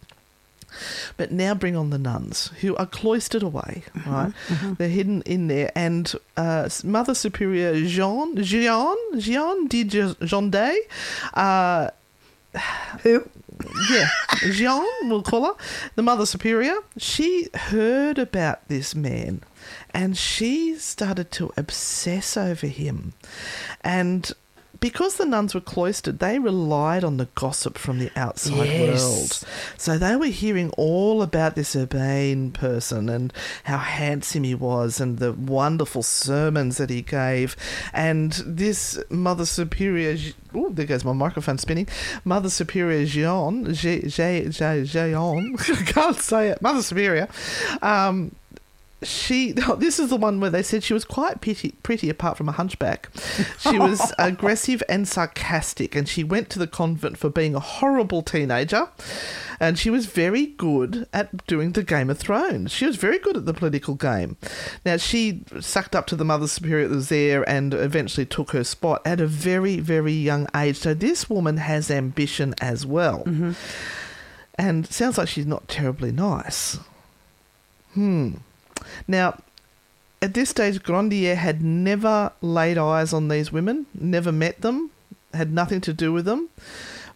But 1.15 1.31
now 1.31 1.53
bring 1.53 1.75
on 1.75 1.91
the 1.91 1.97
nuns 1.99 2.47
who 2.61 2.75
are 2.75 2.87
cloistered 2.87 3.43
away, 3.43 3.83
Mm-hmm. 3.95 4.11
right? 4.11 4.77
They're 4.79 4.89
hidden 4.89 5.21
in 5.23 5.47
there. 5.47 5.71
And 5.75 6.11
uh, 6.35 6.69
Mother 6.83 7.13
Superior 7.13 7.85
Jean, 7.85 8.35
Jean, 8.43 8.97
Jean 9.19 9.67
de 9.67 9.85
Jonday, 9.85 10.75
uh, 11.35 11.89
Who? 13.03 13.29
Yeah, 13.89 14.09
Jean, 14.51 14.85
we'll 15.03 15.23
call 15.23 15.45
her, 15.45 15.53
the 15.95 16.03
Mother 16.03 16.25
Superior, 16.25 16.77
she 16.97 17.47
heard 17.53 18.17
about 18.17 18.67
this 18.67 18.95
man 18.95 19.41
and 19.93 20.17
she 20.17 20.75
started 20.75 21.31
to 21.31 21.51
obsess 21.57 22.37
over 22.37 22.67
him. 22.67 23.13
And 23.81 24.31
because 24.79 25.15
the 25.17 25.25
nuns 25.25 25.53
were 25.55 25.61
cloistered, 25.61 26.19
they 26.19 26.39
relied 26.39 27.03
on 27.03 27.17
the 27.17 27.27
gossip 27.35 27.77
from 27.77 27.99
the 27.99 28.11
outside 28.15 28.67
Yes. 28.67 29.01
world. 29.01 29.49
So 29.77 29.97
they 29.97 30.15
were 30.15 30.25
hearing 30.27 30.69
all 30.77 31.21
about 31.21 31.55
this 31.55 31.75
Urbain 31.75 32.51
person 32.53 33.09
and 33.09 33.31
how 33.63 33.77
handsome 33.77 34.43
he 34.43 34.55
was 34.55 34.99
and 34.99 35.17
the 35.19 35.33
wonderful 35.33 36.03
sermons 36.03 36.77
that 36.77 36.89
he 36.89 37.01
gave. 37.01 37.55
And 37.93 38.33
this 38.45 38.97
Mother 39.09 39.45
Superior, 39.45 40.17
oh, 40.53 40.69
there 40.69 40.85
goes 40.85 41.03
my 41.05 41.13
microphone 41.13 41.57
spinning. 41.57 41.87
Mother 42.25 42.49
Superior 42.49 43.05
Jean, 43.05 43.73
Je- 43.73 44.07
Je- 44.07 44.49
Je- 44.49 44.83
Jean, 44.85 45.55
I 45.59 45.75
can't 45.85 46.17
say 46.17 46.49
it, 46.49 46.61
Mother 46.61 46.81
Superior. 46.81 47.27
Um, 47.81 48.35
she 49.03 49.51
this 49.77 49.99
is 49.99 50.09
the 50.09 50.17
one 50.17 50.39
where 50.39 50.49
they 50.49 50.63
said 50.63 50.83
she 50.83 50.93
was 50.93 51.05
quite 51.05 51.41
pretty, 51.41 51.71
pretty 51.83 52.09
apart 52.09 52.37
from 52.37 52.49
a 52.49 52.53
hunchback. 52.53 53.09
She 53.59 53.77
was 53.79 54.13
aggressive 54.17 54.81
and 54.89 55.07
sarcastic 55.07 55.95
and 55.95 56.07
she 56.07 56.23
went 56.23 56.49
to 56.51 56.59
the 56.59 56.67
convent 56.67 57.17
for 57.17 57.29
being 57.29 57.53
a 57.53 57.59
horrible 57.59 58.21
teenager 58.21 58.89
and 59.59 59.77
she 59.77 59.89
was 59.89 60.07
very 60.07 60.47
good 60.47 61.07
at 61.13 61.45
doing 61.47 61.73
the 61.73 61.83
game 61.83 62.09
of 62.09 62.17
thrones. 62.17 62.71
She 62.71 62.85
was 62.85 62.95
very 62.95 63.19
good 63.19 63.37
at 63.37 63.45
the 63.45 63.53
political 63.53 63.95
game. 63.95 64.37
Now 64.85 64.97
she 64.97 65.43
sucked 65.59 65.95
up 65.95 66.07
to 66.07 66.15
the 66.15 66.25
mother 66.25 66.47
superior 66.47 66.87
that 66.87 66.95
was 66.95 67.09
there 67.09 67.47
and 67.47 67.73
eventually 67.73 68.25
took 68.25 68.51
her 68.51 68.63
spot 68.63 69.01
at 69.05 69.21
a 69.21 69.27
very 69.27 69.79
very 69.79 70.13
young 70.13 70.47
age. 70.55 70.77
So 70.77 70.93
this 70.93 71.29
woman 71.29 71.57
has 71.57 71.91
ambition 71.91 72.55
as 72.59 72.85
well. 72.85 73.23
And 74.59 74.87
sounds 74.87 75.19
like 75.19 75.27
she's 75.27 75.45
not 75.45 75.67
terribly 75.67 76.11
nice. 76.11 76.79
Hmm 77.93 78.37
now, 79.07 79.39
at 80.21 80.33
this 80.33 80.49
stage, 80.49 80.81
Grandier 80.83 81.35
had 81.35 81.61
never 81.61 82.31
laid 82.41 82.77
eyes 82.77 83.13
on 83.13 83.27
these 83.27 83.51
women, 83.51 83.85
never 83.93 84.31
met 84.31 84.61
them, 84.61 84.89
had 85.33 85.51
nothing 85.53 85.81
to 85.81 85.93
do 85.93 86.11
with 86.11 86.25
them, 86.25 86.49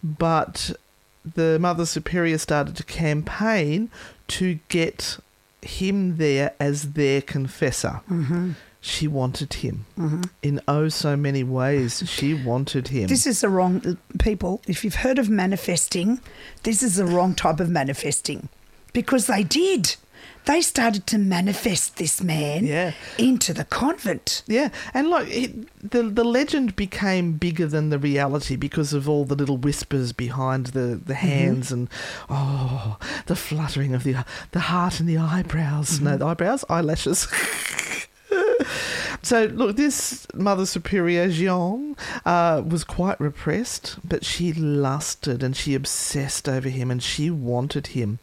but 0.04 0.72
the 1.36 1.58
Mother 1.60 1.86
Superior 1.86 2.38
started 2.38 2.76
to 2.78 2.84
campaign 2.84 3.90
to 4.28 4.60
get 4.70 5.18
him 5.62 6.18
there 6.18 6.54
as 6.60 6.94
their 6.94 7.22
confessor. 7.22 8.02
Mhm. 8.10 8.56
She 8.84 9.08
wanted 9.08 9.54
him. 9.56 9.86
Mhm. 9.98 10.30
In 10.42 10.60
oh 10.68 10.90
so 10.90 11.16
many 11.16 11.44
ways, 11.44 12.04
she 12.08 12.34
wanted 12.34 12.88
him. 12.88 13.08
This 13.08 13.28
is 13.28 13.42
the 13.42 13.50
wrong 13.50 13.98
people. 14.18 14.62
If 14.68 14.84
you've 14.84 14.96
heard 14.96 15.20
of 15.20 15.30
manifesting, 15.30 16.20
this 16.64 16.82
is 16.82 16.96
the 16.96 17.06
wrong 17.06 17.36
type 17.36 17.60
of 17.60 17.70
manifesting 17.70 18.50
because 18.92 19.28
they 19.28 19.44
did. 19.44 19.96
They 20.46 20.62
started 20.62 21.06
to 21.08 21.18
manifest 21.18 21.98
this 21.98 22.22
man 22.22 22.66
Yeah. 22.66 22.94
into 23.18 23.54
the 23.54 23.66
convent. 23.66 24.44
Yeah, 24.48 24.70
and 24.94 25.10
like 25.10 25.28
it, 25.30 25.92
the 25.92 26.04
the 26.04 26.24
legend 26.24 26.76
became 26.76 27.34
bigger 27.34 27.68
than 27.68 27.90
the 27.90 28.00
reality 28.00 28.56
because 28.56 28.94
of 28.94 29.08
all 29.08 29.26
the 29.26 29.36
little 29.36 29.58
whispers 29.58 30.14
behind 30.14 30.68
the, 30.68 31.00
the 31.04 31.14
mm-hmm. 31.14 31.28
hands 31.28 31.72
and 31.72 31.90
oh 32.30 32.98
the 33.28 33.36
fluttering 33.36 33.94
of 33.94 34.04
the 34.04 34.26
the 34.52 34.60
heart 34.62 35.00
and 35.00 35.08
the 35.08 35.18
eyebrows. 35.18 36.00
No, 36.00 36.12
mm-hmm. 36.12 36.20
the 36.20 36.26
eyebrows, 36.26 36.66
eyelashes. 36.70 37.28
So 39.24 39.46
look, 39.46 39.76
this 39.76 40.28
Mother 40.34 40.66
Superior 40.66 41.30
Jean 41.30 41.96
uh, 42.26 42.64
was 42.66 42.84
quite 42.84 43.20
repressed, 43.20 43.98
but 44.04 44.26
she 44.26 44.54
lusted 44.54 45.44
and 45.44 45.56
she 45.56 45.76
obsessed 45.76 46.50
over 46.50 46.70
him 46.70 46.90
and 46.90 47.02
she 47.02 47.30
wanted 47.30 47.88
him, 47.88 48.20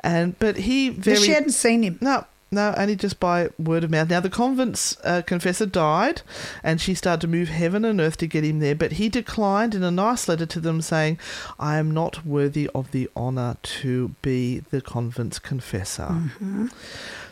and 0.00 0.38
but 0.38 0.56
he 0.58 0.88
very 0.88 1.16
But 1.16 1.24
she 1.24 1.32
hadn't 1.32 1.50
seen 1.50 1.82
him. 1.82 1.98
no, 2.00 2.24
no, 2.52 2.74
only 2.76 2.96
just 2.96 3.18
by 3.18 3.48
word 3.58 3.82
of 3.82 3.90
mouth. 3.90 4.10
Now, 4.10 4.20
the 4.20 4.28
convent's 4.28 4.98
uh, 5.04 5.22
confessor 5.22 5.64
died, 5.64 6.20
and 6.62 6.80
she 6.80 6.94
started 6.94 7.22
to 7.22 7.28
move 7.28 7.48
heaven 7.48 7.84
and 7.84 7.98
earth 7.98 8.18
to 8.18 8.26
get 8.26 8.44
him 8.44 8.58
there, 8.58 8.74
but 8.74 8.92
he 8.92 9.08
declined 9.08 9.74
in 9.74 9.82
a 9.82 9.90
nice 9.90 10.28
letter 10.28 10.44
to 10.44 10.60
them 10.60 10.82
saying, 10.82 11.18
I 11.58 11.78
am 11.78 11.90
not 11.90 12.26
worthy 12.26 12.68
of 12.74 12.90
the 12.90 13.08
honour 13.16 13.56
to 13.62 14.14
be 14.20 14.58
the 14.70 14.82
convent's 14.82 15.38
confessor. 15.38 16.30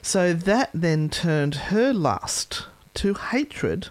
So 0.01 0.33
that 0.33 0.71
then 0.73 1.11
turned 1.11 1.55
her 1.57 1.93
lust 1.93 2.67
to 2.95 3.15
hatred, 3.15 3.89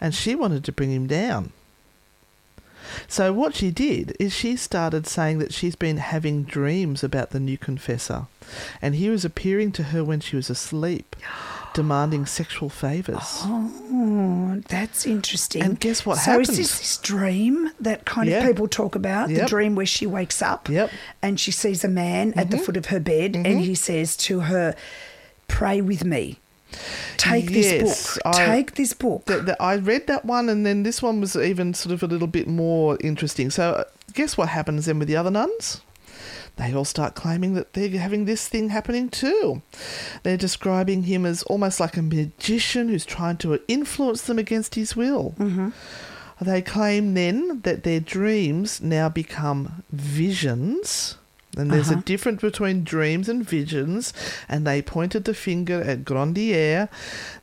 and 0.00 0.14
she 0.14 0.34
wanted 0.34 0.64
to 0.64 0.72
bring 0.72 0.90
him 0.90 1.06
down. 1.06 1.52
So 3.08 3.32
what 3.32 3.54
she 3.54 3.70
did 3.70 4.16
is 4.20 4.32
she 4.32 4.56
started 4.56 5.06
saying 5.06 5.38
that 5.38 5.52
she's 5.52 5.76
been 5.76 5.96
having 5.96 6.42
dreams 6.42 7.02
about 7.02 7.30
the 7.30 7.40
new 7.40 7.58
confessor, 7.58 8.26
and 8.80 8.94
he 8.94 9.08
was 9.10 9.24
appearing 9.24 9.72
to 9.72 9.84
her 9.84 10.04
when 10.04 10.20
she 10.20 10.36
was 10.36 10.50
asleep, 10.50 11.16
demanding 11.74 12.26
sexual 12.26 12.68
favors. 12.68 13.40
Oh, 13.42 14.62
that's 14.68 15.06
interesting. 15.06 15.62
And 15.62 15.80
guess 15.80 16.06
what 16.06 16.18
so 16.18 16.32
happened? 16.32 16.50
is 16.50 16.56
this 16.56 16.78
this 16.78 16.96
dream 16.98 17.70
that 17.80 18.04
kind 18.04 18.28
Yeah. 18.28 18.38
of 18.38 18.46
people 18.46 18.68
talk 18.68 18.94
about? 18.94 19.28
The 19.28 19.46
dream 19.46 19.74
where 19.74 19.86
she 19.86 20.06
wakes 20.06 20.40
up 20.40 20.68
Yep. 20.68 20.90
and 21.22 21.40
she 21.40 21.50
sees 21.50 21.82
a 21.84 21.88
man 21.88 22.32
at 22.36 22.50
the 22.50 22.56
mm-hmm. 22.56 22.66
foot 22.66 22.76
of 22.76 22.86
her 22.86 23.00
bed 23.00 23.34
and 23.34 23.46
mm-hmm. 23.46 23.58
he 23.60 23.74
says 23.74 24.16
to 24.18 24.40
her, 24.40 24.76
Pray 25.48 25.80
with 25.80 26.04
me. 26.04 26.38
Take 27.16 27.50
Yes, 27.50 27.82
this 27.82 28.14
book. 28.14 28.22
I- 28.26 28.46
Take 28.46 28.74
this 28.74 28.92
book. 28.92 29.26
Th- 29.26 29.44
th- 29.44 29.56
I 29.60 29.76
read 29.76 30.06
that 30.06 30.24
one, 30.24 30.48
and 30.48 30.64
then 30.66 30.82
this 30.82 31.00
one 31.02 31.20
was 31.20 31.36
even 31.36 31.74
sort 31.74 31.92
of 31.92 32.02
a 32.02 32.06
little 32.06 32.26
bit 32.28 32.46
more 32.46 32.96
interesting. 33.00 33.50
So, 33.50 33.72
uh, 33.72 33.84
guess 34.12 34.36
what 34.36 34.48
happens 34.50 34.86
then 34.86 34.98
with 34.98 35.08
the 35.08 35.16
other 35.16 35.30
nuns? 35.30 35.80
They 36.56 36.72
all 36.72 36.84
start 36.84 37.14
claiming 37.16 37.54
that 37.54 37.72
they're 37.72 37.88
having 37.98 38.26
this 38.26 38.46
thing 38.46 38.68
happening 38.68 39.08
too. 39.08 39.62
They're 40.22 40.36
describing 40.36 41.04
him 41.04 41.26
as 41.26 41.42
almost 41.44 41.80
like 41.80 41.96
a 41.96 42.02
magician 42.02 42.88
who's 42.88 43.04
trying 43.04 43.38
to 43.38 43.60
influence 43.66 44.22
them 44.22 44.38
against 44.38 44.76
his 44.76 44.94
will. 44.94 45.34
Mm-hmm. 45.38 45.70
They 46.40 46.62
claim 46.62 47.14
then 47.14 47.60
that 47.62 47.82
their 47.82 47.98
dreams 48.00 48.80
now 48.80 49.08
become 49.08 49.82
visions. 49.90 51.16
And 51.56 51.70
there's 51.70 51.90
a 51.90 51.94
Uh-huh. 51.94 52.02
difference 52.04 52.40
between 52.40 52.82
dreams 52.84 53.28
and 53.28 53.48
visions, 53.48 54.12
and 54.48 54.66
they 54.66 54.82
pointed 54.82 55.24
the 55.24 55.34
finger 55.34 55.80
at 55.82 56.04
Grandier, 56.04 56.88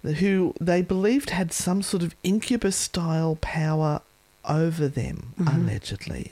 who 0.03 0.53
they 0.59 0.81
believed 0.81 1.29
had 1.29 1.53
some 1.53 1.81
sort 1.81 2.03
of 2.03 2.13
incubus 2.23 2.75
style 2.75 3.37
power 3.41 4.01
over 4.45 4.87
them, 4.87 5.33
allegedly. 5.47 6.31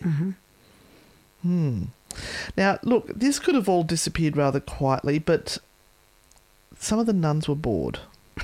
Hmm. 1.41 1.83
Now, 2.57 2.79
look, 2.83 3.07
this 3.17 3.39
could 3.39 3.55
have 3.55 3.69
all 3.69 3.83
disappeared 3.83 4.35
rather 4.35 4.59
quietly, 4.59 5.19
but 5.19 5.57
some 6.77 6.99
of 6.99 7.05
the 7.05 7.13
nuns 7.13 7.47
were 7.47 7.55
bored. 7.55 7.99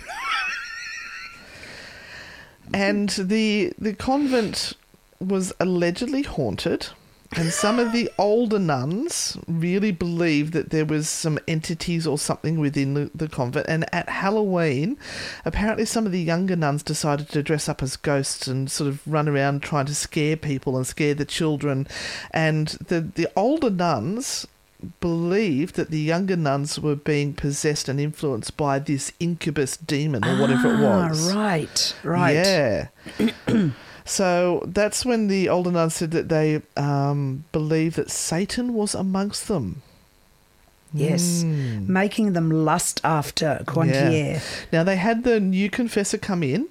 and 2.74 3.10
the 3.10 3.74
the 3.78 3.94
convent 3.94 4.74
was 5.20 5.54
allegedly 5.60 6.24
haunted 6.24 6.88
and 7.36 7.52
some 7.52 7.80
of 7.80 7.92
the 7.92 8.10
older 8.20 8.60
nuns 8.60 9.36
really 9.48 9.92
believed 9.92 10.54
that 10.54 10.70
there 10.70 10.86
was 10.86 11.10
some 11.10 11.40
entities 11.48 12.06
or 12.06 12.18
something 12.18 12.60
within 12.60 12.94
the, 12.94 13.10
the 13.16 13.28
convent 13.28 13.66
and 13.68 13.84
at 13.94 14.08
halloween 14.10 14.96
apparently 15.44 15.86
some 15.86 16.06
of 16.06 16.12
the 16.12 16.22
younger 16.22 16.56
nuns 16.56 16.84
decided 16.84 17.28
to 17.30 17.42
dress 17.42 17.68
up 17.68 17.82
as 17.82 17.98
ghosts 17.98 18.48
and 18.48 18.70
sort 18.72 18.88
of 18.88 19.02
run 19.08 19.28
around 19.28 19.64
trying 19.64 19.86
to 19.88 19.96
scare 19.96 20.38
people 20.38 20.78
and 20.78 20.86
scare 20.86 21.16
the 21.16 21.26
children 21.26 21.88
and 22.32 22.68
the 22.88 23.02
the 23.02 23.28
older 23.36 23.70
nuns 23.72 24.46
believed 25.00 25.76
that 25.76 25.90
the 25.90 26.00
younger 26.00 26.36
nuns 26.36 26.80
were 26.80 26.96
being 26.96 27.34
possessed 27.34 27.90
and 27.90 28.00
influenced 28.00 28.56
by 28.56 28.78
this 28.78 29.12
incubus 29.20 29.78
demon 29.78 30.24
or 30.24 30.40
whatever 30.40 30.74
it 30.76 30.80
Ah, 30.80 31.08
was 31.10 31.34
right, 31.34 31.96
right. 32.04 32.36
yeah. 32.36 32.88
so 34.06 34.64
that's 34.68 35.03
when 35.03 35.28
the 35.28 35.49
older 35.49 35.72
nuns 35.72 35.95
said 35.95 36.12
that 36.12 36.30
they 36.30 36.62
um, 36.78 37.43
believed 37.51 37.95
that 37.95 38.12
Satan 38.12 38.74
was 38.74 38.93
amongst 38.93 39.47
them. 39.47 39.82
Yes. 40.93 41.43
Mm. 41.43 41.89
Making 41.89 42.34
them 42.34 42.49
lust 42.49 43.01
after 43.03 43.62
Grandier. 43.66 44.12
Yeah. 44.12 44.39
Now 44.72 44.84
they 44.84 44.95
had 44.95 45.24
the 45.24 45.39
new 45.39 45.70
confessor 45.70 46.18
come 46.18 46.43
in. 46.43 46.70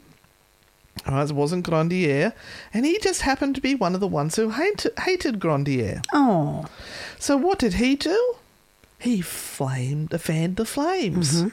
All 1.07 1.15
right, 1.15 1.29
it 1.29 1.35
wasn't 1.35 1.67
Grandier, 1.67 2.33
and 2.73 2.87
he 2.87 2.99
just 3.01 3.23
happened 3.23 3.57
to 3.57 3.61
be 3.61 3.75
one 3.75 3.95
of 3.95 4.01
the 4.01 4.07
ones 4.07 4.37
who 4.37 4.51
hated, 4.51 4.93
hated 5.01 5.41
Grandier. 5.41 6.01
Oh. 6.13 6.67
So 7.19 7.37
what 7.37 7.59
did 7.59 7.75
he 7.75 7.97
do? 7.97 8.37
He 9.05 9.21
flamed, 9.21 10.19
fanned 10.19 10.57
the 10.57 10.65
flames, 10.65 11.45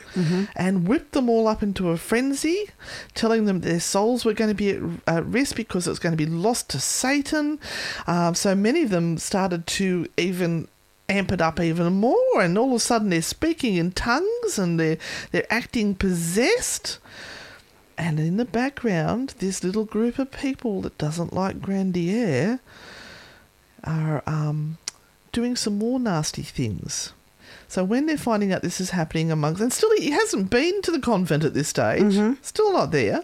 and 0.56 0.88
whipped 0.88 1.12
them 1.12 1.30
all 1.30 1.50
up 1.50 1.62
into 1.62 1.90
a 1.90 1.98
frenzy, 1.98 2.70
telling 3.14 3.44
them 3.44 3.60
their 3.60 3.82
souls 3.82 4.24
were 4.24 4.32
going 4.34 4.48
to 4.50 4.56
be 4.56 4.80
at 5.06 5.26
risk 5.26 5.58
because 5.58 5.86
it's 5.86 6.00
going 6.00 6.16
to 6.18 6.26
be 6.26 6.32
lost 6.32 6.70
to 6.70 6.80
Satan. 6.80 7.60
Um, 8.08 8.36
so 8.36 8.56
many 8.56 8.84
of 8.84 8.90
them 8.90 9.18
started 9.18 9.68
to 9.68 10.08
even 10.16 10.70
amp 11.10 11.34
it 11.34 11.42
up 11.42 11.60
even 11.60 11.92
more, 11.92 12.40
and 12.40 12.58
all 12.58 12.70
of 12.70 12.76
a 12.76 12.80
sudden 12.80 13.10
they're 13.10 13.22
speaking 13.22 13.76
in 13.76 13.92
tongues 13.92 14.58
and 14.58 14.80
they're 14.80 14.98
they're 15.32 15.52
acting 15.52 15.94
possessed. 15.94 17.00
And 17.98 18.18
in 18.18 18.38
the 18.38 18.46
background, 18.46 19.36
this 19.40 19.62
little 19.62 19.84
group 19.84 20.18
of 20.20 20.32
people 20.32 20.80
that 20.84 20.98
doesn't 20.98 21.34
like 21.34 21.62
Grandier 21.62 22.62
are 23.84 24.24
um, 24.26 24.78
doing 25.34 25.58
some 25.58 25.78
more 25.78 26.00
nasty 26.00 26.44
things. 26.44 27.12
So 27.72 27.86
when 27.86 28.06
they're 28.06 28.18
finding 28.18 28.52
out 28.52 28.62
this 28.64 28.82
is 28.82 28.90
happening 28.90 29.32
amongst, 29.32 29.62
and 29.62 29.72
still 29.72 29.92
he 29.98 30.12
hasn't 30.12 30.50
been 30.50 30.82
to 30.82 30.92
the 30.92 31.00
convent 31.00 31.44
at 31.46 31.54
this 31.54 31.70
stage, 31.70 32.04
Mm-hmm. 32.04 32.34
still 32.42 32.74
not 32.74 32.92
there, 32.92 33.24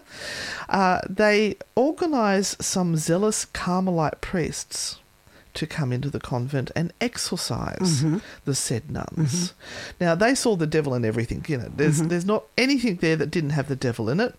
uh, 0.70 1.00
they 1.08 1.56
organise 1.74 2.56
some 2.58 2.96
zealous 2.96 3.44
Carmelite 3.44 4.20
priests 4.22 4.98
to 5.52 5.66
come 5.66 5.92
into 5.92 6.08
the 6.08 6.20
convent 6.20 6.70
and 6.76 6.92
exorcise 7.00 8.02
Mm-hmm. 8.02 8.18
the 8.46 8.54
said 8.54 8.90
nuns. 8.90 9.52
Now 10.00 10.14
they 10.14 10.34
saw 10.34 10.56
the 10.56 10.66
devil 10.66 10.94
in 10.94 11.04
everything. 11.04 11.44
You 11.48 11.58
know, 11.58 11.70
there's 11.76 11.98
Mm-hmm. 11.98 12.08
there's 12.08 12.24
not 12.34 12.44
anything 12.56 12.96
there 12.96 13.16
that 13.16 13.30
didn't 13.30 13.50
have 13.50 13.68
the 13.68 13.76
devil 13.76 14.08
in 14.08 14.18
it. 14.20 14.32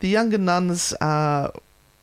The 0.00 0.08
younger 0.08 0.38
nuns 0.38 0.92
uh, 1.00 1.50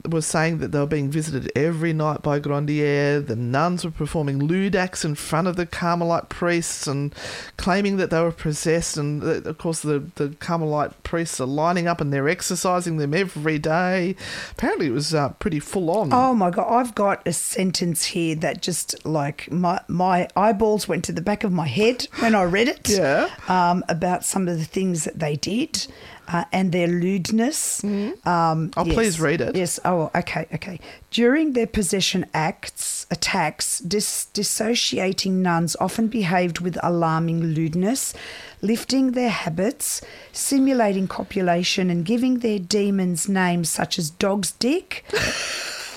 was 0.08 0.26
saying 0.26 0.60
that 0.60 0.72
they 0.72 0.80
were 0.80 0.86
being 0.86 1.10
visited 1.10 1.52
every 1.56 1.94
night 1.94 2.22
by 2.22 2.40
Grandier. 2.40 3.20
The 3.20 3.36
nuns 3.36 3.86
were 3.86 3.92
performing 3.92 4.40
lewd 4.40 4.76
acts 4.76 5.06
in 5.06 5.16
front 5.16 5.48
of 5.48 5.56
the 5.56 5.66
Carmelite 5.66 6.30
priests 6.30 6.88
and 6.88 7.14
claiming 7.58 7.98
that 7.98 8.10
they 8.10 8.22
were 8.22 8.32
possessed. 8.32 8.98
And 8.98 9.24
uh, 9.24 9.50
of 9.50 9.58
course, 9.58 9.82
the, 9.82 10.00
the 10.16 10.30
Carmelite 10.40 11.04
priests 11.04 11.40
are 11.40 11.48
lining 11.48 11.88
up 11.88 12.02
and 12.02 12.12
they're 12.12 12.30
exercising 12.30 12.98
them 12.98 13.14
every 13.14 13.60
day. 13.60 14.16
Apparently, 14.52 14.88
it 14.88 14.92
was 14.92 15.14
uh, 15.14 15.30
pretty 15.30 15.60
full 15.60 15.90
on. 15.92 16.14
Oh 16.14 16.34
my 16.34 16.50
god, 16.50 16.68
I've 16.68 16.96
got 16.96 17.26
a 17.28 17.34
sentence 17.34 18.06
here 18.06 18.36
that 18.36 18.62
just 18.62 19.06
like 19.06 19.52
my 19.52 19.82
my 19.88 20.28
eyeballs 20.36 20.88
went 20.88 21.04
to 21.06 21.12
the 21.12 21.22
back 21.22 21.44
of 21.44 21.52
my 21.52 21.68
head 21.68 22.08
when 22.20 22.36
I 22.36 22.44
read 22.44 22.68
it. 22.68 22.90
Yeah. 22.90 23.30
Um, 23.48 23.84
about 23.90 24.24
some 24.26 24.48
of 24.48 24.58
the 24.58 24.66
things 24.66 25.04
that 25.04 25.20
they 25.20 25.36
did. 25.36 25.88
Uh, 26.34 26.46
and 26.54 26.72
their 26.72 26.88
lewdness. 26.88 27.84
Um, 27.84 28.72
Oh, 28.78 28.86
please 28.86 29.20
read 29.20 29.42
it. 29.42 29.54
Yes. 29.54 29.80
Oh, 29.84 30.10
okay, 30.16 30.48
okay. 30.54 30.80
During 31.10 31.52
their 31.54 31.68
possession 31.68 32.26
acts, 32.34 33.06
attacks, 33.12 33.80
dis- 33.80 34.28
dissociating 34.32 35.42
nuns 35.42 35.76
often 35.82 36.08
behaved 36.08 36.60
with 36.62 36.78
alarming 36.82 37.44
lewdness, 37.54 38.14
lifting 38.62 39.12
their 39.12 39.30
habits, 39.30 40.02
simulating 40.32 41.06
copulation, 41.08 41.90
and 41.90 42.06
giving 42.06 42.40
their 42.40 42.60
demons 42.60 43.28
names 43.28 43.70
such 43.70 44.00
as 44.00 44.10
dog's 44.10 44.54
dick, 44.54 45.04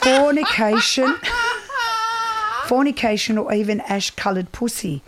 fornication, 0.03 1.15
fornication, 2.67 3.39
or 3.39 3.53
even 3.55 3.81
ash-coloured 3.83 4.51
pussy. 4.53 5.03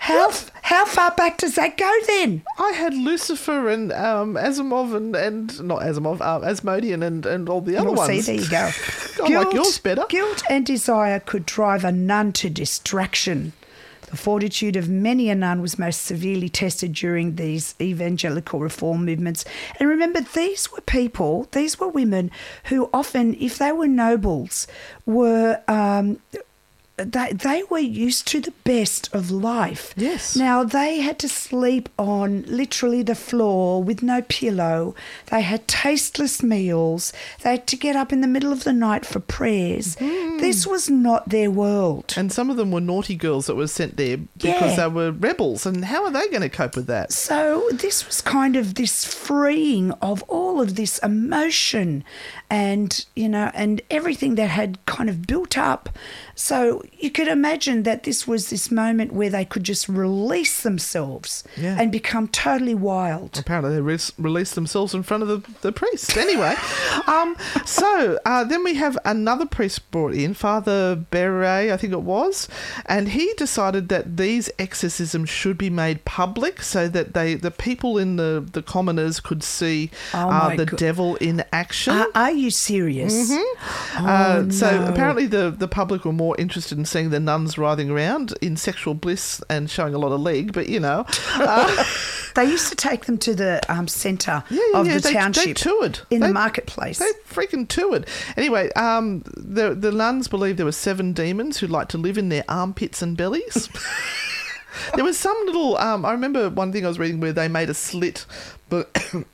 How 0.00 0.32
how 0.62 0.86
far 0.86 1.10
back 1.10 1.36
does 1.36 1.56
that 1.56 1.76
go 1.76 1.92
then? 2.06 2.42
I 2.58 2.72
had 2.72 2.94
Lucifer 2.94 3.68
and 3.68 3.92
um, 3.92 4.34
Asimov 4.34 4.96
and, 4.96 5.14
and 5.14 5.62
not 5.62 5.80
Asimov, 5.82 6.22
uh, 6.22 6.44
Asmodean 6.44 7.02
and, 7.02 7.26
and 7.26 7.48
all 7.50 7.60
the 7.60 7.76
other 7.76 7.90
Well, 7.90 8.08
ones. 8.08 8.24
see, 8.24 8.36
there 8.38 8.42
you 8.42 8.50
go. 8.50 8.70
I 9.24 9.44
like 9.44 9.52
yours 9.52 9.78
better. 9.78 10.04
Guilt 10.08 10.42
and 10.48 10.64
desire 10.64 11.20
could 11.20 11.44
drive 11.44 11.84
a 11.84 11.92
nun 11.92 12.32
to 12.34 12.48
distraction. 12.48 13.52
The 14.10 14.16
fortitude 14.16 14.74
of 14.74 14.88
many 14.88 15.28
a 15.28 15.34
nun 15.34 15.60
was 15.60 15.78
most 15.78 16.02
severely 16.02 16.48
tested 16.48 16.94
during 16.94 17.36
these 17.36 17.74
evangelical 17.80 18.58
reform 18.58 19.04
movements. 19.04 19.44
And 19.78 19.88
remember, 19.88 20.22
these 20.22 20.72
were 20.72 20.80
people, 20.80 21.46
these 21.52 21.78
were 21.78 21.88
women 21.88 22.30
who 22.64 22.88
often, 22.94 23.34
if 23.34 23.58
they 23.58 23.70
were 23.70 23.86
nobles, 23.86 24.66
were. 25.04 25.60
Um, 25.68 26.20
they, 27.04 27.32
they 27.32 27.62
were 27.70 27.78
used 27.78 28.26
to 28.28 28.40
the 28.40 28.52
best 28.64 29.12
of 29.14 29.30
life. 29.30 29.92
Yes. 29.96 30.36
Now, 30.36 30.64
they 30.64 31.00
had 31.00 31.18
to 31.20 31.28
sleep 31.28 31.88
on 31.98 32.42
literally 32.46 33.02
the 33.02 33.14
floor 33.14 33.82
with 33.82 34.02
no 34.02 34.22
pillow. 34.22 34.94
They 35.26 35.42
had 35.42 35.66
tasteless 35.68 36.42
meals. 36.42 37.12
They 37.42 37.50
had 37.52 37.66
to 37.68 37.76
get 37.76 37.96
up 37.96 38.12
in 38.12 38.20
the 38.20 38.26
middle 38.28 38.52
of 38.52 38.64
the 38.64 38.72
night 38.72 39.04
for 39.06 39.20
prayers. 39.20 39.96
Mm-hmm. 39.96 40.38
This 40.38 40.66
was 40.66 40.88
not 40.90 41.28
their 41.28 41.50
world. 41.50 42.14
And 42.16 42.32
some 42.32 42.50
of 42.50 42.56
them 42.56 42.70
were 42.70 42.80
naughty 42.80 43.14
girls 43.16 43.46
that 43.46 43.54
were 43.56 43.66
sent 43.66 43.96
there 43.96 44.18
Yeah. 44.18 44.54
because 44.54 44.76
they 44.76 44.88
were 44.88 45.12
rebels. 45.12 45.66
And 45.66 45.84
how 45.84 46.04
are 46.04 46.10
they 46.10 46.28
going 46.28 46.42
to 46.42 46.48
cope 46.48 46.76
with 46.76 46.86
that? 46.86 47.12
So 47.12 47.68
this 47.72 48.06
was 48.06 48.20
kind 48.20 48.56
of 48.56 48.74
this 48.74 49.04
freeing 49.04 49.92
of 50.02 50.22
all 50.24 50.60
of 50.60 50.76
this 50.76 50.98
emotion 50.98 52.04
and 52.48 53.04
you 53.14 53.28
know 53.28 53.50
and 53.54 53.80
everything 53.90 54.34
that 54.34 54.50
had 54.50 54.84
kind 54.86 55.08
of 55.08 55.26
built 55.26 55.56
up. 55.56 55.88
So 56.34 56.82
you 56.98 57.10
could 57.10 57.28
imagine 57.28 57.84
that 57.84 58.02
this 58.02 58.26
was 58.28 58.50
this 58.50 58.70
moment 58.70 59.10
where 59.12 59.30
they 59.30 59.44
could 59.46 59.64
just 59.64 59.88
release 59.88 60.62
themselves 60.62 61.42
Yeah. 61.56 61.76
and 61.80 61.90
become 61.90 62.28
totally 62.28 62.74
wild. 62.74 63.38
Apparently, 63.38 63.72
they 63.74 63.80
re- 63.80 63.98
released 64.18 64.54
themselves 64.54 64.92
in 64.92 65.02
front 65.02 65.22
of 65.22 65.28
the, 65.30 65.42
the 65.62 65.72
priest. 65.72 66.14
Anyway, 66.18 66.54
um, 67.06 67.36
so 67.64 68.18
uh, 68.26 68.44
then 68.44 68.62
we 68.64 68.74
have 68.74 68.98
another 69.06 69.46
priest 69.46 69.90
brought 69.90 70.12
in, 70.12 70.34
Father 70.34 70.94
Barré, 71.10 71.72
I 71.72 71.78
think 71.78 71.94
it 71.94 72.02
was, 72.02 72.48
and 72.84 73.08
he 73.08 73.32
decided 73.38 73.88
that 73.88 74.18
these 74.18 74.50
exorcisms 74.58 75.30
should 75.30 75.56
be 75.56 75.70
made 75.70 76.04
public 76.04 76.60
so 76.62 76.86
that 76.88 77.14
they 77.14 77.34
the 77.34 77.50
people 77.50 77.96
in 77.96 78.16
the, 78.16 78.46
the 78.52 78.62
commoners 78.62 79.20
could 79.20 79.42
see 79.42 79.90
Oh 80.12 80.28
uh, 80.28 80.54
the 80.56 80.66
devil 80.66 81.16
in 81.16 81.44
action. 81.50 81.94
Are, 81.94 82.08
are 82.14 82.32
you 82.32 82.50
serious? 82.50 83.30
Uh, 83.96 84.50
so 84.50 84.68
Oh, 84.70 84.84
no. 84.84 84.86
apparently 84.92 85.26
the, 85.26 85.50
the 85.56 85.68
public 85.68 86.04
were 86.04 86.12
more 86.12 86.36
interested 86.38 86.78
in 86.80 86.86
seeing 86.86 87.10
the 87.10 87.20
nuns 87.20 87.56
writhing 87.58 87.90
around 87.90 88.32
in 88.40 88.56
sexual 88.56 88.94
bliss 88.94 89.42
and 89.50 89.70
showing 89.70 89.94
a 89.94 89.98
lot 89.98 90.12
of 90.12 90.20
leg, 90.20 90.52
but 90.52 90.68
you 90.68 90.80
know, 90.80 91.04
uh, 91.34 91.84
They 92.34 92.44
used 92.44 92.68
to 92.70 92.76
take 92.76 93.04
them 93.06 93.18
to 93.18 93.34
the 93.34 93.60
um, 93.68 93.86
centre 93.88 94.42
Yeah, 94.50 94.60
yeah, 94.72 94.80
of 94.80 94.86
yeah, 94.86 94.98
the 94.98 95.00
they- 95.34 95.44
they 95.46 95.52
toured. 95.52 96.00
in 96.10 96.20
They- 96.20 96.28
the 96.28 96.32
marketplace. 96.32 96.98
they 96.98 97.10
freaking 97.28 97.68
toured. 97.68 98.06
Anyway, 98.36 98.70
um, 98.72 99.22
the 99.36 99.74
the 99.74 99.90
nuns 99.92 100.28
believed 100.28 100.58
there 100.58 100.66
were 100.66 100.72
seven 100.72 101.12
demons 101.12 101.58
who 101.58 101.66
liked 101.66 101.90
to 101.90 101.98
live 101.98 102.16
in 102.18 102.28
their 102.28 102.44
armpits 102.48 103.02
and 103.02 103.16
bellies. 103.16 103.68
there 104.94 105.04
was 105.04 105.18
some 105.18 105.36
little. 105.46 105.76
Um, 105.78 106.04
I 106.04 106.12
remember 106.12 106.48
one 106.50 106.72
thing 106.72 106.84
I 106.84 106.88
was 106.88 106.98
reading 106.98 107.20
where 107.20 107.32
they 107.32 107.48
made 107.48 107.68
a 107.70 107.74
slit. 107.74 108.24
Be- 108.70 108.84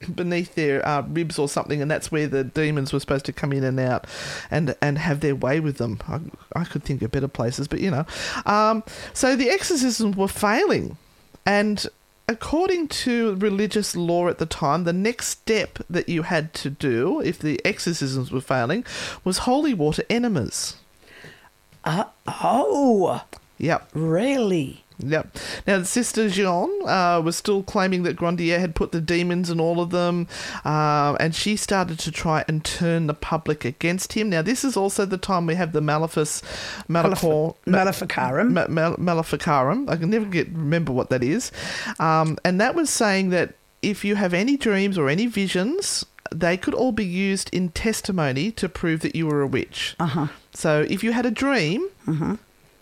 Beneath 0.14 0.55
their 0.55 0.87
uh, 0.87 1.03
ribs 1.03 1.39
or 1.39 1.49
something, 1.49 1.80
and 1.82 1.91
that's 1.91 2.11
where 2.11 2.26
the 2.26 2.43
demons 2.45 2.93
were 2.93 3.01
supposed 3.01 3.26
to 3.26 3.32
come 3.32 3.53
in 3.53 3.62
and 3.64 3.78
out, 3.78 4.07
and 4.51 4.74
and 4.82 4.99
have 4.99 5.20
their 5.20 5.34
way 5.37 5.61
with 5.61 5.76
them. 5.78 6.01
I, 6.09 6.20
I 6.61 6.64
could 6.64 6.82
think 6.82 7.03
of 7.03 7.11
better 7.12 7.28
places, 7.28 7.68
but 7.68 7.80
you 7.80 7.91
know, 7.91 8.07
um, 8.47 8.82
so 9.12 9.37
the 9.37 9.51
exorcisms 9.51 10.16
were 10.16 10.28
failing, 10.28 10.97
and 11.45 11.87
according 12.28 12.89
to 12.89 13.37
religious 13.37 13.95
law 13.95 14.26
at 14.28 14.39
the 14.39 14.47
time, 14.47 14.82
the 14.84 14.93
next 14.93 15.28
step 15.28 15.78
that 15.89 16.09
you 16.09 16.22
had 16.22 16.53
to 16.55 16.68
do 16.70 17.20
if 17.20 17.39
the 17.39 17.61
exorcisms 17.64 18.32
were 18.32 18.41
failing 18.41 18.84
was 19.22 19.39
holy 19.39 19.72
water 19.74 20.03
enemas. 20.11 20.76
Uh, 21.84 22.05
oh, 22.26 23.22
Yep. 23.59 23.91
really? 23.95 24.82
Yep. 24.99 25.36
Now, 25.66 25.78
the 25.78 25.84
Sister 25.84 26.28
Jean 26.28 26.70
uh, 26.86 27.20
was 27.22 27.36
still 27.36 27.62
claiming 27.62 28.03
that 28.05 28.16
Grandier 28.16 28.59
had 28.59 28.74
put 28.74 28.92
the 28.92 29.01
demons 29.01 29.51
in 29.51 29.61
all 29.61 29.80
of 29.80 29.90
them, 29.90 30.26
uh, 30.64 31.16
and 31.20 31.34
she 31.34 31.57
started 31.57 31.99
to 32.01 32.11
try 32.11 32.44
and 32.49 32.64
turn 32.64 33.07
the 33.07 33.14
public 33.14 33.64
against 33.64 34.14
him. 34.14 34.30
Now, 34.30 34.42
this 34.42 34.64
is 34.64 34.76
also 34.76 35.05
the 35.05 35.18
time 35.18 35.47
we 35.47 35.55
have 35.55 35.72
the 35.72 35.80
Malefice, 35.80 36.42
Malachor, 36.88 37.55
Maleficarum. 37.66 38.55
Ma- 38.55 38.68
Mal- 38.68 38.97
Maleficarum. 38.97 39.88
I 39.88 39.97
can 39.97 40.11
never 40.11 40.24
get 40.26 40.49
remember 40.49 40.92
what 40.92 41.11
that 41.11 41.22
is, 41.22 41.53
um, 41.99 42.38
and 42.44 42.61
that 42.61 42.74
was 42.74 42.88
saying 42.90 43.30
that 43.30 43.55
if 43.82 44.05
you 44.05 44.14
have 44.16 44.32
any 44.32 44.57
dreams 44.57 44.97
or 44.97 45.09
any 45.09 45.26
visions, 45.26 46.07
they 46.34 46.57
could 46.57 46.74
all 46.74 46.92
be 46.92 47.05
used 47.05 47.51
in 47.53 47.68
testimony 47.68 48.51
to 48.53 48.68
prove 48.68 49.01
that 49.01 49.14
you 49.14 49.26
were 49.26 49.42
a 49.42 49.47
witch. 49.47 49.94
Uh 50.01 50.07
huh. 50.07 50.26
So, 50.53 50.86
if 50.88 51.05
you 51.05 51.12
had 51.12 51.26
a 51.26 51.30
dream, 51.30 51.86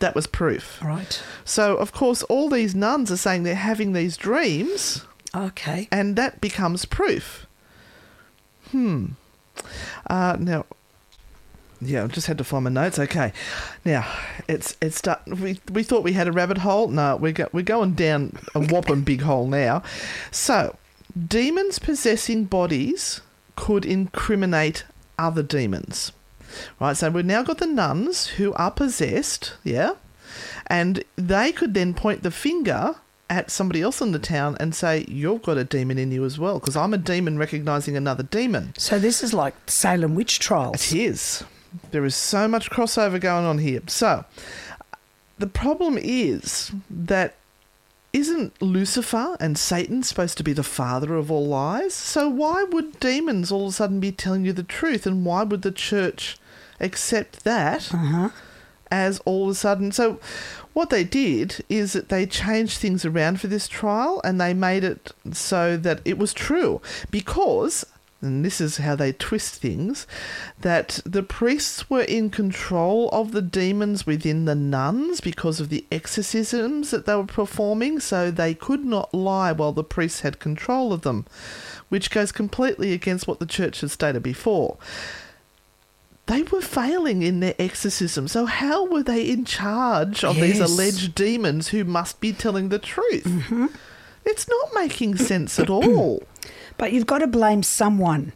that 0.04 0.14
was 0.14 0.26
proof. 0.26 0.78
Right. 0.82 1.22
So, 1.46 1.76
of 1.76 1.92
course, 1.92 2.22
all 2.24 2.50
these 2.50 2.74
nuns 2.74 3.10
are 3.10 3.16
saying 3.16 3.42
they're 3.42 3.54
having 3.54 3.94
these 3.94 4.18
dreams, 4.18 5.04
Okay. 5.34 5.88
and 5.90 6.14
that 6.16 6.40
becomes 6.42 6.84
proof. 6.84 7.46
Hmm. 8.70 9.06
Uh, 10.08 10.36
now, 10.38 10.66
yeah, 11.80 12.04
I 12.04 12.06
just 12.08 12.26
had 12.26 12.36
to 12.38 12.44
find 12.44 12.64
my 12.64 12.70
notes. 12.70 12.98
Okay, 12.98 13.32
now 13.84 14.06
it's 14.46 14.76
it's 14.82 14.96
start. 14.98 15.20
We 15.26 15.58
we 15.72 15.82
thought 15.82 16.02
we 16.04 16.12
had 16.12 16.28
a 16.28 16.32
rabbit 16.32 16.58
hole. 16.58 16.88
No, 16.88 17.16
we 17.16 17.32
go, 17.32 17.48
we're 17.52 17.62
going 17.62 17.94
down 17.94 18.36
a 18.54 18.60
whopping 18.60 19.02
big 19.02 19.22
hole 19.22 19.46
now. 19.46 19.82
So, 20.30 20.76
demons 21.28 21.78
possessing 21.78 22.44
bodies 22.44 23.20
could 23.56 23.84
incriminate 23.86 24.84
other 25.18 25.42
demons. 25.42 26.12
Right, 26.80 26.96
so 26.96 27.10
we've 27.10 27.24
now 27.24 27.42
got 27.42 27.58
the 27.58 27.66
nuns 27.66 28.26
who 28.26 28.52
are 28.54 28.70
possessed, 28.70 29.54
yeah, 29.64 29.92
and 30.66 31.04
they 31.16 31.52
could 31.52 31.74
then 31.74 31.94
point 31.94 32.22
the 32.22 32.30
finger 32.30 32.96
at 33.30 33.50
somebody 33.50 33.82
else 33.82 34.00
in 34.00 34.12
the 34.12 34.18
town 34.18 34.56
and 34.60 34.74
say, 34.74 35.04
You've 35.08 35.42
got 35.42 35.58
a 35.58 35.64
demon 35.64 35.98
in 35.98 36.12
you 36.12 36.24
as 36.24 36.38
well, 36.38 36.58
because 36.58 36.76
I'm 36.76 36.94
a 36.94 36.98
demon 36.98 37.38
recognizing 37.38 37.96
another 37.96 38.22
demon. 38.22 38.74
So 38.78 38.98
this 38.98 39.22
is 39.22 39.34
like 39.34 39.54
Salem 39.68 40.14
witch 40.14 40.38
trials. 40.38 40.92
It 40.92 40.98
is. 40.98 41.44
There 41.90 42.04
is 42.04 42.14
so 42.14 42.46
much 42.46 42.70
crossover 42.70 43.20
going 43.20 43.44
on 43.44 43.58
here. 43.58 43.82
So, 43.88 44.24
the 45.38 45.48
problem 45.48 45.98
is 46.00 46.70
that 46.88 47.34
isn't 48.14 48.62
Lucifer 48.62 49.36
and 49.38 49.58
Satan 49.58 50.02
supposed 50.02 50.38
to 50.38 50.42
be 50.42 50.54
the 50.54 50.62
father 50.62 51.16
of 51.16 51.30
all 51.30 51.46
lies? 51.46 51.92
So, 51.92 52.28
why 52.28 52.62
would 52.62 52.98
demons 53.00 53.52
all 53.52 53.64
of 53.64 53.70
a 53.70 53.72
sudden 53.72 54.00
be 54.00 54.12
telling 54.12 54.46
you 54.46 54.54
the 54.54 54.62
truth? 54.62 55.06
And 55.06 55.26
why 55.26 55.42
would 55.42 55.60
the 55.60 55.72
church 55.72 56.38
accept 56.80 57.44
that 57.44 57.92
uh-huh. 57.92 58.30
as 58.90 59.18
all 59.20 59.44
of 59.44 59.50
a 59.50 59.54
sudden. 59.54 59.92
So, 59.92 60.20
what 60.72 60.90
they 60.90 61.04
did 61.04 61.64
is 61.68 61.92
that 61.92 62.08
they 62.08 62.26
changed 62.26 62.78
things 62.78 63.04
around 63.04 63.40
for 63.40 63.46
this 63.46 63.68
trial 63.68 64.20
and 64.24 64.40
they 64.40 64.54
made 64.54 64.84
it 64.84 65.12
so 65.32 65.76
that 65.76 66.00
it 66.04 66.18
was 66.18 66.32
true 66.32 66.80
because. 67.10 67.84
And 68.24 68.44
this 68.44 68.60
is 68.60 68.78
how 68.78 68.96
they 68.96 69.12
twist 69.12 69.56
things 69.56 70.06
that 70.60 71.00
the 71.04 71.22
priests 71.22 71.88
were 71.88 72.02
in 72.02 72.30
control 72.30 73.08
of 73.10 73.32
the 73.32 73.42
demons 73.42 74.06
within 74.06 74.46
the 74.46 74.54
nuns 74.54 75.20
because 75.20 75.60
of 75.60 75.68
the 75.68 75.84
exorcisms 75.92 76.90
that 76.90 77.06
they 77.06 77.14
were 77.14 77.24
performing, 77.24 78.00
so 78.00 78.30
they 78.30 78.54
could 78.54 78.84
not 78.84 79.14
lie 79.14 79.52
while 79.52 79.72
the 79.72 79.84
priests 79.84 80.20
had 80.20 80.40
control 80.40 80.92
of 80.92 81.02
them, 81.02 81.26
which 81.88 82.10
goes 82.10 82.32
completely 82.32 82.92
against 82.92 83.28
what 83.28 83.38
the 83.38 83.46
church 83.46 83.82
had 83.82 83.90
stated 83.90 84.22
before 84.22 84.78
they 86.26 86.42
were 86.44 86.62
failing 86.62 87.22
in 87.22 87.40
their 87.40 87.54
exorcism. 87.58 88.28
So 88.28 88.46
how 88.46 88.86
were 88.86 89.02
they 89.02 89.28
in 89.28 89.44
charge 89.44 90.24
of 90.24 90.36
these 90.36 90.58
alleged 90.58 91.14
demons 91.14 91.68
who 91.68 91.84
must 91.84 92.20
be 92.20 92.32
telling 92.32 92.70
the 92.70 92.78
truth? 92.78 93.24
Mm-hmm. 93.24 93.66
It's 94.24 94.48
not 94.48 94.70
making 94.74 95.16
sense 95.16 95.58
at 95.60 95.68
all. 95.68 96.22
But 96.76 96.92
you've 96.92 97.06
got 97.06 97.18
to 97.18 97.26
blame 97.26 97.62
someone. 97.62 98.32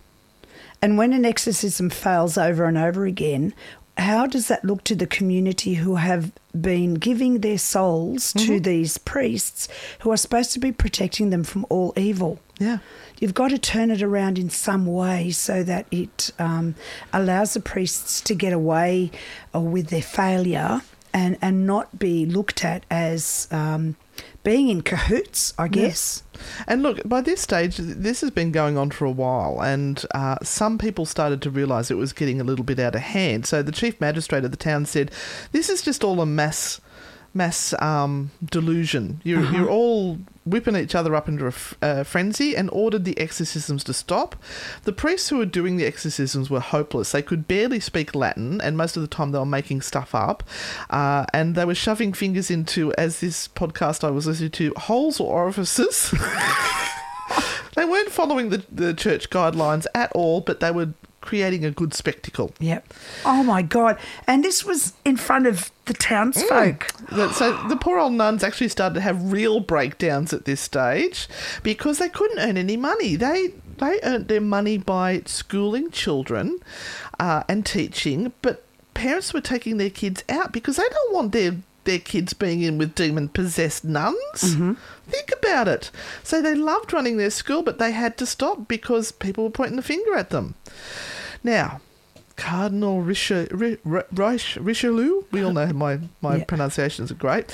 And 0.80 0.96
when 0.96 1.12
an 1.12 1.24
exorcism 1.24 1.90
fails 1.90 2.38
over 2.38 2.64
and 2.64 2.78
over 2.78 3.04
again, 3.04 3.52
how 3.96 4.26
does 4.26 4.46
that 4.48 4.64
look 4.64 4.84
to 4.84 4.94
the 4.94 5.06
community 5.06 5.74
who 5.74 5.96
have 5.96 6.30
been 6.58 6.94
giving 6.94 7.40
their 7.40 7.58
souls 7.58 8.32
to 8.34 8.60
these 8.60 8.96
priests 8.96 9.68
who 10.00 10.12
are 10.12 10.16
supposed 10.16 10.52
to 10.52 10.60
be 10.60 10.70
protecting 10.70 11.30
them 11.30 11.42
from 11.42 11.66
all 11.68 11.92
evil? 11.96 12.38
Yeah. 12.60 12.78
You've 13.18 13.34
got 13.34 13.48
to 13.48 13.58
turn 13.58 13.90
it 13.90 14.02
around 14.02 14.38
in 14.38 14.50
some 14.50 14.86
way 14.86 15.30
so 15.32 15.64
that 15.64 15.86
it 15.90 16.30
um, 16.38 16.76
allows 17.12 17.54
the 17.54 17.60
priests 17.60 18.20
to 18.22 18.34
get 18.34 18.52
away 18.52 19.10
uh, 19.52 19.60
with 19.60 19.88
their 19.88 20.02
failure 20.02 20.82
and, 21.12 21.36
and 21.42 21.66
not 21.66 21.98
be 21.98 22.24
looked 22.24 22.64
at 22.64 22.84
as 22.90 23.48
um, 23.50 23.96
being 24.44 24.68
in 24.68 24.82
cahoots, 24.82 25.54
I 25.58 25.66
guess. 25.66 26.22
And 26.66 26.82
look, 26.82 27.00
by 27.04 27.20
this 27.20 27.40
stage, 27.40 27.76
this 27.76 28.20
has 28.20 28.30
been 28.30 28.52
going 28.52 28.76
on 28.76 28.90
for 28.90 29.04
a 29.04 29.10
while, 29.10 29.60
and 29.62 30.04
uh, 30.14 30.36
some 30.42 30.78
people 30.78 31.06
started 31.06 31.42
to 31.42 31.50
realise 31.50 31.90
it 31.90 31.96
was 31.96 32.12
getting 32.12 32.40
a 32.40 32.44
little 32.44 32.64
bit 32.64 32.78
out 32.78 32.94
of 32.94 33.00
hand. 33.00 33.46
So 33.46 33.62
the 33.62 33.72
chief 33.72 34.00
magistrate 34.00 34.44
of 34.44 34.50
the 34.50 34.56
town 34.56 34.86
said, 34.86 35.10
"This 35.52 35.68
is 35.68 35.82
just 35.82 36.04
all 36.04 36.20
a 36.20 36.26
mass, 36.26 36.80
mass 37.34 37.74
um, 37.80 38.30
delusion. 38.44 39.20
You're, 39.24 39.40
Uh-huh. 39.40 39.56
you're 39.56 39.70
all 39.70 40.18
whipping 40.44 40.76
each 40.76 40.94
other 40.94 41.14
up 41.14 41.28
into 41.28 41.44
a 41.44 41.48
f- 41.48 41.74
uh, 41.82 42.02
frenzy," 42.04 42.56
and 42.56 42.70
ordered 42.72 43.04
the 43.04 43.18
exorcisms 43.18 43.84
to 43.84 43.92
stop. 43.92 44.34
The 44.84 44.92
priests 44.92 45.28
who 45.28 45.36
were 45.38 45.44
doing 45.46 45.76
the 45.76 45.84
exorcisms 45.86 46.48
were 46.50 46.60
hopeless. 46.60 47.12
They 47.12 47.22
could 47.22 47.46
barely 47.46 47.80
speak 47.80 48.14
Latin, 48.14 48.60
and 48.60 48.76
most 48.76 48.96
of 48.96 49.02
the 49.02 49.08
time 49.08 49.32
they 49.32 49.38
were 49.38 49.44
making 49.46 49.82
stuff 49.82 50.14
up, 50.14 50.42
uh, 50.90 51.26
and 51.34 51.54
they 51.54 51.64
were 51.66 51.74
shoving 51.74 52.12
fingers 52.14 52.50
into, 52.50 52.92
as 52.94 53.20
this 53.20 53.46
podcast 53.48 54.02
I 54.04 54.10
was 54.10 54.26
listening 54.26 54.50
to, 54.52 54.72
holes 54.76 55.20
or 55.20 55.32
orifices. 55.32 56.14
They 57.76 57.84
weren't 57.84 58.10
following 58.10 58.48
the, 58.50 58.64
the 58.72 58.92
church 58.92 59.30
guidelines 59.30 59.86
at 59.94 60.10
all, 60.12 60.40
but 60.40 60.58
they 60.58 60.72
were 60.72 60.94
creating 61.28 61.64
a 61.64 61.70
good 61.70 61.92
spectacle. 61.94 62.52
Yep. 62.58 62.82
Oh 63.24 63.42
my 63.42 63.62
God. 63.62 63.98
And 64.26 64.42
this 64.42 64.64
was 64.64 64.94
in 65.04 65.16
front 65.16 65.46
of 65.46 65.70
the 65.84 65.92
townsfolk. 65.94 66.86
That- 67.12 67.34
So 67.34 67.46
the 67.68 67.76
poor 67.76 67.98
old 67.98 68.14
nuns 68.14 68.42
actually 68.42 68.68
started 68.70 68.94
to 68.94 69.00
have 69.02 69.32
real 69.32 69.60
breakdowns 69.60 70.32
at 70.32 70.44
this 70.44 70.60
stage 70.60 71.28
because 71.62 71.98
they 71.98 72.08
couldn't 72.08 72.38
earn 72.38 72.56
any 72.56 72.76
money. 72.76 73.16
They 73.16 73.52
they 73.78 74.00
earned 74.02 74.26
their 74.28 74.40
money 74.40 74.76
by 74.78 75.22
schooling 75.26 75.90
children 75.92 76.58
uh, 77.20 77.42
and 77.48 77.64
teaching, 77.64 78.32
but 78.42 78.64
parents 78.94 79.32
were 79.32 79.40
taking 79.54 79.76
their 79.78 79.90
kids 80.02 80.24
out 80.28 80.50
because 80.52 80.76
they 80.76 80.88
don't 80.96 81.14
want 81.14 81.32
their 81.32 81.56
their 81.84 81.98
kids 82.00 82.32
being 82.34 82.60
in 82.62 82.76
with 82.76 82.94
demon 82.94 83.28
possessed 83.28 83.82
nuns. 83.84 84.40
Think 85.14 85.30
about 85.40 85.68
it. 85.68 85.90
So 86.22 86.42
they 86.42 86.54
loved 86.54 86.92
running 86.92 87.16
their 87.16 87.30
school, 87.30 87.62
but 87.62 87.78
they 87.78 87.92
had 87.92 88.18
to 88.18 88.26
stop 88.26 88.68
because 88.68 89.10
people 89.12 89.44
were 89.44 89.50
pointing 89.58 89.76
the 89.76 89.82
finger 89.94 90.14
at 90.14 90.28
them. 90.30 90.54
Now, 91.42 91.80
Cardinal 92.36 93.02
Richelieu, 93.02 93.78
Richelieu 93.84 95.24
we 95.32 95.42
all 95.42 95.52
know 95.52 95.72
my, 95.72 96.00
my 96.20 96.36
Yeah. 96.36 96.44
pronunciations 96.44 97.10
are 97.10 97.14
great, 97.14 97.52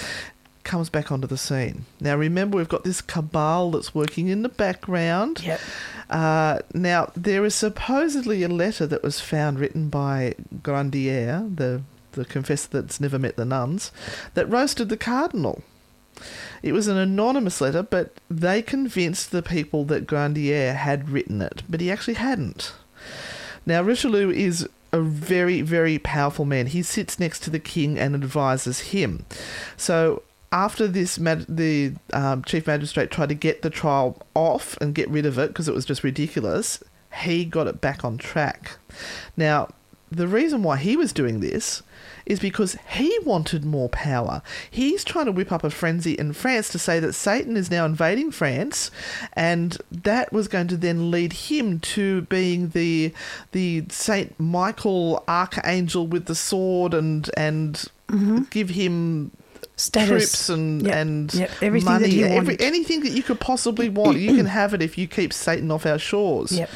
comes 0.63 0.91
back 0.91 1.11
onto 1.11 1.27
the 1.27 1.37
scene. 1.39 1.87
Now, 2.01 2.17
remember, 2.17 2.57
we've 2.59 2.69
got 2.69 2.85
this 2.85 3.01
cabal 3.01 3.71
that's 3.71 3.95
working 3.95 4.29
in 4.29 4.43
the 4.43 4.49
background. 4.49 5.43
Yep. 5.45 5.61
Uh, 6.11 6.59
now, 6.75 7.11
there 7.17 7.45
is 7.45 7.55
supposedly 7.55 8.43
a 8.43 8.49
letter 8.49 8.87
that 8.87 9.03
was 9.03 9.21
found 9.21 9.59
written 9.59 9.89
by 9.89 10.35
Grandier, 10.63 11.47
the, 11.55 11.83
the 12.13 12.25
confessor 12.25 12.69
that's 12.73 13.01
never 13.01 13.19
met 13.19 13.37
the 13.37 13.45
nuns, 13.45 13.91
that 14.35 14.49
roasted 14.51 14.89
the 14.91 14.97
cardinal. 14.97 15.63
It 16.63 16.73
was 16.73 16.87
an 16.89 16.97
anonymous 16.97 17.61
letter, 17.61 17.83
but 17.83 18.15
they 18.31 18.63
convinced 18.63 19.33
the 19.33 19.43
people 19.43 19.85
that 19.87 20.07
Grandier 20.07 20.75
had 20.75 21.11
written 21.11 21.43
it, 21.43 21.63
but 21.69 21.81
he 21.81 21.91
actually 21.91 22.15
hadn't. 22.15 22.73
Now, 23.67 23.83
Richelieu 23.83 24.31
is 24.31 24.69
a 24.93 25.01
very, 25.01 25.61
very 25.61 25.99
powerful 25.99 26.45
man. 26.45 26.67
He 26.67 26.83
sits 26.83 27.19
next 27.19 27.41
to 27.41 27.51
the 27.51 27.59
king 27.59 27.99
and 27.99 28.15
advises 28.15 28.81
him. 28.81 29.25
So, 29.77 30.23
after 30.53 30.87
this, 30.87 31.17
the 31.17 31.95
um, 32.13 32.45
chief 32.45 32.69
magistrate 32.69 33.11
tried 33.11 33.31
to 33.31 33.35
get 33.35 33.63
the 33.63 33.71
trial 33.71 34.23
off 34.35 34.77
and 34.81 34.95
get 34.95 35.11
rid 35.11 35.27
of 35.27 35.37
it 35.37 35.49
because 35.49 35.69
it 35.69 35.75
was 35.75 35.85
just 35.85 36.05
ridiculous, 36.05 36.83
he 37.23 37.45
got 37.45 37.67
it 37.67 37.81
back 37.81 38.05
on 38.05 38.19
track. 38.19 38.79
Now, 39.37 39.71
the 40.13 40.29
reason 40.29 40.63
why 40.63 40.77
he 40.77 40.97
was 40.97 41.13
doing 41.13 41.41
this 41.41 41.83
is 42.27 42.41
because 42.41 42.77
he 42.89 43.17
wanted 43.25 43.65
more 43.65 43.89
power. 43.89 44.43
He's 44.71 45.05
trying 45.05 45.27
to 45.27 45.33
whip 45.33 45.53
up 45.53 45.65
a 45.65 45.71
frenzy 45.71 46.13
in 46.13 46.33
France 46.33 46.69
to 46.71 46.79
say 46.79 47.01
that 47.01 47.13
Satan 47.13 47.57
is 47.57 47.71
now 47.71 47.85
invading 47.85 48.31
France, 48.31 48.91
and 49.35 49.77
that 49.91 50.33
was 50.33 50.49
going 50.49 50.69
to 50.69 50.77
then 50.77 51.11
lead 51.11 51.33
him 51.33 51.81
to 51.81 52.23
being 52.23 52.71
the 52.71 53.13
the 53.53 53.85
Saint 53.89 54.39
Michael 54.39 55.23
archangel 55.29 56.07
with 56.07 56.27
the 56.27 56.35
sword 56.35 56.95
and 56.95 57.31
and 57.37 57.85
mm-hmm. 58.09 58.43
give 58.51 58.71
him 58.71 59.31
Status. 59.77 60.09
troops 60.09 60.49
and 60.49 60.83
Yep, 60.83 60.95
and 60.95 61.35
yep, 61.35 61.51
everything 61.61 61.93
that 61.93 62.01
money, 62.01 62.13
he 62.13 62.25
every, 62.25 62.57
anything 62.61 63.01
that 63.01 63.11
you 63.11 63.23
could 63.23 63.41
possibly 63.41 63.89
want. 63.89 64.19
you 64.19 64.37
can 64.37 64.47
have 64.61 64.73
it 64.75 64.83
if 64.83 64.97
you 64.97 65.09
keep 65.09 65.33
Satan 65.33 65.71
off 65.71 65.85
our 65.85 65.99
shores. 65.99 66.53
Yep. 66.53 66.71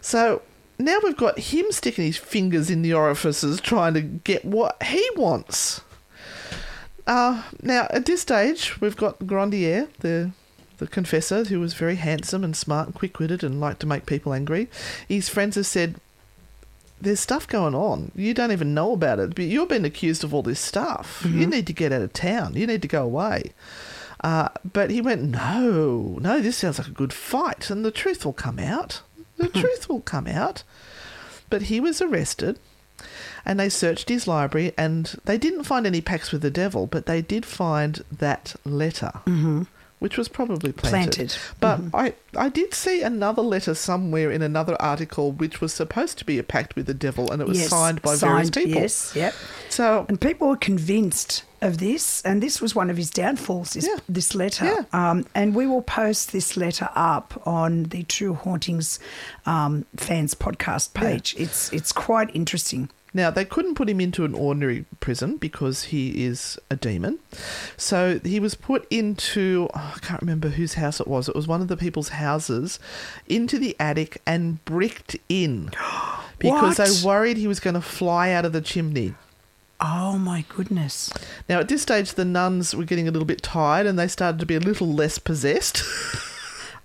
So 0.00 0.42
now 0.84 0.98
we've 1.02 1.16
got 1.16 1.38
him 1.38 1.66
sticking 1.70 2.04
his 2.04 2.16
fingers 2.16 2.70
in 2.70 2.82
the 2.82 2.94
orifices 2.94 3.60
trying 3.60 3.94
to 3.94 4.00
get 4.00 4.44
what 4.44 4.82
he 4.82 5.06
wants. 5.16 5.82
Uh, 7.06 7.42
now, 7.62 7.86
at 7.90 8.06
this 8.06 8.22
stage, 8.22 8.80
we've 8.80 8.96
got 8.96 9.26
Grandier, 9.26 9.88
the 10.00 10.32
the 10.80 10.86
confessor, 10.86 11.44
who 11.44 11.60
was 11.60 11.74
very 11.74 11.96
handsome 11.96 12.42
and 12.42 12.56
smart 12.56 12.86
and 12.86 12.94
quick 12.94 13.18
witted 13.18 13.44
and 13.44 13.60
liked 13.60 13.80
to 13.80 13.86
make 13.86 14.06
people 14.06 14.32
angry. 14.32 14.68
His 15.08 15.28
friends 15.28 15.56
have 15.56 15.66
said, 15.66 15.96
There's 17.00 17.20
stuff 17.20 17.46
going 17.46 17.74
on. 17.74 18.10
You 18.14 18.34
don't 18.34 18.52
even 18.52 18.74
know 18.74 18.92
about 18.92 19.18
it, 19.18 19.34
but 19.34 19.44
you're 19.44 19.66
being 19.66 19.84
accused 19.84 20.24
of 20.24 20.32
all 20.34 20.42
this 20.42 20.58
stuff. 20.60 21.22
You 21.26 21.46
need 21.46 21.66
to 21.66 21.72
get 21.72 21.92
out 21.92 22.02
of 22.02 22.12
town. 22.12 22.54
You 22.54 22.66
need 22.66 22.82
to 22.82 22.88
go 22.88 23.04
away. 23.04 23.52
Uh, 24.22 24.48
but 24.72 24.90
he 24.90 25.00
went, 25.00 25.22
No, 25.22 26.18
no, 26.20 26.40
this 26.40 26.56
sounds 26.58 26.78
like 26.78 26.88
a 26.88 26.92
good 26.92 27.12
fight, 27.12 27.70
and 27.70 27.84
the 27.84 27.90
truth 27.90 28.24
will 28.24 28.32
come 28.32 28.58
out. 28.58 29.02
The 29.40 29.46
hmm. 29.46 29.60
truth 29.60 29.88
will 29.88 30.00
come 30.00 30.26
out. 30.26 30.62
But 31.48 31.62
he 31.62 31.80
was 31.80 32.00
arrested, 32.00 32.60
and 33.44 33.58
they 33.58 33.68
searched 33.68 34.08
his 34.08 34.28
library, 34.28 34.72
and 34.78 35.16
they 35.24 35.36
didn't 35.36 35.64
find 35.64 35.86
any 35.86 36.00
pacts 36.00 36.30
with 36.30 36.42
the 36.42 36.50
devil, 36.50 36.86
but 36.86 37.06
they 37.06 37.22
did 37.22 37.44
find 37.44 38.04
that 38.12 38.54
letter, 38.64 39.10
mm-hmm. 39.26 39.62
Which 40.00 40.18
was 40.18 40.28
probably 40.28 40.72
planted. 40.72 41.30
Planted. 41.30 41.36
But 41.60 41.80
I, 41.94 42.14
I 42.36 42.48
did 42.48 42.74
see 42.74 43.02
another 43.02 43.42
letter 43.42 43.74
somewhere 43.74 44.30
in 44.32 44.42
another 44.42 44.76
article, 44.80 45.30
which 45.32 45.60
was 45.60 45.72
supposed 45.72 46.18
to 46.18 46.24
be 46.24 46.38
a 46.38 46.42
pact 46.42 46.74
with 46.74 46.86
the 46.86 46.94
devil, 46.94 47.30
and 47.30 47.40
it 47.40 47.46
was 47.46 47.58
Yes, 47.60 47.68
signed 47.70 48.02
by 48.02 48.16
various 48.16 48.50
people. 48.50 48.80
Yes, 48.80 49.12
yep. 49.14 49.34
So 49.68 50.06
And 50.08 50.20
people 50.20 50.48
were 50.48 50.56
convinced 50.56 51.44
of 51.62 51.76
this, 51.78 52.22
and 52.22 52.42
this 52.42 52.62
was 52.62 52.74
one 52.74 52.88
of 52.88 52.96
his 52.96 53.10
downfalls. 53.10 53.74
This, 53.74 53.86
Yeah. 53.86 53.96
this 54.08 54.34
letter, 54.34 54.64
Yeah. 54.64 55.10
um, 55.10 55.26
and 55.34 55.54
we 55.54 55.66
will 55.66 55.82
post 55.82 56.32
this 56.32 56.56
letter 56.56 56.88
up 56.94 57.40
on 57.46 57.84
the 57.84 58.02
True 58.04 58.32
Hauntings 58.34 58.98
um, 59.44 59.84
fans 59.96 60.34
podcast 60.34 60.94
page. 60.94 61.34
It's 61.38 61.70
it's 61.72 61.92
quite 61.92 62.30
interesting. 62.34 62.88
Now, 63.12 63.30
they 63.30 63.44
couldn't 63.44 63.74
put 63.74 63.88
him 63.90 64.00
into 64.00 64.24
an 64.24 64.34
ordinary 64.34 64.84
prison 65.00 65.36
because 65.36 65.84
he 65.84 66.24
is 66.24 66.58
a 66.70 66.76
demon. 66.76 67.18
So 67.76 68.20
he 68.24 68.38
was 68.38 68.54
put 68.54 68.86
into, 68.90 69.68
oh, 69.74 69.94
I 69.96 69.98
can't 70.00 70.20
remember 70.20 70.50
whose 70.50 70.74
house 70.74 71.00
it 71.00 71.08
was. 71.08 71.28
It 71.28 71.34
was 71.34 71.48
one 71.48 71.60
of 71.60 71.68
the 71.68 71.76
people's 71.76 72.10
houses, 72.10 72.78
into 73.28 73.58
the 73.58 73.74
attic 73.80 74.22
and 74.26 74.64
bricked 74.64 75.16
in 75.28 75.66
because 76.38 76.78
What? 76.78 76.88
they 76.88 77.06
worried 77.06 77.36
he 77.36 77.48
was 77.48 77.58
going 77.60 77.74
to 77.74 77.80
fly 77.80 78.30
out 78.30 78.44
of 78.44 78.52
the 78.52 78.60
chimney. 78.60 79.14
Oh 79.82 80.18
my 80.18 80.44
goodness! 80.50 81.10
Now, 81.48 81.60
at 81.60 81.68
this 81.68 81.80
stage, 81.80 82.12
the 82.12 82.24
nuns 82.26 82.74
were 82.76 82.84
getting 82.84 83.08
a 83.08 83.10
little 83.10 83.24
bit 83.26 83.42
tired 83.42 83.86
and 83.86 83.98
they 83.98 84.08
started 84.08 84.38
to 84.40 84.44
be 84.44 84.54
a 84.54 84.60
little 84.60 84.88
less 84.92 85.18
possessed. 85.18 85.82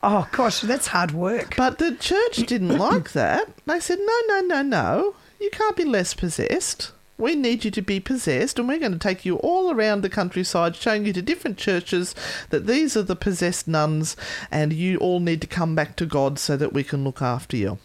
Oh 0.04 0.28
gosh, 0.34 0.60
that's 0.62 0.88
hard 0.88 1.12
work. 1.14 1.56
But 1.58 1.80
the 1.80 1.96
church 1.96 2.36
didn't 2.46 2.78
like 2.78 3.14
that. 3.14 3.50
They 3.66 3.80
said, 3.80 3.98
no, 3.98 4.20
no, 4.28 4.42
no, 4.42 4.62
no. 4.62 5.16
You 5.46 5.52
can't 5.52 5.78
be 5.78 5.86
less 5.86 6.16
possessed. 6.16 6.92
We 7.20 7.36
need 7.36 7.64
you 7.64 7.70
to 7.70 7.82
be 7.84 8.00
possessed, 8.00 8.58
and 8.58 8.68
we're 8.68 8.80
going 8.80 8.94
to 8.94 8.98
take 8.98 9.26
you 9.26 9.36
all 9.36 9.70
around 9.70 10.02
the 10.02 10.10
countryside, 10.10 10.76
showing 10.76 11.06
you 11.06 11.14
to 11.14 11.22
different 11.22 11.60
churches 11.60 12.16
that 12.50 12.66
these 12.66 12.98
are 12.98 13.04
the 13.04 13.16
possessed 13.16 13.68
nuns, 13.68 14.18
and 14.50 14.74
you 14.74 14.98
all 14.98 15.20
need 15.20 15.42
to 15.42 15.48
come 15.48 15.76
back 15.76 15.98
to 15.98 16.08
God 16.08 16.40
so 16.40 16.58
that 16.58 16.74
we 16.74 16.84
can 16.84 17.04
look 17.04 17.22
after 17.22 17.56
you. 17.56 17.78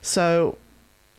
So 0.00 0.56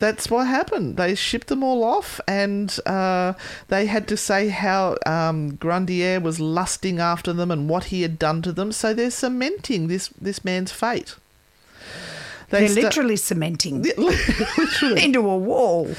that's 0.00 0.28
what 0.28 0.48
happened. 0.48 0.96
They 0.96 1.14
shipped 1.14 1.46
them 1.46 1.62
all 1.62 1.84
off, 1.84 2.20
and 2.26 2.76
uh, 2.84 3.34
they 3.68 3.86
had 3.86 4.08
to 4.08 4.16
say 4.16 4.48
how 4.48 4.96
um, 5.06 5.54
Grandier 5.54 6.18
was 6.18 6.40
lusting 6.40 6.98
after 6.98 7.32
them 7.32 7.52
and 7.52 7.68
what 7.68 7.84
he 7.84 8.02
had 8.02 8.18
done 8.18 8.42
to 8.42 8.52
them. 8.52 8.72
So 8.72 8.92
they're 8.92 9.12
cementing 9.12 9.86
this 9.86 10.08
this 10.20 10.44
man's 10.44 10.72
fate. 10.72 11.14
They 12.50 12.64
are 12.64 12.68
sta- 12.68 12.80
literally 12.82 13.16
cementing 13.16 13.82
literally. 13.98 15.04
into 15.04 15.20
a 15.28 15.36
wall. 15.36 15.90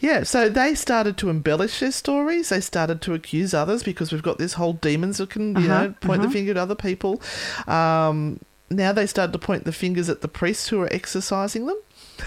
Yeah, 0.00 0.22
so 0.22 0.48
they 0.48 0.74
started 0.74 1.16
to 1.18 1.30
embellish 1.30 1.80
their 1.80 1.92
stories. 1.92 2.50
They 2.50 2.60
started 2.60 3.00
to 3.02 3.14
accuse 3.14 3.52
others 3.54 3.82
because 3.82 4.12
we've 4.12 4.22
got 4.22 4.38
this 4.38 4.54
whole 4.54 4.74
demons 4.74 5.18
that 5.18 5.30
can, 5.30 5.56
you 5.60 5.70
Uh-huh, 5.70 5.82
know, 5.88 5.94
point 6.00 6.22
the 6.22 6.28
uh-huh. 6.28 6.32
finger 6.32 6.50
at 6.52 6.56
other 6.56 6.74
people. 6.76 7.20
Um, 7.66 8.40
now 8.70 8.92
they 8.92 9.06
started 9.06 9.32
to 9.32 9.38
point 9.38 9.64
the 9.64 9.72
fingers 9.72 10.08
at 10.08 10.20
the 10.22 10.28
priests 10.28 10.68
who 10.68 10.80
are 10.80 10.92
exercising 10.92 11.66
them. 11.66 11.76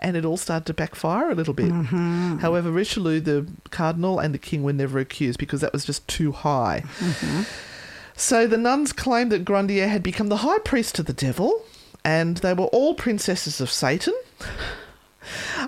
And 0.00 0.18
it 0.18 0.26
all 0.26 0.36
started 0.36 0.66
to 0.66 0.74
backfire 0.74 1.30
a 1.30 1.34
little 1.34 1.54
bit. 1.54 1.70
Mm-hmm. 1.72 2.38
However, 2.40 2.70
Richelieu, 2.70 3.20
the 3.20 3.46
cardinal, 3.70 4.18
and 4.18 4.34
the 4.34 4.38
king 4.38 4.62
were 4.62 4.72
never 4.74 4.98
accused 4.98 5.38
because 5.38 5.62
that 5.62 5.72
was 5.72 5.86
just 5.86 6.06
too 6.06 6.30
high. 6.32 6.82
Mm-hmm. 6.98 7.42
So 8.14 8.46
the 8.46 8.58
nuns 8.58 8.92
claimed 8.92 9.32
that 9.32 9.46
Grandier 9.46 9.88
had 9.88 10.02
become 10.02 10.28
the 10.28 10.38
high 10.38 10.58
priest 10.58 10.94
to 10.96 11.02
the 11.02 11.14
devil, 11.14 11.64
and 12.04 12.38
they 12.38 12.54
were 12.54 12.66
all 12.66 12.94
princesses 12.94 13.60
of 13.60 13.70
Satan. 13.70 14.14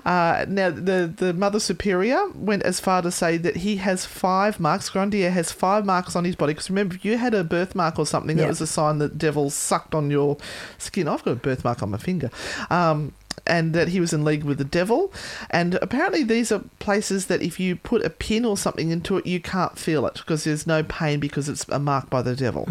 Uh, 0.05 0.45
now, 0.47 0.69
the, 0.69 1.11
the 1.15 1.33
Mother 1.33 1.59
Superior 1.59 2.27
went 2.35 2.63
as 2.63 2.79
far 2.79 3.01
to 3.01 3.11
say 3.11 3.37
that 3.37 3.57
he 3.57 3.77
has 3.77 4.05
five 4.05 4.59
marks. 4.59 4.89
Grandier 4.89 5.31
has 5.31 5.51
five 5.51 5.85
marks 5.85 6.15
on 6.15 6.25
his 6.25 6.35
body. 6.35 6.53
Because 6.53 6.69
remember, 6.69 6.95
if 6.95 7.05
you 7.05 7.17
had 7.17 7.33
a 7.33 7.43
birthmark 7.43 7.97
or 7.97 8.05
something, 8.05 8.37
that 8.37 8.47
was 8.47 8.61
a 8.61 8.67
sign 8.67 8.99
that 8.99 9.17
devils 9.17 9.55
sucked 9.55 9.95
on 9.95 10.11
your 10.11 10.37
skin. 10.77 11.07
I've 11.07 11.23
got 11.23 11.31
a 11.31 11.35
birthmark 11.35 11.81
on 11.81 11.91
my 11.91 11.97
finger. 11.97 12.29
Um, 12.69 13.13
and 13.47 13.73
that 13.73 13.89
he 13.89 13.99
was 13.99 14.13
in 14.13 14.23
league 14.23 14.43
with 14.43 14.57
the 14.57 14.63
devil. 14.63 15.13
And 15.51 15.75
apparently, 15.75 16.23
these 16.23 16.51
are 16.51 16.63
places 16.79 17.27
that 17.27 17.41
if 17.41 17.59
you 17.59 17.75
put 17.75 18.03
a 18.03 18.09
pin 18.09 18.45
or 18.45 18.57
something 18.57 18.89
into 18.91 19.17
it, 19.17 19.25
you 19.25 19.39
can't 19.39 19.77
feel 19.77 20.05
it 20.07 20.15
because 20.15 20.45
there's 20.45 20.65
no 20.65 20.83
pain 20.83 21.19
because 21.19 21.47
it's 21.49 21.67
a 21.69 21.79
mark 21.79 22.09
by 22.09 22.21
the 22.21 22.35
devil. 22.35 22.67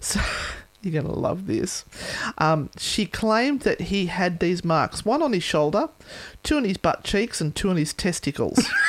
So. 0.00 0.20
You're 0.82 1.02
going 1.02 1.12
to 1.12 1.18
love 1.20 1.46
this. 1.46 1.84
Um, 2.38 2.70
she 2.78 3.04
claimed 3.04 3.60
that 3.60 3.80
he 3.82 4.06
had 4.06 4.40
these 4.40 4.64
marks 4.64 5.04
one 5.04 5.22
on 5.22 5.32
his 5.34 5.42
shoulder, 5.42 5.90
two 6.42 6.56
on 6.56 6.64
his 6.64 6.78
butt 6.78 7.04
cheeks, 7.04 7.40
and 7.40 7.54
two 7.54 7.68
on 7.70 7.76
his 7.76 7.92
testicles. 7.92 8.58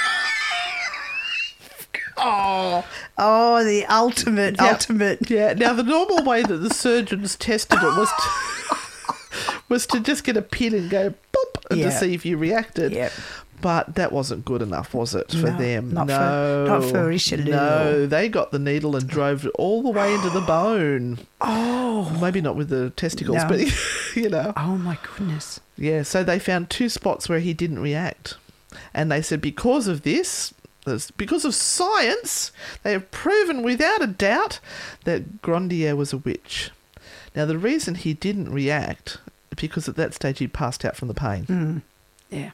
Oh, 2.23 2.85
oh, 3.17 3.63
the 3.63 3.83
ultimate, 3.85 4.55
Yeah. 4.59 4.71
ultimate. 4.73 5.27
Yeah. 5.29 5.53
Now, 5.53 5.73
the 5.73 5.81
normal 5.83 6.23
way 6.23 6.43
that 6.43 6.57
the 6.57 6.69
surgeons 6.73 7.35
tested 7.35 7.79
it 7.81 7.97
was 7.97 8.09
to, 8.09 9.15
was 9.69 9.87
to 9.87 9.99
just 9.99 10.23
get 10.23 10.37
a 10.37 10.41
pin 10.43 10.75
and 10.75 10.89
go 10.89 11.09
boop 11.33 11.65
and 11.71 11.79
Yeah. 11.79 11.89
to 11.89 11.91
see 11.97 12.13
if 12.13 12.23
you 12.25 12.37
reacted. 12.37 12.91
Yep. 12.91 13.11
But 13.61 13.95
that 13.95 14.11
wasn't 14.11 14.43
good 14.45 14.61
enough, 14.61 14.93
was 14.93 15.13
it, 15.15 15.29
for 15.31 15.37
No, 15.51 15.57
them? 15.57 15.93
not 15.93 16.07
for- 16.07 16.13
no, 16.13 16.65
not 16.65 16.83
for 16.89 17.07
Richelieu. 17.07 17.51
No, 17.51 18.05
they 18.07 18.27
got 18.29 18.51
the 18.51 18.59
needle 18.59 18.95
and 18.95 19.07
drove 19.07 19.45
it 19.45 19.51
all 19.55 19.83
the 19.83 19.89
way 19.89 20.13
into 20.13 20.29
the 20.29 20.41
bone. 20.41 21.19
Oh, 21.39 22.17
maybe 22.21 22.41
not 22.41 22.55
with 22.55 22.69
the 22.69 22.89
testicles, 22.91 23.37
No. 23.37 23.47
but 23.47 23.59
you 24.15 24.29
know. 24.29 24.53
Oh 24.57 24.77
my 24.77 24.97
goodness. 25.17 25.59
Yeah, 25.77 26.03
so 26.03 26.23
they 26.23 26.39
found 26.39 26.69
two 26.69 26.89
spots 26.89 27.29
where 27.29 27.39
he 27.39 27.53
didn't 27.53 27.79
react. 27.79 28.35
And 28.93 29.11
they 29.11 29.21
said 29.21 29.41
because 29.41 29.87
of 29.87 30.03
this, 30.03 30.53
because 31.17 31.45
of 31.45 31.53
science, 31.53 32.51
they 32.83 32.91
have 32.93 33.11
proven 33.11 33.63
without 33.63 34.01
a 34.01 34.07
doubt 34.07 34.59
that 35.03 35.41
Grandier 35.41 35.95
was 35.95 36.13
a 36.13 36.17
witch. 36.17 36.71
Now, 37.35 37.45
the 37.45 37.57
reason 37.57 37.95
he 37.95 38.13
didn't 38.13 38.51
react, 38.51 39.17
because 39.55 39.87
at 39.87 39.95
that 39.97 40.13
stage 40.13 40.39
he'd 40.39 40.53
passed 40.53 40.83
out 40.83 40.95
from 40.95 41.07
the 41.07 41.13
pain. 41.13 41.45
Mm. 41.45 41.81
Yeah. 42.29 42.51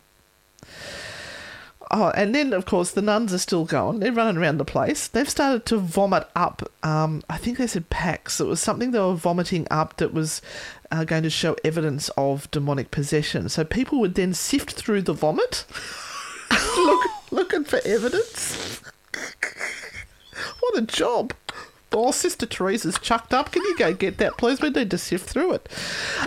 Oh, 1.90 2.10
and 2.16 2.36
then 2.36 2.52
of 2.54 2.66
course 2.66 2.92
the 2.92 3.02
nuns 3.02 3.34
are 3.34 3.38
still 3.38 3.66
going. 3.66 4.00
They're 4.00 4.12
running 4.12 4.38
around 4.38 4.58
the 4.58 4.66
place. 4.66 5.08
They've 5.08 5.30
started 5.30 5.66
to 5.68 5.78
vomit 5.78 6.28
up. 6.36 6.70
Um, 6.84 7.24
I 7.30 7.38
think 7.38 7.58
they 7.58 7.68
said 7.68 7.90
packs. 7.90 8.40
It 8.40 8.48
was 8.48 8.60
something 8.60 8.92
they 8.92 9.00
were 9.00 9.14
vomiting 9.16 9.68
up 9.72 9.98
that 9.98 10.14
was 10.14 10.42
uh, 10.92 11.06
going 11.06 11.24
to 11.24 11.30
show 11.30 11.56
evidence 11.64 12.10
of 12.18 12.52
demonic 12.52 12.92
possession. 12.92 13.48
So 13.50 13.64
people 13.64 14.00
would 14.00 14.16
then 14.16 14.34
sift 14.34 14.74
through 14.74 15.04
the 15.04 15.14
vomit, 15.14 15.66
look, 16.78 17.10
looking 17.32 17.64
for 17.64 17.80
evidence. 17.86 18.82
what 20.60 20.78
a 20.78 20.82
job! 20.82 21.34
Oh, 21.94 22.12
Sister 22.12 22.46
Teresa's 22.46 23.00
chucked 23.00 23.34
up. 23.34 23.52
Can 23.52 23.64
you 23.64 23.78
go 23.78 23.94
get 23.94 24.18
that, 24.18 24.38
please? 24.38 24.62
We 24.62 24.70
need 24.70 24.92
to 24.92 24.98
sift 24.98 25.28
through 25.30 25.54
it. 25.54 25.70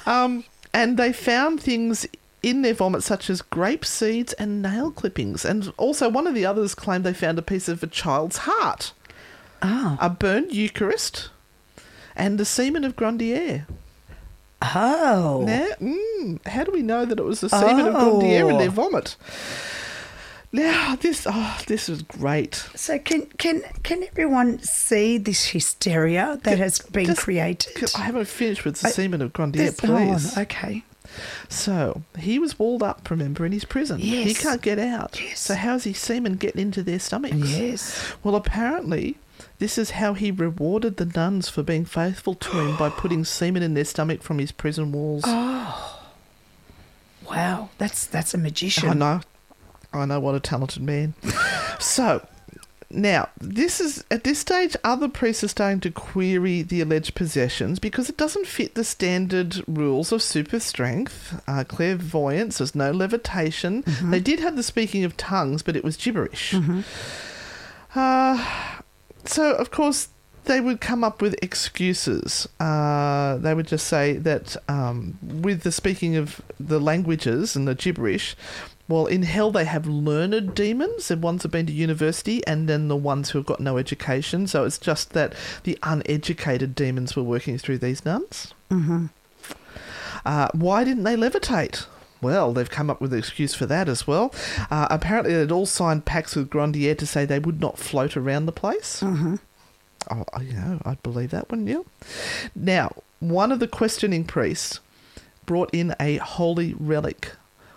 Um, 0.07 0.45
and 0.73 0.97
they 0.97 1.13
found 1.13 1.61
things 1.61 2.07
in 2.43 2.62
their 2.62 2.74
vomit, 2.74 3.03
such 3.03 3.28
as 3.30 3.43
grape 3.43 3.84
seeds 3.84 4.32
and 4.34 4.62
nail 4.62 4.91
clippings. 4.91 5.45
And 5.45 5.72
also, 5.76 6.09
one 6.09 6.26
of 6.26 6.34
the 6.34 6.47
others 6.47 6.74
claimed 6.74 7.05
they 7.05 7.12
found 7.14 7.38
a 7.38 7.43
piece 7.43 7.68
of 7.68 7.82
a 7.82 7.86
child's 7.86 8.38
heart, 8.38 8.93
Oh. 9.62 9.99
a 10.01 10.09
burned 10.09 10.53
Eucharist, 10.53 11.28
and 12.16 12.38
the 12.38 12.45
semen 12.45 12.84
of 12.84 12.97
Grandier. 12.97 13.66
Oh. 14.62 15.43
Now, 15.47 15.68
mm, 15.80 16.47
how 16.47 16.64
do 16.64 16.72
we 16.72 16.82
know 16.82 17.05
that 17.05 17.18
it 17.18 17.24
was 17.24 17.41
the 17.41 17.49
semen 17.49 17.86
of 17.86 17.95
Grandier 17.95 18.51
in 18.51 18.59
their 18.59 18.68
Oh. 18.68 18.72
vomit? 18.72 19.16
Now, 20.53 20.97
this 21.01 21.26
oh, 21.30 21.59
this 21.68 21.88
was 21.88 22.03
great. 22.03 22.66
So 22.74 22.99
can 22.99 23.26
can 23.38 23.62
can 23.84 24.03
everyone 24.03 24.61
see 24.64 25.16
this 25.16 25.47
hysteria 25.47 26.41
that 26.43 26.59
has 26.59 26.80
been 26.80 27.07
Just- 27.07 27.20
created? 27.20 27.91
I 27.95 28.01
haven't 28.01 28.26
finished 28.26 28.64
with 28.64 28.80
the 28.80 28.88
I- 28.88 28.91
semen 28.91 29.22
of 29.22 29.32
Grandier, 29.32 29.70
There's- 29.70 29.78
go 29.80 29.95
on, 29.95 30.09
please. 30.09 30.36
Okay. 30.36 30.82
So 31.49 32.03
he 32.19 32.39
was 32.39 32.59
walled 32.59 32.83
up, 32.83 33.11
remember, 33.11 33.45
in 33.45 33.53
his 33.53 33.65
prison. 33.65 33.99
Yes. 34.01 34.27
He 34.27 34.35
can't 34.35 34.63
get 34.63 34.79
out. 34.79 35.21
Yes. 35.21 35.41
So 35.41 35.55
how's 35.55 35.85
his 35.85 35.99
semen 35.99 36.35
getting 36.35 36.61
into 36.61 36.83
their 36.83 36.99
stomachs? 36.99 37.37
Yes. 37.37 38.15
Well, 38.23 38.35
apparently, 38.35 39.17
this 39.59 39.79
is 39.79 39.93
how 39.93 40.15
he 40.15 40.31
rewarded 40.31 40.97
the 40.97 41.07
nuns 41.07 41.49
for 41.49 41.63
being 41.63 41.85
faithful 41.85 42.35
to 42.35 42.61
him 42.61 42.77
by 42.77 42.91
putting 42.91 43.25
semen 43.25 43.63
in 43.63 43.75
their 43.75 43.85
stomach 43.85 44.23
from 44.23 44.39
his 44.39 44.53
prison 44.53 44.93
walls. 44.93 45.25
Oh. 45.27 46.01
Wow. 47.29 47.71
That's 47.79 48.07
that's 48.07 48.35
a 48.35 48.39
magician. 48.39 48.89
I 48.89 48.95
know. 48.95 49.21
I 49.93 50.05
know 50.07 50.21
what 50.21 50.35
a 50.35 50.41
talented 50.41 50.83
man. 50.83 51.15
so, 51.81 52.27
now, 52.93 53.28
this 53.41 53.80
is 53.80 54.05
at 54.11 54.24
this 54.24 54.41
stage, 54.41 54.76
other 54.82 55.09
priests 55.09 55.45
are 55.45 55.49
starting 55.49 55.78
to 55.80 55.93
query 55.93 56.62
the 56.62 56.80
alleged 56.80 57.14
possessions 57.14 57.78
because 57.78 58.09
it 58.09 58.16
doesn't 58.16 58.49
fit 58.49 58.74
the 58.74 58.82
standard 58.82 59.62
rules 59.68 60.11
of 60.11 60.22
super 60.22 60.59
strength, 60.59 61.41
uh, 61.47 61.62
clairvoyance, 61.62 62.59
there's 62.59 62.74
no 62.74 62.91
levitation. 62.91 63.84
They 64.03 64.18
did 64.20 64.41
have 64.41 64.57
the 64.57 64.64
speaking 64.64 65.05
of 65.05 65.16
tongues, 65.16 65.62
but 65.62 65.76
it 65.76 65.84
was 65.84 65.97
gibberish. 65.97 66.55
Uh, 67.95 68.47
so, 69.24 69.55
of 69.55 69.70
course, 69.70 70.09
they 70.45 70.61
would 70.61 70.80
come 70.80 71.05
up 71.05 71.22
with 71.22 71.34
excuses. 71.43 72.49
Uh, 72.59 73.36
they 73.36 73.55
would 73.55 73.68
just 73.68 73.86
say 73.86 74.14
that 74.14 74.57
um, 74.68 75.18
with 75.22 75.62
the 75.62 75.70
speaking 75.72 76.16
of 76.16 76.41
the 76.59 76.80
languages 76.80 77.55
and 77.55 77.68
the 77.68 77.74
gibberish, 77.74 78.36
well, 78.91 79.07
in 79.07 79.22
hell 79.22 79.51
they 79.51 79.64
have 79.64 79.86
learned 79.86 80.55
demons. 80.55 81.09
The 81.09 81.16
ones 81.16 81.45
have 81.45 81.53
been 81.53 81.66
to 81.66 81.72
university, 81.72 82.45
and 82.47 82.68
then 82.68 82.88
the 82.88 82.97
ones 82.97 83.30
who 83.30 83.38
have 83.38 83.47
got 83.47 83.61
no 83.61 83.78
education. 83.78 84.47
So 84.47 84.64
it's 84.64 84.78
just 84.78 85.12
that 85.12 85.34
the 85.62 85.78
uneducated 85.82 86.74
demons 86.74 87.16
were 87.16 87.22
working 87.22 87.57
through 87.57 87.78
these 87.78 88.05
nuns. 88.05 88.53
Mm-hmm. 88.70 89.07
Uh, 90.26 90.49
why 90.53 90.84
didn't 90.84 91.05
they 91.05 91.16
levitate? 91.16 91.86
Well, 92.20 92.53
they've 92.53 92.68
come 92.68 92.91
up 92.91 93.01
with 93.01 93.12
an 93.12 93.18
excuse 93.18 93.55
for 93.55 93.66
that 93.66 93.88
as 93.88 94.07
well. 94.07 94.34
Uh, 94.70 94.88
apparently, 94.91 95.34
they'd 95.34 95.53
all 95.53 95.66
signed 95.66 96.05
pacts 96.05 96.36
with 96.36 96.51
Grandier 96.51 96.95
to 96.95 97.07
say 97.07 97.24
they 97.24 97.38
would 97.38 97.61
not 97.61 97.78
float 97.78 98.16
around 98.16 98.47
the 98.47 98.53
place. 98.53 99.01
Mm-hmm. 99.01 99.36
Oh, 100.11 100.24
oh, 100.32 100.41
yeah, 100.41 100.78
I'd 100.84 101.03
believe 101.03 101.30
that, 101.30 101.51
wouldn't 101.51 101.68
you? 101.68 101.86
Now, 102.55 102.93
one 103.20 103.53
of 103.53 103.61
the 103.61 103.68
questioning 103.68 104.24
priests 104.24 104.80
brought 105.47 105.70
in 105.72 105.95
a 106.01 106.16
holy 106.16 106.74
relic, 106.78 107.32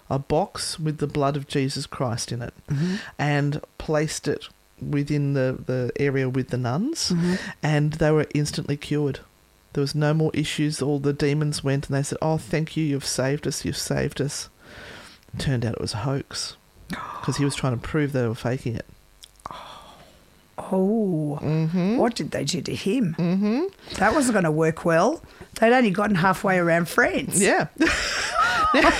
a 0.10 0.20
box 0.20 0.80
with 0.80 0.98
the 0.98 1.08
blood 1.08 1.36
of 1.36 1.48
Jesus 1.48 1.86
Christ 1.86 2.32
in 2.32 2.42
it, 2.42 2.54
mm-hmm. 2.70 2.96
and 3.18 3.62
placed 3.78 4.28
it 4.28 4.48
within 4.82 5.34
the, 5.34 5.58
the 5.66 5.92
area 5.98 6.30
with 6.30 6.50
the 6.50 6.58
nuns, 6.58 7.12
mm-hmm. 7.12 7.36
and 7.62 7.94
they 7.94 8.12
were 8.12 8.28
instantly 8.34 8.78
cured. 8.78 9.20
There 9.74 9.82
was 9.82 9.96
no 9.96 10.14
more 10.14 10.32
issues. 10.34 10.82
All 10.82 11.00
the 11.00 11.14
demons 11.14 11.64
went 11.64 11.88
and 11.88 11.98
they 11.98 12.04
said, 12.04 12.20
Oh, 12.22 12.38
thank 12.38 12.78
you, 12.78 12.86
you've 12.86 13.06
saved 13.06 13.48
us, 13.48 13.66
you've 13.66 13.78
saved 13.78 14.22
us. 14.22 14.50
Turned 15.40 15.66
out 15.66 15.74
it 15.74 15.82
was 15.82 15.96
a 15.96 15.98
hoax 15.98 16.58
because 16.90 17.38
he 17.38 17.46
was 17.46 17.56
trying 17.56 17.76
to 17.76 17.82
prove 17.82 18.12
they 18.12 18.28
were 18.28 18.36
faking 18.36 18.76
it. 18.76 18.86
Oh. 20.58 21.40
What 21.98 22.16
did 22.16 22.32
they 22.32 22.44
do 22.44 22.62
to 22.62 22.76
him? 22.76 23.16
Mm-hmm. 23.18 23.96
That 23.96 24.14
wasn't 24.14 24.34
going 24.34 24.44
to 24.46 24.52
work 24.52 24.86
well. 24.86 25.22
They'd 25.60 25.74
only 25.74 25.92
gotten 25.92 26.16
halfway 26.16 26.58
around 26.58 26.88
France. 26.88 27.40
Yeah. 27.40 27.68
now, 28.74 28.92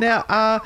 now 0.00 0.24
uh, 0.28 0.60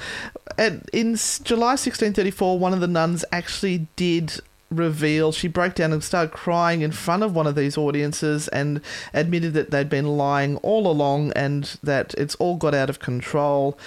in 0.92 1.16
July 1.16 1.74
1634, 1.74 2.58
one 2.58 2.72
of 2.72 2.80
the 2.80 2.88
nuns 2.88 3.24
actually 3.32 3.86
did 3.96 4.40
reveal 4.70 5.32
she 5.32 5.48
broke 5.48 5.74
down 5.74 5.92
and 5.92 6.04
started 6.04 6.30
crying 6.30 6.82
in 6.82 6.92
front 6.92 7.22
of 7.22 7.34
one 7.34 7.46
of 7.46 7.54
these 7.54 7.78
audiences 7.78 8.48
and 8.48 8.80
admitted 9.14 9.54
that 9.54 9.70
they'd 9.70 9.88
been 9.88 10.18
lying 10.18 10.56
all 10.58 10.90
along 10.90 11.32
and 11.32 11.78
that 11.82 12.14
it's 12.18 12.34
all 12.34 12.56
got 12.56 12.74
out 12.74 12.90
of 12.90 12.98
control 12.98 13.78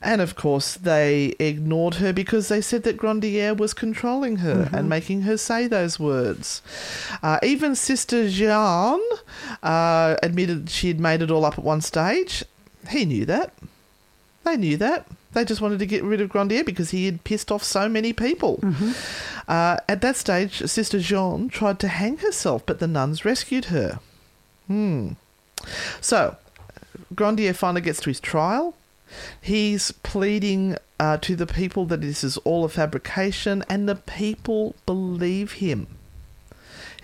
and 0.00 0.20
of 0.20 0.36
course 0.36 0.74
they 0.74 1.34
ignored 1.38 1.96
her 1.96 2.12
because 2.12 2.48
they 2.48 2.60
said 2.60 2.82
that 2.84 2.96
grandier 2.96 3.54
was 3.54 3.74
controlling 3.74 4.36
her 4.36 4.68
and 4.72 4.88
making 4.88 5.22
her 5.22 5.36
say 5.36 5.66
those 5.66 5.98
words 5.98 6.62
uh, 7.22 7.38
even 7.42 7.74
sister 7.74 8.28
jeanne 8.28 9.00
uh, 9.62 10.16
admitted 10.22 10.70
she'd 10.70 11.00
made 11.00 11.22
it 11.22 11.30
all 11.30 11.44
up 11.44 11.58
at 11.58 11.64
one 11.64 11.80
stage 11.80 12.44
he 12.88 13.04
knew 13.04 13.24
that 13.26 13.52
they 14.48 14.56
knew 14.56 14.76
that. 14.78 15.06
They 15.32 15.44
just 15.44 15.60
wanted 15.60 15.78
to 15.80 15.86
get 15.86 16.02
rid 16.02 16.20
of 16.20 16.30
Grandier 16.30 16.64
because 16.64 16.90
he 16.90 17.04
had 17.06 17.22
pissed 17.24 17.52
off 17.52 17.62
so 17.62 17.88
many 17.88 18.12
people. 18.12 18.60
Uh, 19.46 19.76
at 19.88 20.00
that 20.00 20.16
stage, 20.16 20.62
Sister 20.66 20.98
Jeanne 21.00 21.48
tried 21.48 21.78
to 21.80 21.88
hang 21.88 22.18
herself, 22.18 22.64
but 22.64 22.80
the 22.80 22.86
nuns 22.86 23.24
rescued 23.24 23.66
her. 23.66 24.00
Hmm. 24.66 25.12
So, 26.00 26.36
Grandier 27.14 27.52
finally 27.52 27.82
gets 27.82 28.00
to 28.00 28.10
his 28.10 28.20
trial. 28.20 28.74
He's 29.40 29.92
pleading 29.92 30.76
uh, 31.00 31.18
to 31.18 31.36
the 31.36 31.46
people 31.46 31.86
that 31.86 32.00
this 32.00 32.24
is 32.24 32.36
all 32.38 32.64
a 32.64 32.68
fabrication, 32.68 33.64
and 33.68 33.88
the 33.88 33.96
people 33.96 34.74
believe 34.86 35.52
him. 35.52 35.86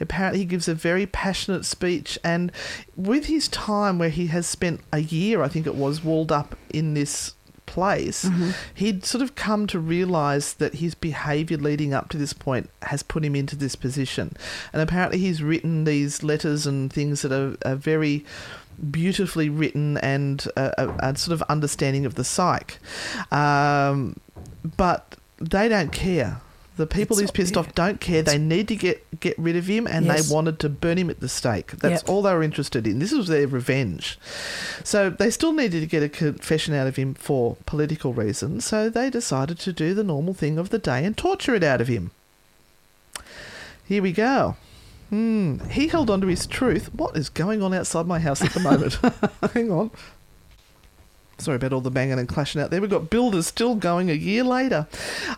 Apparently, 0.01 0.41
he 0.41 0.45
gives 0.45 0.67
a 0.67 0.75
very 0.75 1.07
passionate 1.07 1.65
speech, 1.65 2.19
and 2.25 2.51
with 2.97 3.27
his 3.27 3.47
time 3.49 3.99
where 3.99 4.09
he 4.09 4.27
has 4.29 4.47
spent 4.47 4.81
a 4.93 4.99
year, 4.99 5.43
I 5.43 5.49
think 5.49 5.67
it 5.67 5.77
was, 5.77 6.03
walled 6.03 6.33
up 6.33 6.57
in 6.71 6.95
this 6.95 7.35
place, 7.67 8.29
he'd 8.75 9.05
sort 9.05 9.23
of 9.23 9.35
come 9.35 9.67
to 9.69 9.79
realize 9.79 10.55
that 10.55 10.75
his 10.75 10.95
behavior 10.95 11.57
leading 11.57 11.95
up 11.95 12.09
to 12.11 12.19
this 12.19 12.33
point 12.33 12.71
has 12.83 13.03
put 13.03 13.25
him 13.25 13.35
into 13.35 13.57
this 13.57 13.75
position. 13.75 14.37
And 14.73 14.83
apparently, 14.83 15.19
he's 15.19 15.43
written 15.43 15.85
these 15.85 16.23
letters 16.23 16.67
and 16.67 16.93
things 16.93 17.23
that 17.23 17.33
are, 17.33 17.57
are 17.65 17.77
very 17.77 18.25
beautifully 18.91 19.49
written 19.49 19.97
and 19.99 20.47
a, 20.57 20.73
a, 20.87 21.11
a 21.11 21.17
sort 21.17 21.33
of 21.35 21.43
understanding 21.49 22.07
of 22.07 22.15
the 22.15 22.25
psyche. 22.25 22.77
Um, 23.31 24.17
but 24.77 25.17
they 25.39 25.69
don't 25.69 25.93
care. 25.93 26.41
The 26.77 26.89
people 26.89 27.19
he's 27.19 27.31
pissed 27.31 27.57
off 27.57 27.73
don't 27.77 28.01
care. 28.01 28.23
They 28.25 28.37
need 28.37 28.67
to 28.67 28.75
get 28.75 29.21
get 29.21 29.39
rid 29.39 29.55
of 29.55 29.67
him, 29.69 29.87
and 29.87 30.07
Yes. 30.07 30.27
they 30.29 30.35
wanted 30.35 30.59
to 30.59 30.69
burn 30.69 30.99
him 30.99 31.09
at 31.09 31.21
the 31.21 31.29
stake. 31.29 31.71
That's 31.79 32.03
Yep. 32.03 32.09
all 32.09 32.23
they 32.23 32.35
were 32.35 32.43
interested 32.43 32.85
in. 32.85 32.99
This 32.99 33.13
was 33.13 33.29
their 33.29 33.47
revenge. 33.47 34.19
So 34.83 35.09
they 35.09 35.31
still 35.31 35.53
needed 35.53 35.79
to 35.83 35.87
get 35.87 36.03
a 36.03 36.09
confession 36.09 36.75
out 36.75 36.89
of 36.89 36.97
him 36.97 37.15
for 37.15 37.57
political 37.65 38.13
reasons. 38.13 38.65
So 38.65 38.91
they 38.91 39.09
decided 39.09 39.61
to 39.61 39.73
do 39.73 39.95
the 39.95 40.03
normal 40.03 40.35
thing 40.35 40.59
of 40.59 40.71
the 40.71 40.81
day 40.81 41.05
and 41.05 41.17
torture 41.17 41.55
it 41.55 41.63
out 41.63 41.81
of 41.81 41.87
him. 41.87 42.11
Here 43.87 44.03
we 44.03 44.11
go. 44.11 44.57
Hmm. 45.15 45.59
He 45.71 45.87
held 45.87 46.11
on 46.11 46.21
to 46.23 46.27
his 46.27 46.45
truth. 46.45 46.93
What 46.93 47.17
is 47.17 47.29
going 47.29 47.63
on 47.63 47.73
outside 47.73 48.05
my 48.05 48.19
house 48.19 48.43
at 48.43 48.51
the 48.51 48.59
moment? 48.59 48.95
Hang 49.55 49.71
on. 49.71 49.93
Sorry 51.39 51.55
about 51.55 51.73
all 51.73 51.81
the 51.81 51.91
banging 51.93 52.19
and 52.19 52.29
clashing 52.29 52.61
out 52.61 52.73
there. 52.73 52.81
We've 52.81 52.91
got 52.91 53.11
builders 53.11 53.47
still 53.47 53.77
going 53.77 54.11
a 54.11 54.15
year 54.15 54.43
later. 54.43 54.89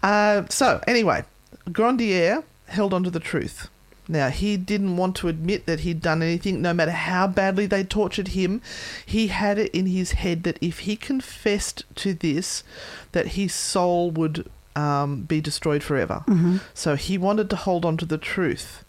Uh, 0.03 0.45
so, 0.49 0.81
anyway, 0.87 1.25
Grandier 1.71 2.43
held 2.69 2.95
on 2.95 3.05
to 3.05 3.11
the 3.11 3.21
truth. 3.21 3.69
Now, 4.09 4.31
he 4.31 4.57
didn't 4.57 4.97
want 4.97 5.15
to 5.17 5.29
admit 5.29 5.67
that 5.67 5.81
he'd 5.81 6.01
done 6.01 6.23
anything, 6.23 6.63
no 6.63 6.73
matter 6.73 6.93
how 6.93 7.27
badly 7.27 7.67
they 7.67 7.85
tortured 7.85 8.29
him. 8.29 8.63
He 9.05 9.27
had 9.27 9.59
it 9.59 9.71
in 9.75 9.85
his 9.85 10.13
head 10.13 10.45
that 10.45 10.57
if 10.63 10.81
he 10.81 10.97
confessed 10.97 11.85
to 11.97 12.15
this, 12.15 12.65
that 13.13 13.29
his 13.29 13.53
soul 13.53 14.11
would 14.13 14.49
um, 14.75 15.25
be 15.25 15.43
destroyed 15.43 15.83
forever. 15.83 16.25
So 16.73 16.95
he 16.97 17.19
wanted 17.19 17.51
to 17.51 17.57
hold 17.57 17.85
on 17.85 17.99
to 17.99 18.07
the 18.07 18.17
truth. 18.17 18.85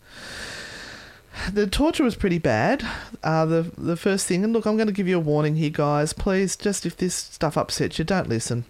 The 1.54 1.68
torture 1.68 2.04
was 2.04 2.16
pretty 2.16 2.40
bad. 2.40 2.86
Uh, 3.24 3.46
the 3.46 3.72
the 3.78 3.96
first 3.96 4.28
thing, 4.28 4.44
and 4.44 4.54
look, 4.54 4.66
I'm 4.66 4.76
going 4.76 4.88
to 4.88 4.94
give 4.94 5.08
you 5.08 5.18
a 5.18 5.22
warning 5.22 5.56
here, 5.56 5.70
guys. 5.70 6.14
Please, 6.14 6.56
just 6.56 6.86
if 6.86 6.98
this 6.98 7.16
stuff 7.16 7.58
upsets 7.58 8.00
you, 8.00 8.06
don't 8.06 8.30
listen. 8.30 8.66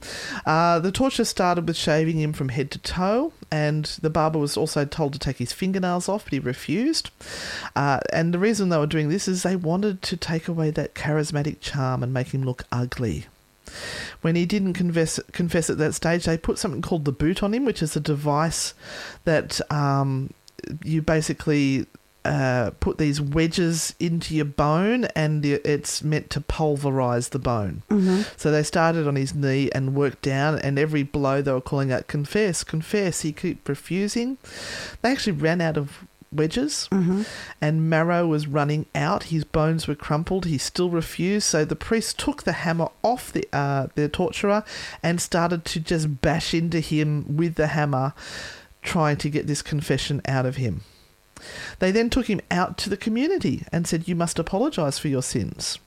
Uh, 0.45 0.79
the 0.79 0.91
torture 0.91 1.25
started 1.25 1.67
with 1.67 1.75
shaving 1.75 2.19
him 2.19 2.33
from 2.33 2.49
head 2.49 2.71
to 2.71 2.79
toe, 2.79 3.33
and 3.51 3.85
the 4.01 4.09
barber 4.09 4.39
was 4.39 4.57
also 4.57 4.85
told 4.85 5.13
to 5.13 5.19
take 5.19 5.37
his 5.37 5.53
fingernails 5.53 6.07
off, 6.07 6.25
but 6.25 6.33
he 6.33 6.39
refused. 6.39 7.09
Uh, 7.75 7.99
and 8.13 8.33
the 8.33 8.39
reason 8.39 8.69
they 8.69 8.77
were 8.77 8.85
doing 8.85 9.09
this 9.09 9.27
is 9.27 9.43
they 9.43 9.55
wanted 9.55 10.01
to 10.03 10.17
take 10.17 10.47
away 10.47 10.69
that 10.71 10.93
charismatic 10.93 11.57
charm 11.61 12.03
and 12.03 12.13
make 12.13 12.29
him 12.29 12.43
look 12.43 12.63
ugly. 12.71 13.25
When 14.21 14.35
he 14.35 14.45
didn't 14.45 14.73
confess 14.73 15.19
confess 15.31 15.69
at 15.69 15.77
that 15.77 15.93
stage, 15.93 16.25
they 16.25 16.37
put 16.37 16.57
something 16.57 16.81
called 16.81 17.05
the 17.05 17.11
boot 17.11 17.43
on 17.43 17.53
him, 17.53 17.65
which 17.65 17.81
is 17.81 17.95
a 17.95 17.99
device 17.99 18.73
that 19.25 19.59
um, 19.71 20.33
you 20.83 21.01
basically 21.01 21.85
uh, 22.27 22.71
put 22.79 22.97
these 22.97 23.19
wedges 23.21 23.95
into 23.99 24.35
your 24.35 24.45
bone, 24.45 25.05
and 25.15 25.45
it's 25.45 26.03
meant 26.03 26.29
to 26.31 26.41
pulverize 26.41 27.29
the 27.29 27.39
bone. 27.39 27.81
So 28.35 28.51
they 28.51 28.63
started 28.63 29.07
on 29.07 29.15
his 29.15 29.33
knee 29.33 29.69
and 29.73 29.95
worked 29.95 30.21
down, 30.21 30.59
and 30.59 30.77
every 30.77 31.03
blow 31.03 31.41
they 31.41 31.53
were 31.53 31.61
calling 31.61 31.91
out, 31.91 32.07
"Confess, 32.07 32.63
confess." 32.63 33.21
He 33.21 33.31
kept 33.31 33.67
refusing. 33.69 34.37
They 35.01 35.11
actually 35.11 35.37
ran 35.39 35.61
out 35.61 35.77
of 35.77 36.05
wedges, 36.29 36.89
and 37.61 37.89
marrow 37.89 38.27
was 38.27 38.47
running 38.47 38.85
out. 38.93 39.23
His 39.31 39.45
bones 39.45 39.87
were 39.87 39.95
crumpled. 39.95 40.45
He 40.45 40.57
still 40.57 40.89
refused. 40.89 41.47
So 41.47 41.63
the 41.63 41.75
priest 41.75 42.19
took 42.19 42.43
the 42.43 42.51
hammer 42.51 42.89
off 43.01 43.31
the 43.31 43.47
uh, 43.53 43.87
the 43.95 44.09
torturer 44.09 44.63
and 45.01 45.21
started 45.21 45.63
to 45.65 45.79
just 45.79 46.21
bash 46.21 46.53
into 46.53 46.81
him 46.81 47.37
with 47.37 47.55
the 47.55 47.67
hammer, 47.67 48.13
trying 48.81 49.17
to 49.17 49.29
get 49.29 49.47
this 49.47 49.61
confession 49.61 50.21
out 50.27 50.45
of 50.45 50.57
him. 50.57 50.81
They 51.79 51.91
then 51.91 52.09
took 52.09 52.27
him 52.27 52.41
out 52.51 52.77
to 52.79 52.89
the 52.89 52.97
community 52.97 53.63
and 53.71 53.87
said, 53.87 54.07
You 54.07 54.15
must 54.15 54.39
apologize 54.39 54.99
for 54.99 55.07
your 55.07 55.23
sins. 55.23 55.79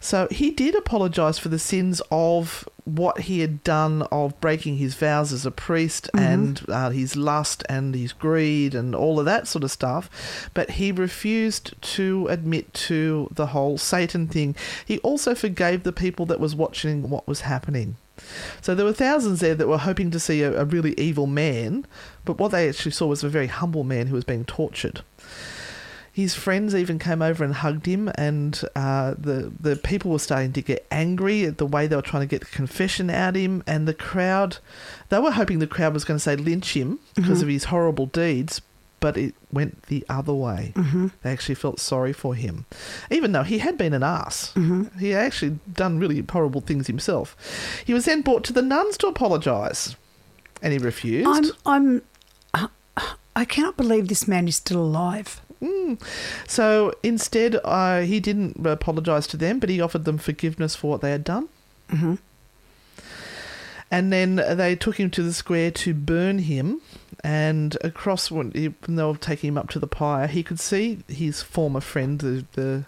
So 0.00 0.28
he 0.30 0.50
did 0.50 0.74
apologize 0.74 1.38
for 1.38 1.48
the 1.48 1.58
sins 1.58 2.00
of 2.10 2.68
what 2.84 3.22
he 3.22 3.40
had 3.40 3.62
done 3.64 4.02
of 4.12 4.40
breaking 4.40 4.76
his 4.76 4.94
vows 4.94 5.32
as 5.32 5.44
a 5.44 5.50
priest 5.50 6.08
and 6.14 6.64
uh, 6.68 6.90
his 6.90 7.16
lust 7.16 7.64
and 7.68 7.94
his 7.94 8.12
greed 8.12 8.74
and 8.74 8.94
all 8.94 9.18
of 9.18 9.26
that 9.26 9.46
sort 9.48 9.64
of 9.64 9.70
stuff. 9.70 10.48
But 10.54 10.72
he 10.72 10.92
refused 10.92 11.80
to 11.82 12.26
admit 12.28 12.72
to 12.74 13.28
the 13.32 13.46
whole 13.46 13.76
Satan 13.76 14.28
thing. 14.28 14.56
He 14.84 14.98
also 14.98 15.34
forgave 15.34 15.82
the 15.82 15.92
people 15.92 16.26
that 16.26 16.40
was 16.40 16.54
watching 16.54 17.10
what 17.10 17.26
was 17.26 17.42
happening. 17.42 17.96
So 18.60 18.74
there 18.74 18.86
were 18.86 18.92
thousands 18.92 19.40
there 19.40 19.54
that 19.54 19.68
were 19.68 19.78
hoping 19.78 20.10
to 20.10 20.20
see 20.20 20.42
a, 20.42 20.60
a 20.60 20.64
really 20.64 20.94
evil 20.98 21.26
man, 21.26 21.86
but 22.24 22.38
what 22.38 22.50
they 22.50 22.68
actually 22.68 22.92
saw 22.92 23.06
was 23.06 23.24
a 23.24 23.28
very 23.28 23.46
humble 23.46 23.84
man 23.84 24.08
who 24.08 24.14
was 24.14 24.24
being 24.24 24.44
tortured. 24.44 25.02
His 26.10 26.34
friends 26.34 26.74
even 26.74 26.98
came 26.98 27.22
over 27.22 27.44
and 27.44 27.54
hugged 27.54 27.86
him, 27.86 28.10
and 28.16 28.60
uh, 28.74 29.14
the 29.16 29.52
the 29.60 29.76
people 29.76 30.10
were 30.10 30.18
starting 30.18 30.52
to 30.54 30.62
get 30.62 30.84
angry 30.90 31.44
at 31.44 31.58
the 31.58 31.66
way 31.66 31.86
they 31.86 31.94
were 31.94 32.02
trying 32.02 32.22
to 32.22 32.26
get 32.26 32.40
the 32.40 32.46
confession 32.46 33.08
out 33.08 33.36
of 33.36 33.40
him. 33.40 33.62
And 33.68 33.86
the 33.86 33.94
crowd, 33.94 34.58
they 35.10 35.20
were 35.20 35.30
hoping 35.30 35.60
the 35.60 35.68
crowd 35.68 35.94
was 35.94 36.04
going 36.04 36.16
to 36.16 36.22
say 36.22 36.34
lynch 36.34 36.74
him 36.74 36.98
because 37.14 37.40
of 37.40 37.46
his 37.46 37.64
horrible 37.64 38.06
deeds, 38.06 38.60
but 39.00 39.16
it 39.16 39.34
went 39.52 39.82
the 39.84 40.04
other 40.08 40.34
way. 40.34 40.72
They 41.22 41.30
actually 41.30 41.54
felt 41.54 41.80
sorry 41.80 42.12
for 42.12 42.34
him, 42.34 42.66
even 43.10 43.32
though 43.32 43.44
he 43.44 43.58
had 43.58 43.78
been 43.78 43.94
an 43.94 44.02
ass. 44.02 44.52
He 44.98 45.10
had 45.10 45.24
actually 45.24 45.58
done 45.72 45.98
really 45.98 46.24
horrible 46.28 46.60
things 46.60 46.86
himself. 46.86 47.36
He 47.84 47.94
was 47.94 48.04
then 48.04 48.22
brought 48.22 48.44
to 48.44 48.52
the 48.52 48.62
nuns 48.62 48.96
to 48.98 49.06
apologise, 49.06 49.96
and 50.62 50.72
he 50.72 50.78
refused. 50.78 51.54
I'm, 51.64 52.02
I'm, 52.54 52.70
I 53.36 53.44
cannot 53.44 53.76
believe 53.76 54.08
this 54.08 54.26
man 54.26 54.48
is 54.48 54.56
still 54.56 54.82
alive. 54.82 55.40
So 56.46 56.92
instead, 57.02 57.58
uh, 57.64 58.02
he 58.02 58.20
didn't 58.20 58.64
apologise 58.66 59.26
to 59.28 59.36
them, 59.36 59.58
but 59.58 59.68
he 59.68 59.80
offered 59.80 60.04
them 60.04 60.18
forgiveness 60.18 60.76
for 60.76 60.90
what 60.90 61.00
they 61.00 61.10
had 61.10 61.24
done. 61.24 61.48
Mm-hmm. 61.90 62.14
And 63.90 64.12
then 64.12 64.36
they 64.36 64.76
took 64.76 65.00
him 65.00 65.10
to 65.10 65.22
the 65.22 65.32
square 65.32 65.70
to 65.70 65.94
burn 65.94 66.40
him. 66.40 66.80
And 67.24 67.76
across, 67.82 68.30
when 68.30 68.52
he- 68.52 68.74
when 68.86 68.96
they 68.96 69.02
were 69.02 69.16
taking 69.16 69.48
him 69.48 69.58
up 69.58 69.68
to 69.70 69.78
the 69.78 69.86
pyre, 69.86 70.28
he 70.28 70.42
could 70.42 70.60
see 70.60 71.00
his 71.08 71.42
former 71.42 71.80
friend, 71.80 72.18
the, 72.20 72.44
the 72.52 72.84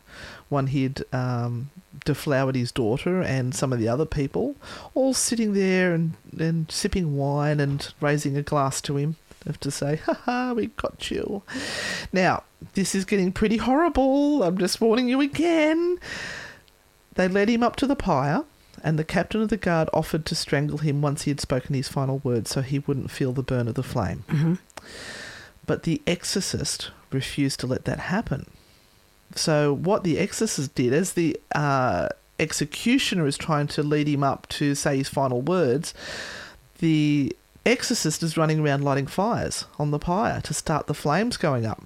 one 0.48 0.68
he'd 0.68 1.04
um, 1.12 1.70
deflowered 2.04 2.54
his 2.54 2.70
daughter, 2.72 3.20
and 3.20 3.54
some 3.54 3.72
of 3.72 3.78
the 3.80 3.88
other 3.88 4.06
people, 4.06 4.54
all 4.94 5.14
sitting 5.14 5.52
there 5.54 5.92
and, 5.92 6.14
and 6.38 6.70
sipping 6.70 7.16
wine 7.16 7.58
and 7.60 7.92
raising 8.00 8.36
a 8.36 8.42
glass 8.42 8.80
to 8.82 8.96
him. 8.96 9.16
Have 9.46 9.60
to 9.60 9.70
say, 9.70 9.96
ha 9.96 10.12
ha, 10.12 10.52
we 10.52 10.66
got 10.66 11.10
you. 11.10 11.42
Now, 12.12 12.42
this 12.74 12.94
is 12.94 13.06
getting 13.06 13.32
pretty 13.32 13.56
horrible. 13.56 14.42
I'm 14.42 14.58
just 14.58 14.80
warning 14.82 15.08
you 15.08 15.20
again. 15.22 15.98
They 17.14 17.26
led 17.26 17.48
him 17.48 17.62
up 17.62 17.76
to 17.76 17.86
the 17.86 17.96
pyre, 17.96 18.44
and 18.82 18.98
the 18.98 19.04
captain 19.04 19.42
of 19.42 19.48
the 19.48 19.56
guard 19.56 19.88
offered 19.92 20.24
to 20.26 20.34
strangle 20.34 20.78
him 20.78 21.02
once 21.02 21.22
he 21.22 21.30
had 21.30 21.40
spoken 21.40 21.74
his 21.74 21.88
final 21.88 22.18
words 22.18 22.50
so 22.50 22.62
he 22.62 22.78
wouldn't 22.80 23.10
feel 23.10 23.32
the 23.32 23.42
burn 23.42 23.68
of 23.68 23.74
the 23.74 23.82
flame. 23.82 24.24
But 25.66 25.82
the 25.84 26.02
exorcist 26.06 26.90
refused 27.10 27.60
to 27.60 27.66
let 27.66 27.84
that 27.84 28.00
happen. 28.00 28.46
So, 29.34 29.72
what 29.72 30.02
the 30.02 30.18
exorcist 30.18 30.74
did, 30.74 30.92
as 30.92 31.12
the 31.12 31.38
uh, 31.54 32.08
executioner 32.40 33.26
is 33.26 33.36
trying 33.38 33.68
to 33.68 33.82
lead 33.82 34.08
him 34.08 34.24
up 34.24 34.48
to 34.48 34.74
say 34.74 34.96
his 34.96 35.08
final 35.08 35.40
words, 35.40 35.94
the 36.78 37.36
exorcist 37.64 38.22
is 38.22 38.36
running 38.36 38.60
around 38.60 38.82
lighting 38.82 39.06
fires 39.06 39.66
on 39.78 39.90
the 39.90 39.98
pyre 39.98 40.40
to 40.40 40.54
start 40.54 40.86
the 40.86 40.94
flames 40.94 41.36
going 41.36 41.66
up. 41.66 41.82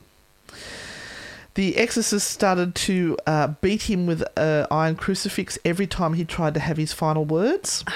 The 1.54 1.76
exorcist 1.76 2.28
started 2.28 2.74
to 2.74 3.16
uh, 3.28 3.48
beat 3.60 3.82
him 3.82 4.06
with 4.06 4.24
an 4.36 4.66
iron 4.72 4.96
crucifix 4.96 5.56
every 5.64 5.86
time 5.86 6.14
he 6.14 6.24
tried 6.24 6.54
to 6.54 6.60
have 6.60 6.76
his 6.76 6.92
final 6.92 7.24
words. 7.24 7.84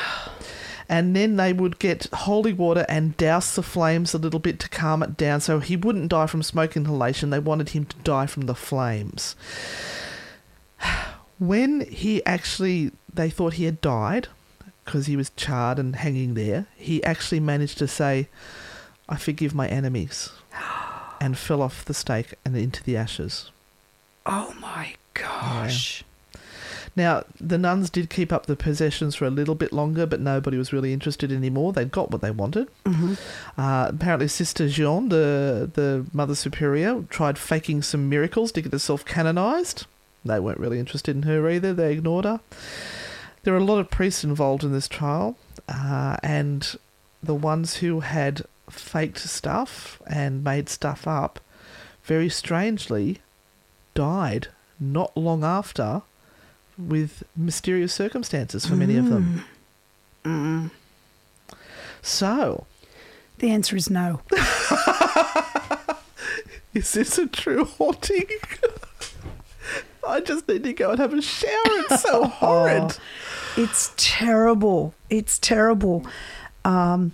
And 0.90 1.14
then 1.14 1.36
they 1.36 1.52
would 1.52 1.78
get 1.78 2.06
holy 2.14 2.54
water 2.54 2.86
and 2.88 3.14
douse 3.18 3.54
the 3.54 3.62
flames 3.62 4.14
a 4.14 4.18
little 4.18 4.40
bit 4.40 4.58
to 4.60 4.70
calm 4.70 5.02
it 5.02 5.18
down 5.18 5.42
so 5.42 5.60
he 5.60 5.76
wouldn't 5.76 6.08
die 6.08 6.26
from 6.26 6.42
smoke 6.42 6.78
inhalation. 6.78 7.28
They 7.28 7.38
wanted 7.38 7.68
him 7.68 7.84
to 7.84 7.96
die 7.98 8.24
from 8.24 8.46
the 8.46 8.54
flames. 8.54 9.36
When 11.38 11.82
he 11.82 12.24
actually, 12.24 12.92
they 13.12 13.28
thought 13.28 13.52
he 13.52 13.64
had 13.64 13.82
died 13.82 14.28
because 14.86 15.04
he 15.04 15.14
was 15.14 15.28
charred 15.36 15.78
and 15.78 15.94
hanging 15.94 16.32
there, 16.32 16.68
he 16.74 17.04
actually 17.04 17.40
managed 17.40 17.76
to 17.78 17.86
say, 17.86 18.30
I 19.10 19.16
forgive 19.16 19.54
my 19.54 19.68
enemies, 19.68 20.30
and 21.20 21.36
fell 21.38 21.62
off 21.62 21.84
the 21.84 21.94
stake 21.94 22.34
and 22.44 22.56
into 22.56 22.82
the 22.82 22.96
ashes. 22.96 23.50
Oh 24.26 24.54
my 24.60 24.94
gosh. 25.14 26.04
Now, 26.96 27.22
the 27.40 27.58
nuns 27.58 27.90
did 27.90 28.10
keep 28.10 28.32
up 28.32 28.46
the 28.46 28.56
possessions 28.56 29.14
for 29.14 29.24
a 29.24 29.30
little 29.30 29.54
bit 29.54 29.72
longer, 29.72 30.04
but 30.04 30.20
nobody 30.20 30.56
was 30.58 30.72
really 30.72 30.92
interested 30.92 31.30
anymore. 31.30 31.72
They'd 31.72 31.92
got 31.92 32.10
what 32.10 32.22
they 32.22 32.30
wanted. 32.32 32.68
Mhm. 32.84 33.16
Uh, 33.56 33.86
apparently, 33.90 34.26
Sister 34.26 34.68
Jean, 34.68 35.08
the, 35.08 35.70
the 35.72 36.06
Mother 36.12 36.34
Superior, 36.34 37.04
tried 37.08 37.38
faking 37.38 37.82
some 37.82 38.08
miracles 38.08 38.50
to 38.52 38.62
get 38.62 38.72
herself 38.72 39.04
canonized. 39.04 39.86
They 40.24 40.40
weren't 40.40 40.58
really 40.58 40.80
interested 40.80 41.14
in 41.14 41.22
her 41.22 41.48
either. 41.48 41.72
They 41.72 41.92
ignored 41.92 42.24
her. 42.24 42.40
There 43.44 43.52
were 43.52 43.60
a 43.60 43.64
lot 43.64 43.78
of 43.78 43.90
priests 43.90 44.24
involved 44.24 44.64
in 44.64 44.72
this 44.72 44.88
trial, 44.88 45.36
uh, 45.68 46.16
and 46.22 46.76
the 47.22 47.34
ones 47.34 47.76
who 47.76 48.00
had 48.00 48.42
faked 48.70 49.18
stuff 49.18 50.00
and 50.06 50.44
made 50.44 50.68
stuff 50.68 51.06
up, 51.06 51.40
very 52.04 52.28
strangely, 52.28 53.18
died 53.94 54.48
not 54.80 55.16
long 55.16 55.44
after 55.44 56.02
with 56.78 57.22
mysterious 57.36 57.92
circumstances 57.92 58.64
for 58.66 58.76
many 58.76 58.96
of 58.96 59.08
them. 59.10 59.44
Mm. 60.24 60.70
So, 62.02 62.66
The 63.38 63.50
answer 63.50 63.76
is 63.76 63.90
no. 63.90 64.20
is 66.74 66.92
this 66.92 67.18
a 67.18 67.26
true 67.26 67.64
haunting? 67.64 68.26
I 70.08 70.20
just 70.20 70.48
need 70.48 70.62
to 70.64 70.72
go 70.72 70.90
and 70.90 70.98
have 71.00 71.12
a 71.12 71.20
shower. 71.20 71.50
It's 71.66 72.02
so 72.02 72.24
horrid. 72.28 72.96
It's 73.56 73.92
terrible. 73.96 74.94
It's 75.10 75.38
terrible. 75.38 76.06
Um, 76.64 77.12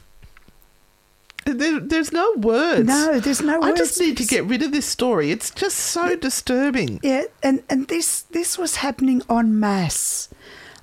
There, 1.45 1.79
there's 1.81 2.13
no 2.13 2.33
words. 2.37 2.87
No, 2.87 3.21
there's 3.21 3.43
no 3.43 3.61
I 3.63 3.69
words. 3.69 3.79
just 3.79 4.01
need 4.01 4.17
to 4.17 4.25
get 4.25 4.45
rid 4.45 4.63
of 4.63 4.73
this 4.73 4.87
story. 4.87 5.31
It's 5.31 5.51
just 5.51 5.77
so 5.77 6.17
disturbing. 6.17 7.01
Yeah, 7.03 7.25
and, 7.43 7.63
and 7.69 7.89
this 7.89 8.23
this 8.23 8.57
was 8.57 8.77
happening 8.77 9.23
en 9.29 9.61
masse. 9.61 10.29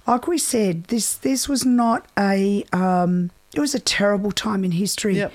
Like 0.07 0.27
we 0.27 0.38
said, 0.38 0.85
this 0.85 1.15
this 1.15 1.49
was 1.49 1.65
not 1.65 2.05
a 2.17 2.63
um, 2.73 3.31
it 3.55 3.59
was 3.59 3.73
a 3.75 3.79
terrible 3.79 4.31
time 4.31 4.63
in 4.63 4.71
history. 4.71 5.25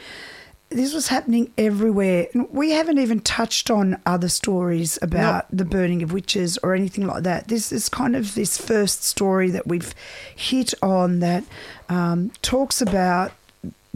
This 0.68 0.92
was 0.92 1.08
happening 1.08 1.52
everywhere. 1.56 2.26
And 2.34 2.50
We 2.50 2.72
haven't 2.72 2.98
even 2.98 3.20
touched 3.20 3.70
on 3.70 4.00
other 4.04 4.28
stories 4.28 4.98
about 5.00 5.46
the 5.56 5.64
burning 5.64 6.02
of 6.02 6.12
witches 6.12 6.58
or 6.60 6.74
anything 6.74 7.06
like 7.06 7.22
that. 7.22 7.46
This 7.46 7.70
is 7.70 7.88
kind 7.88 8.16
of 8.16 8.34
this 8.34 8.58
first 8.58 9.04
story 9.04 9.48
that 9.50 9.68
we've 9.68 9.94
hit 10.34 10.74
on 10.82 11.20
that 11.20 11.44
um, 11.88 12.32
talks 12.42 12.82
about 12.82 13.30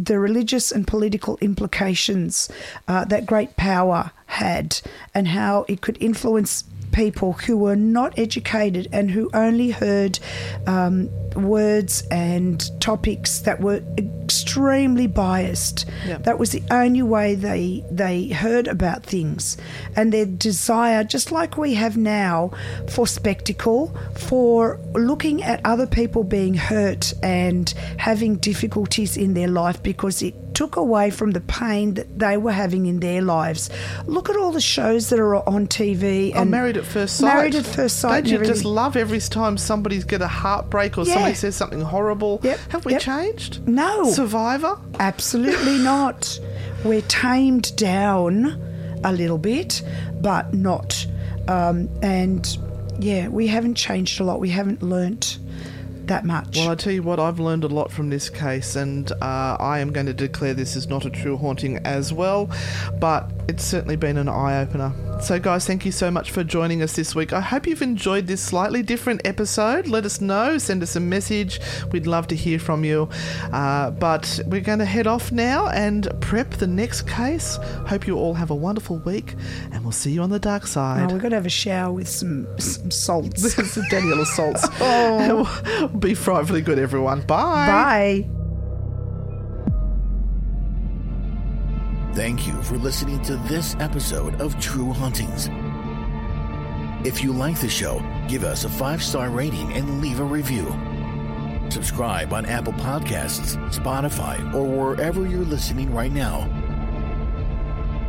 the 0.05 0.19
religious 0.19 0.73
and 0.73 0.87
political 0.87 1.37
implications 1.41 2.49
uh, 2.89 3.05
that 3.05 3.27
great 3.27 3.57
power 3.57 4.11
had 4.27 4.81
and 5.15 5.29
how 5.29 5.65
it 5.69 5.81
could 5.81 5.99
influence 6.01 6.65
people 6.93 7.35
who 7.35 7.57
were 7.57 7.77
not 7.77 8.19
educated 8.19 8.89
and 8.93 9.11
who 9.11 9.31
only 9.33 9.71
heard 9.71 10.19
um, 10.67 11.09
words 11.37 12.03
and 12.11 12.81
topics 12.81 13.41
that 13.41 13.61
were 13.61 13.83
extremely 13.99 15.07
biased. 15.07 15.87
Yep. 16.07 16.25
That 16.25 16.39
was 16.39 16.53
the 16.53 16.63
only 16.71 17.03
way 17.03 17.35
they 17.35 17.85
they 17.91 18.29
heard 18.29 18.69
about 18.69 19.05
things, 19.05 19.57
and 19.97 20.13
their 20.13 20.27
desire, 20.27 21.05
just 21.05 21.33
like 21.33 21.57
we 21.57 21.75
have 21.75 21.97
now, 21.97 22.51
for 22.89 23.07
spectacle, 23.07 23.97
for 24.17 24.79
looking 24.95 25.43
at 25.43 25.61
other 25.65 25.87
people 25.87 26.25
being 26.25 26.55
hurt 26.55 27.13
and 27.23 27.71
having 27.99 28.37
difficulties 28.37 29.17
in 29.17 29.35
their 29.35 29.49
life 29.49 29.83
because 29.83 30.23
it 30.23 30.35
took 30.55 30.77
away 30.77 31.11
from 31.11 31.31
the 31.31 31.41
pain 31.41 31.95
that 31.95 32.19
they 32.19 32.37
were 32.37 32.53
having 32.53 32.85
in 32.85 33.01
their 33.01 33.23
lives. 33.23 33.71
Look 34.05 34.29
at 34.29 34.37
all 34.37 34.53
the 34.53 34.61
shows 34.61 35.09
that 35.09 35.19
are 35.19 35.37
on 35.49 35.67
TV. 35.67 36.35
I'm 36.35 36.43
oh, 36.43 36.45
married 36.45 36.77
at 36.77 36.85
first 36.85 37.17
sight. 37.17 37.35
Married 37.35 37.55
at 37.55 37.65
first 37.65 37.99
sight. 37.99 38.25
Don't 38.25 38.41
you 38.41 38.47
just 38.47 38.65
love 38.65 38.97
every 38.97 39.21
time 39.21 39.57
somebody's 39.57 40.05
get 40.05 40.21
a 40.21 40.29
heartbreak 40.29 40.99
or 40.99 41.05
Yeah. 41.05 41.15
Somebody 41.21 41.35
says 41.35 41.57
something 41.57 41.81
horrible? 41.81 42.41
Yep, 42.43 42.59
Have 42.71 42.85
we 42.85 42.93
yep. 42.93 43.03
changed? 43.03 43.67
No. 43.69 44.11
Survivor? 44.11 44.79
Absolutely 44.99 45.79
not. 45.85 46.39
We're 46.85 47.03
tamed 47.03 47.77
down 47.77 49.01
a 49.05 49.13
little 49.13 49.39
bit, 49.39 49.83
but 50.21 50.53
not. 50.55 51.07
Um, 51.49 51.89
and 52.03 52.59
yeah, 52.99 53.29
we 53.29 53.47
haven't 53.47 53.75
changed 53.75 54.21
a 54.21 54.25
lot. 54.25 54.41
We 54.41 54.51
haven't 54.51 54.83
learnt 54.83 55.39
that 56.07 56.25
much. 56.25 56.57
Well, 56.57 56.71
I 56.71 56.75
tell 56.75 56.93
you 56.93 57.03
what, 57.03 57.19
I've 57.19 57.39
learned 57.41 57.65
a 57.65 57.69
lot 57.69 57.91
from 57.91 58.11
this 58.11 58.29
case, 58.29 58.77
and 58.77 59.11
uh, 59.13 59.57
I 59.59 59.79
am 59.79 59.93
going 59.93 60.07
to 60.07 60.13
declare 60.15 60.55
this 60.55 60.77
is 60.77 60.89
not 60.89 61.05
a 61.05 61.11
true 61.11 61.37
haunting 61.37 61.79
as 61.79 62.13
well, 62.13 62.51
but 62.99 63.31
it's 63.49 63.65
certainly 63.65 63.97
been 63.97 64.19
an 64.19 64.29
eye 64.29 64.61
opener. 64.61 64.93
So, 65.23 65.39
guys, 65.39 65.65
thank 65.67 65.85
you 65.85 65.93
so 65.93 66.11
much 66.11 66.31
for 66.33 66.43
joining 66.43 66.83
us 66.83 66.97
this 66.97 67.15
week. 67.15 67.33
I 67.33 67.41
hope 67.41 67.67
you've 67.67 67.83
enjoyed 67.83 68.27
this 68.27 68.41
slightly 68.41 68.83
different 68.83 69.21
episode. 69.25 69.87
Let 69.87 70.05
us 70.05 70.21
know, 70.21 70.59
send 70.59 70.83
us 70.83 70.97
a 70.97 71.01
message. 71.01 71.61
We'd 71.93 72.07
love 72.07 72.27
to 72.29 72.35
hear 72.35 72.59
from 72.59 72.85
you. 72.85 73.09
Uh, 73.53 73.91
but 73.93 74.41
we're 74.47 74.63
going 74.63 74.79
to 74.81 74.85
head 74.87 75.07
off 75.07 75.31
now 75.31 75.69
and 75.69 76.09
prep 76.21 76.53
the 76.55 76.67
next 76.67 77.03
case. 77.07 77.57
Hope 77.87 78.07
you 78.07 78.17
all 78.17 78.35
have 78.35 78.51
a 78.51 78.55
wonderful 78.57 78.97
week, 79.01 79.35
and 79.71 79.85
we'll 79.85 79.93
see 79.93 80.11
you 80.11 80.23
on 80.23 80.31
the 80.31 80.41
dark 80.41 80.63
Oh, 80.65 80.67
side. 80.67 81.13
we've 81.13 81.21
going 81.21 81.31
to 81.31 81.37
have 81.37 81.47
a 81.47 81.51
shower 81.51 81.93
with 81.93 82.09
some, 82.09 82.49
some 82.59 82.91
salts. 82.91 83.53
some 83.73 83.85
Daniela 83.85 84.25
salts. 84.27 84.67
Oh. 84.81 85.89
Be 85.99 86.15
frightfully 86.15 86.63
good, 86.63 86.79
everyone. 86.79 87.21
Bye. 87.21 88.25
Bye. 88.27 88.40
Thank 92.15 92.45
you 92.45 92.61
for 92.63 92.77
listening 92.77 93.23
to 93.23 93.37
this 93.37 93.77
episode 93.79 94.41
of 94.41 94.61
True 94.61 94.93
Hauntings. 94.93 95.49
If 97.07 97.23
you 97.23 97.33
like 97.33 97.61
the 97.61 97.69
show, 97.69 98.03
give 98.27 98.43
us 98.43 98.65
a 98.65 98.69
five 98.69 99.01
star 99.01 99.31
rating 99.31 99.73
and 99.75 100.01
leave 100.01 100.19
a 100.19 100.25
review. 100.25 100.67
Subscribe 101.71 102.33
on 102.33 102.47
Apple 102.47 102.73
Podcasts, 102.73 103.55
Spotify, 103.73 104.53
or 104.53 104.65
wherever 104.65 105.25
you're 105.25 105.45
listening 105.45 105.95
right 105.95 106.11
now. 106.11 106.49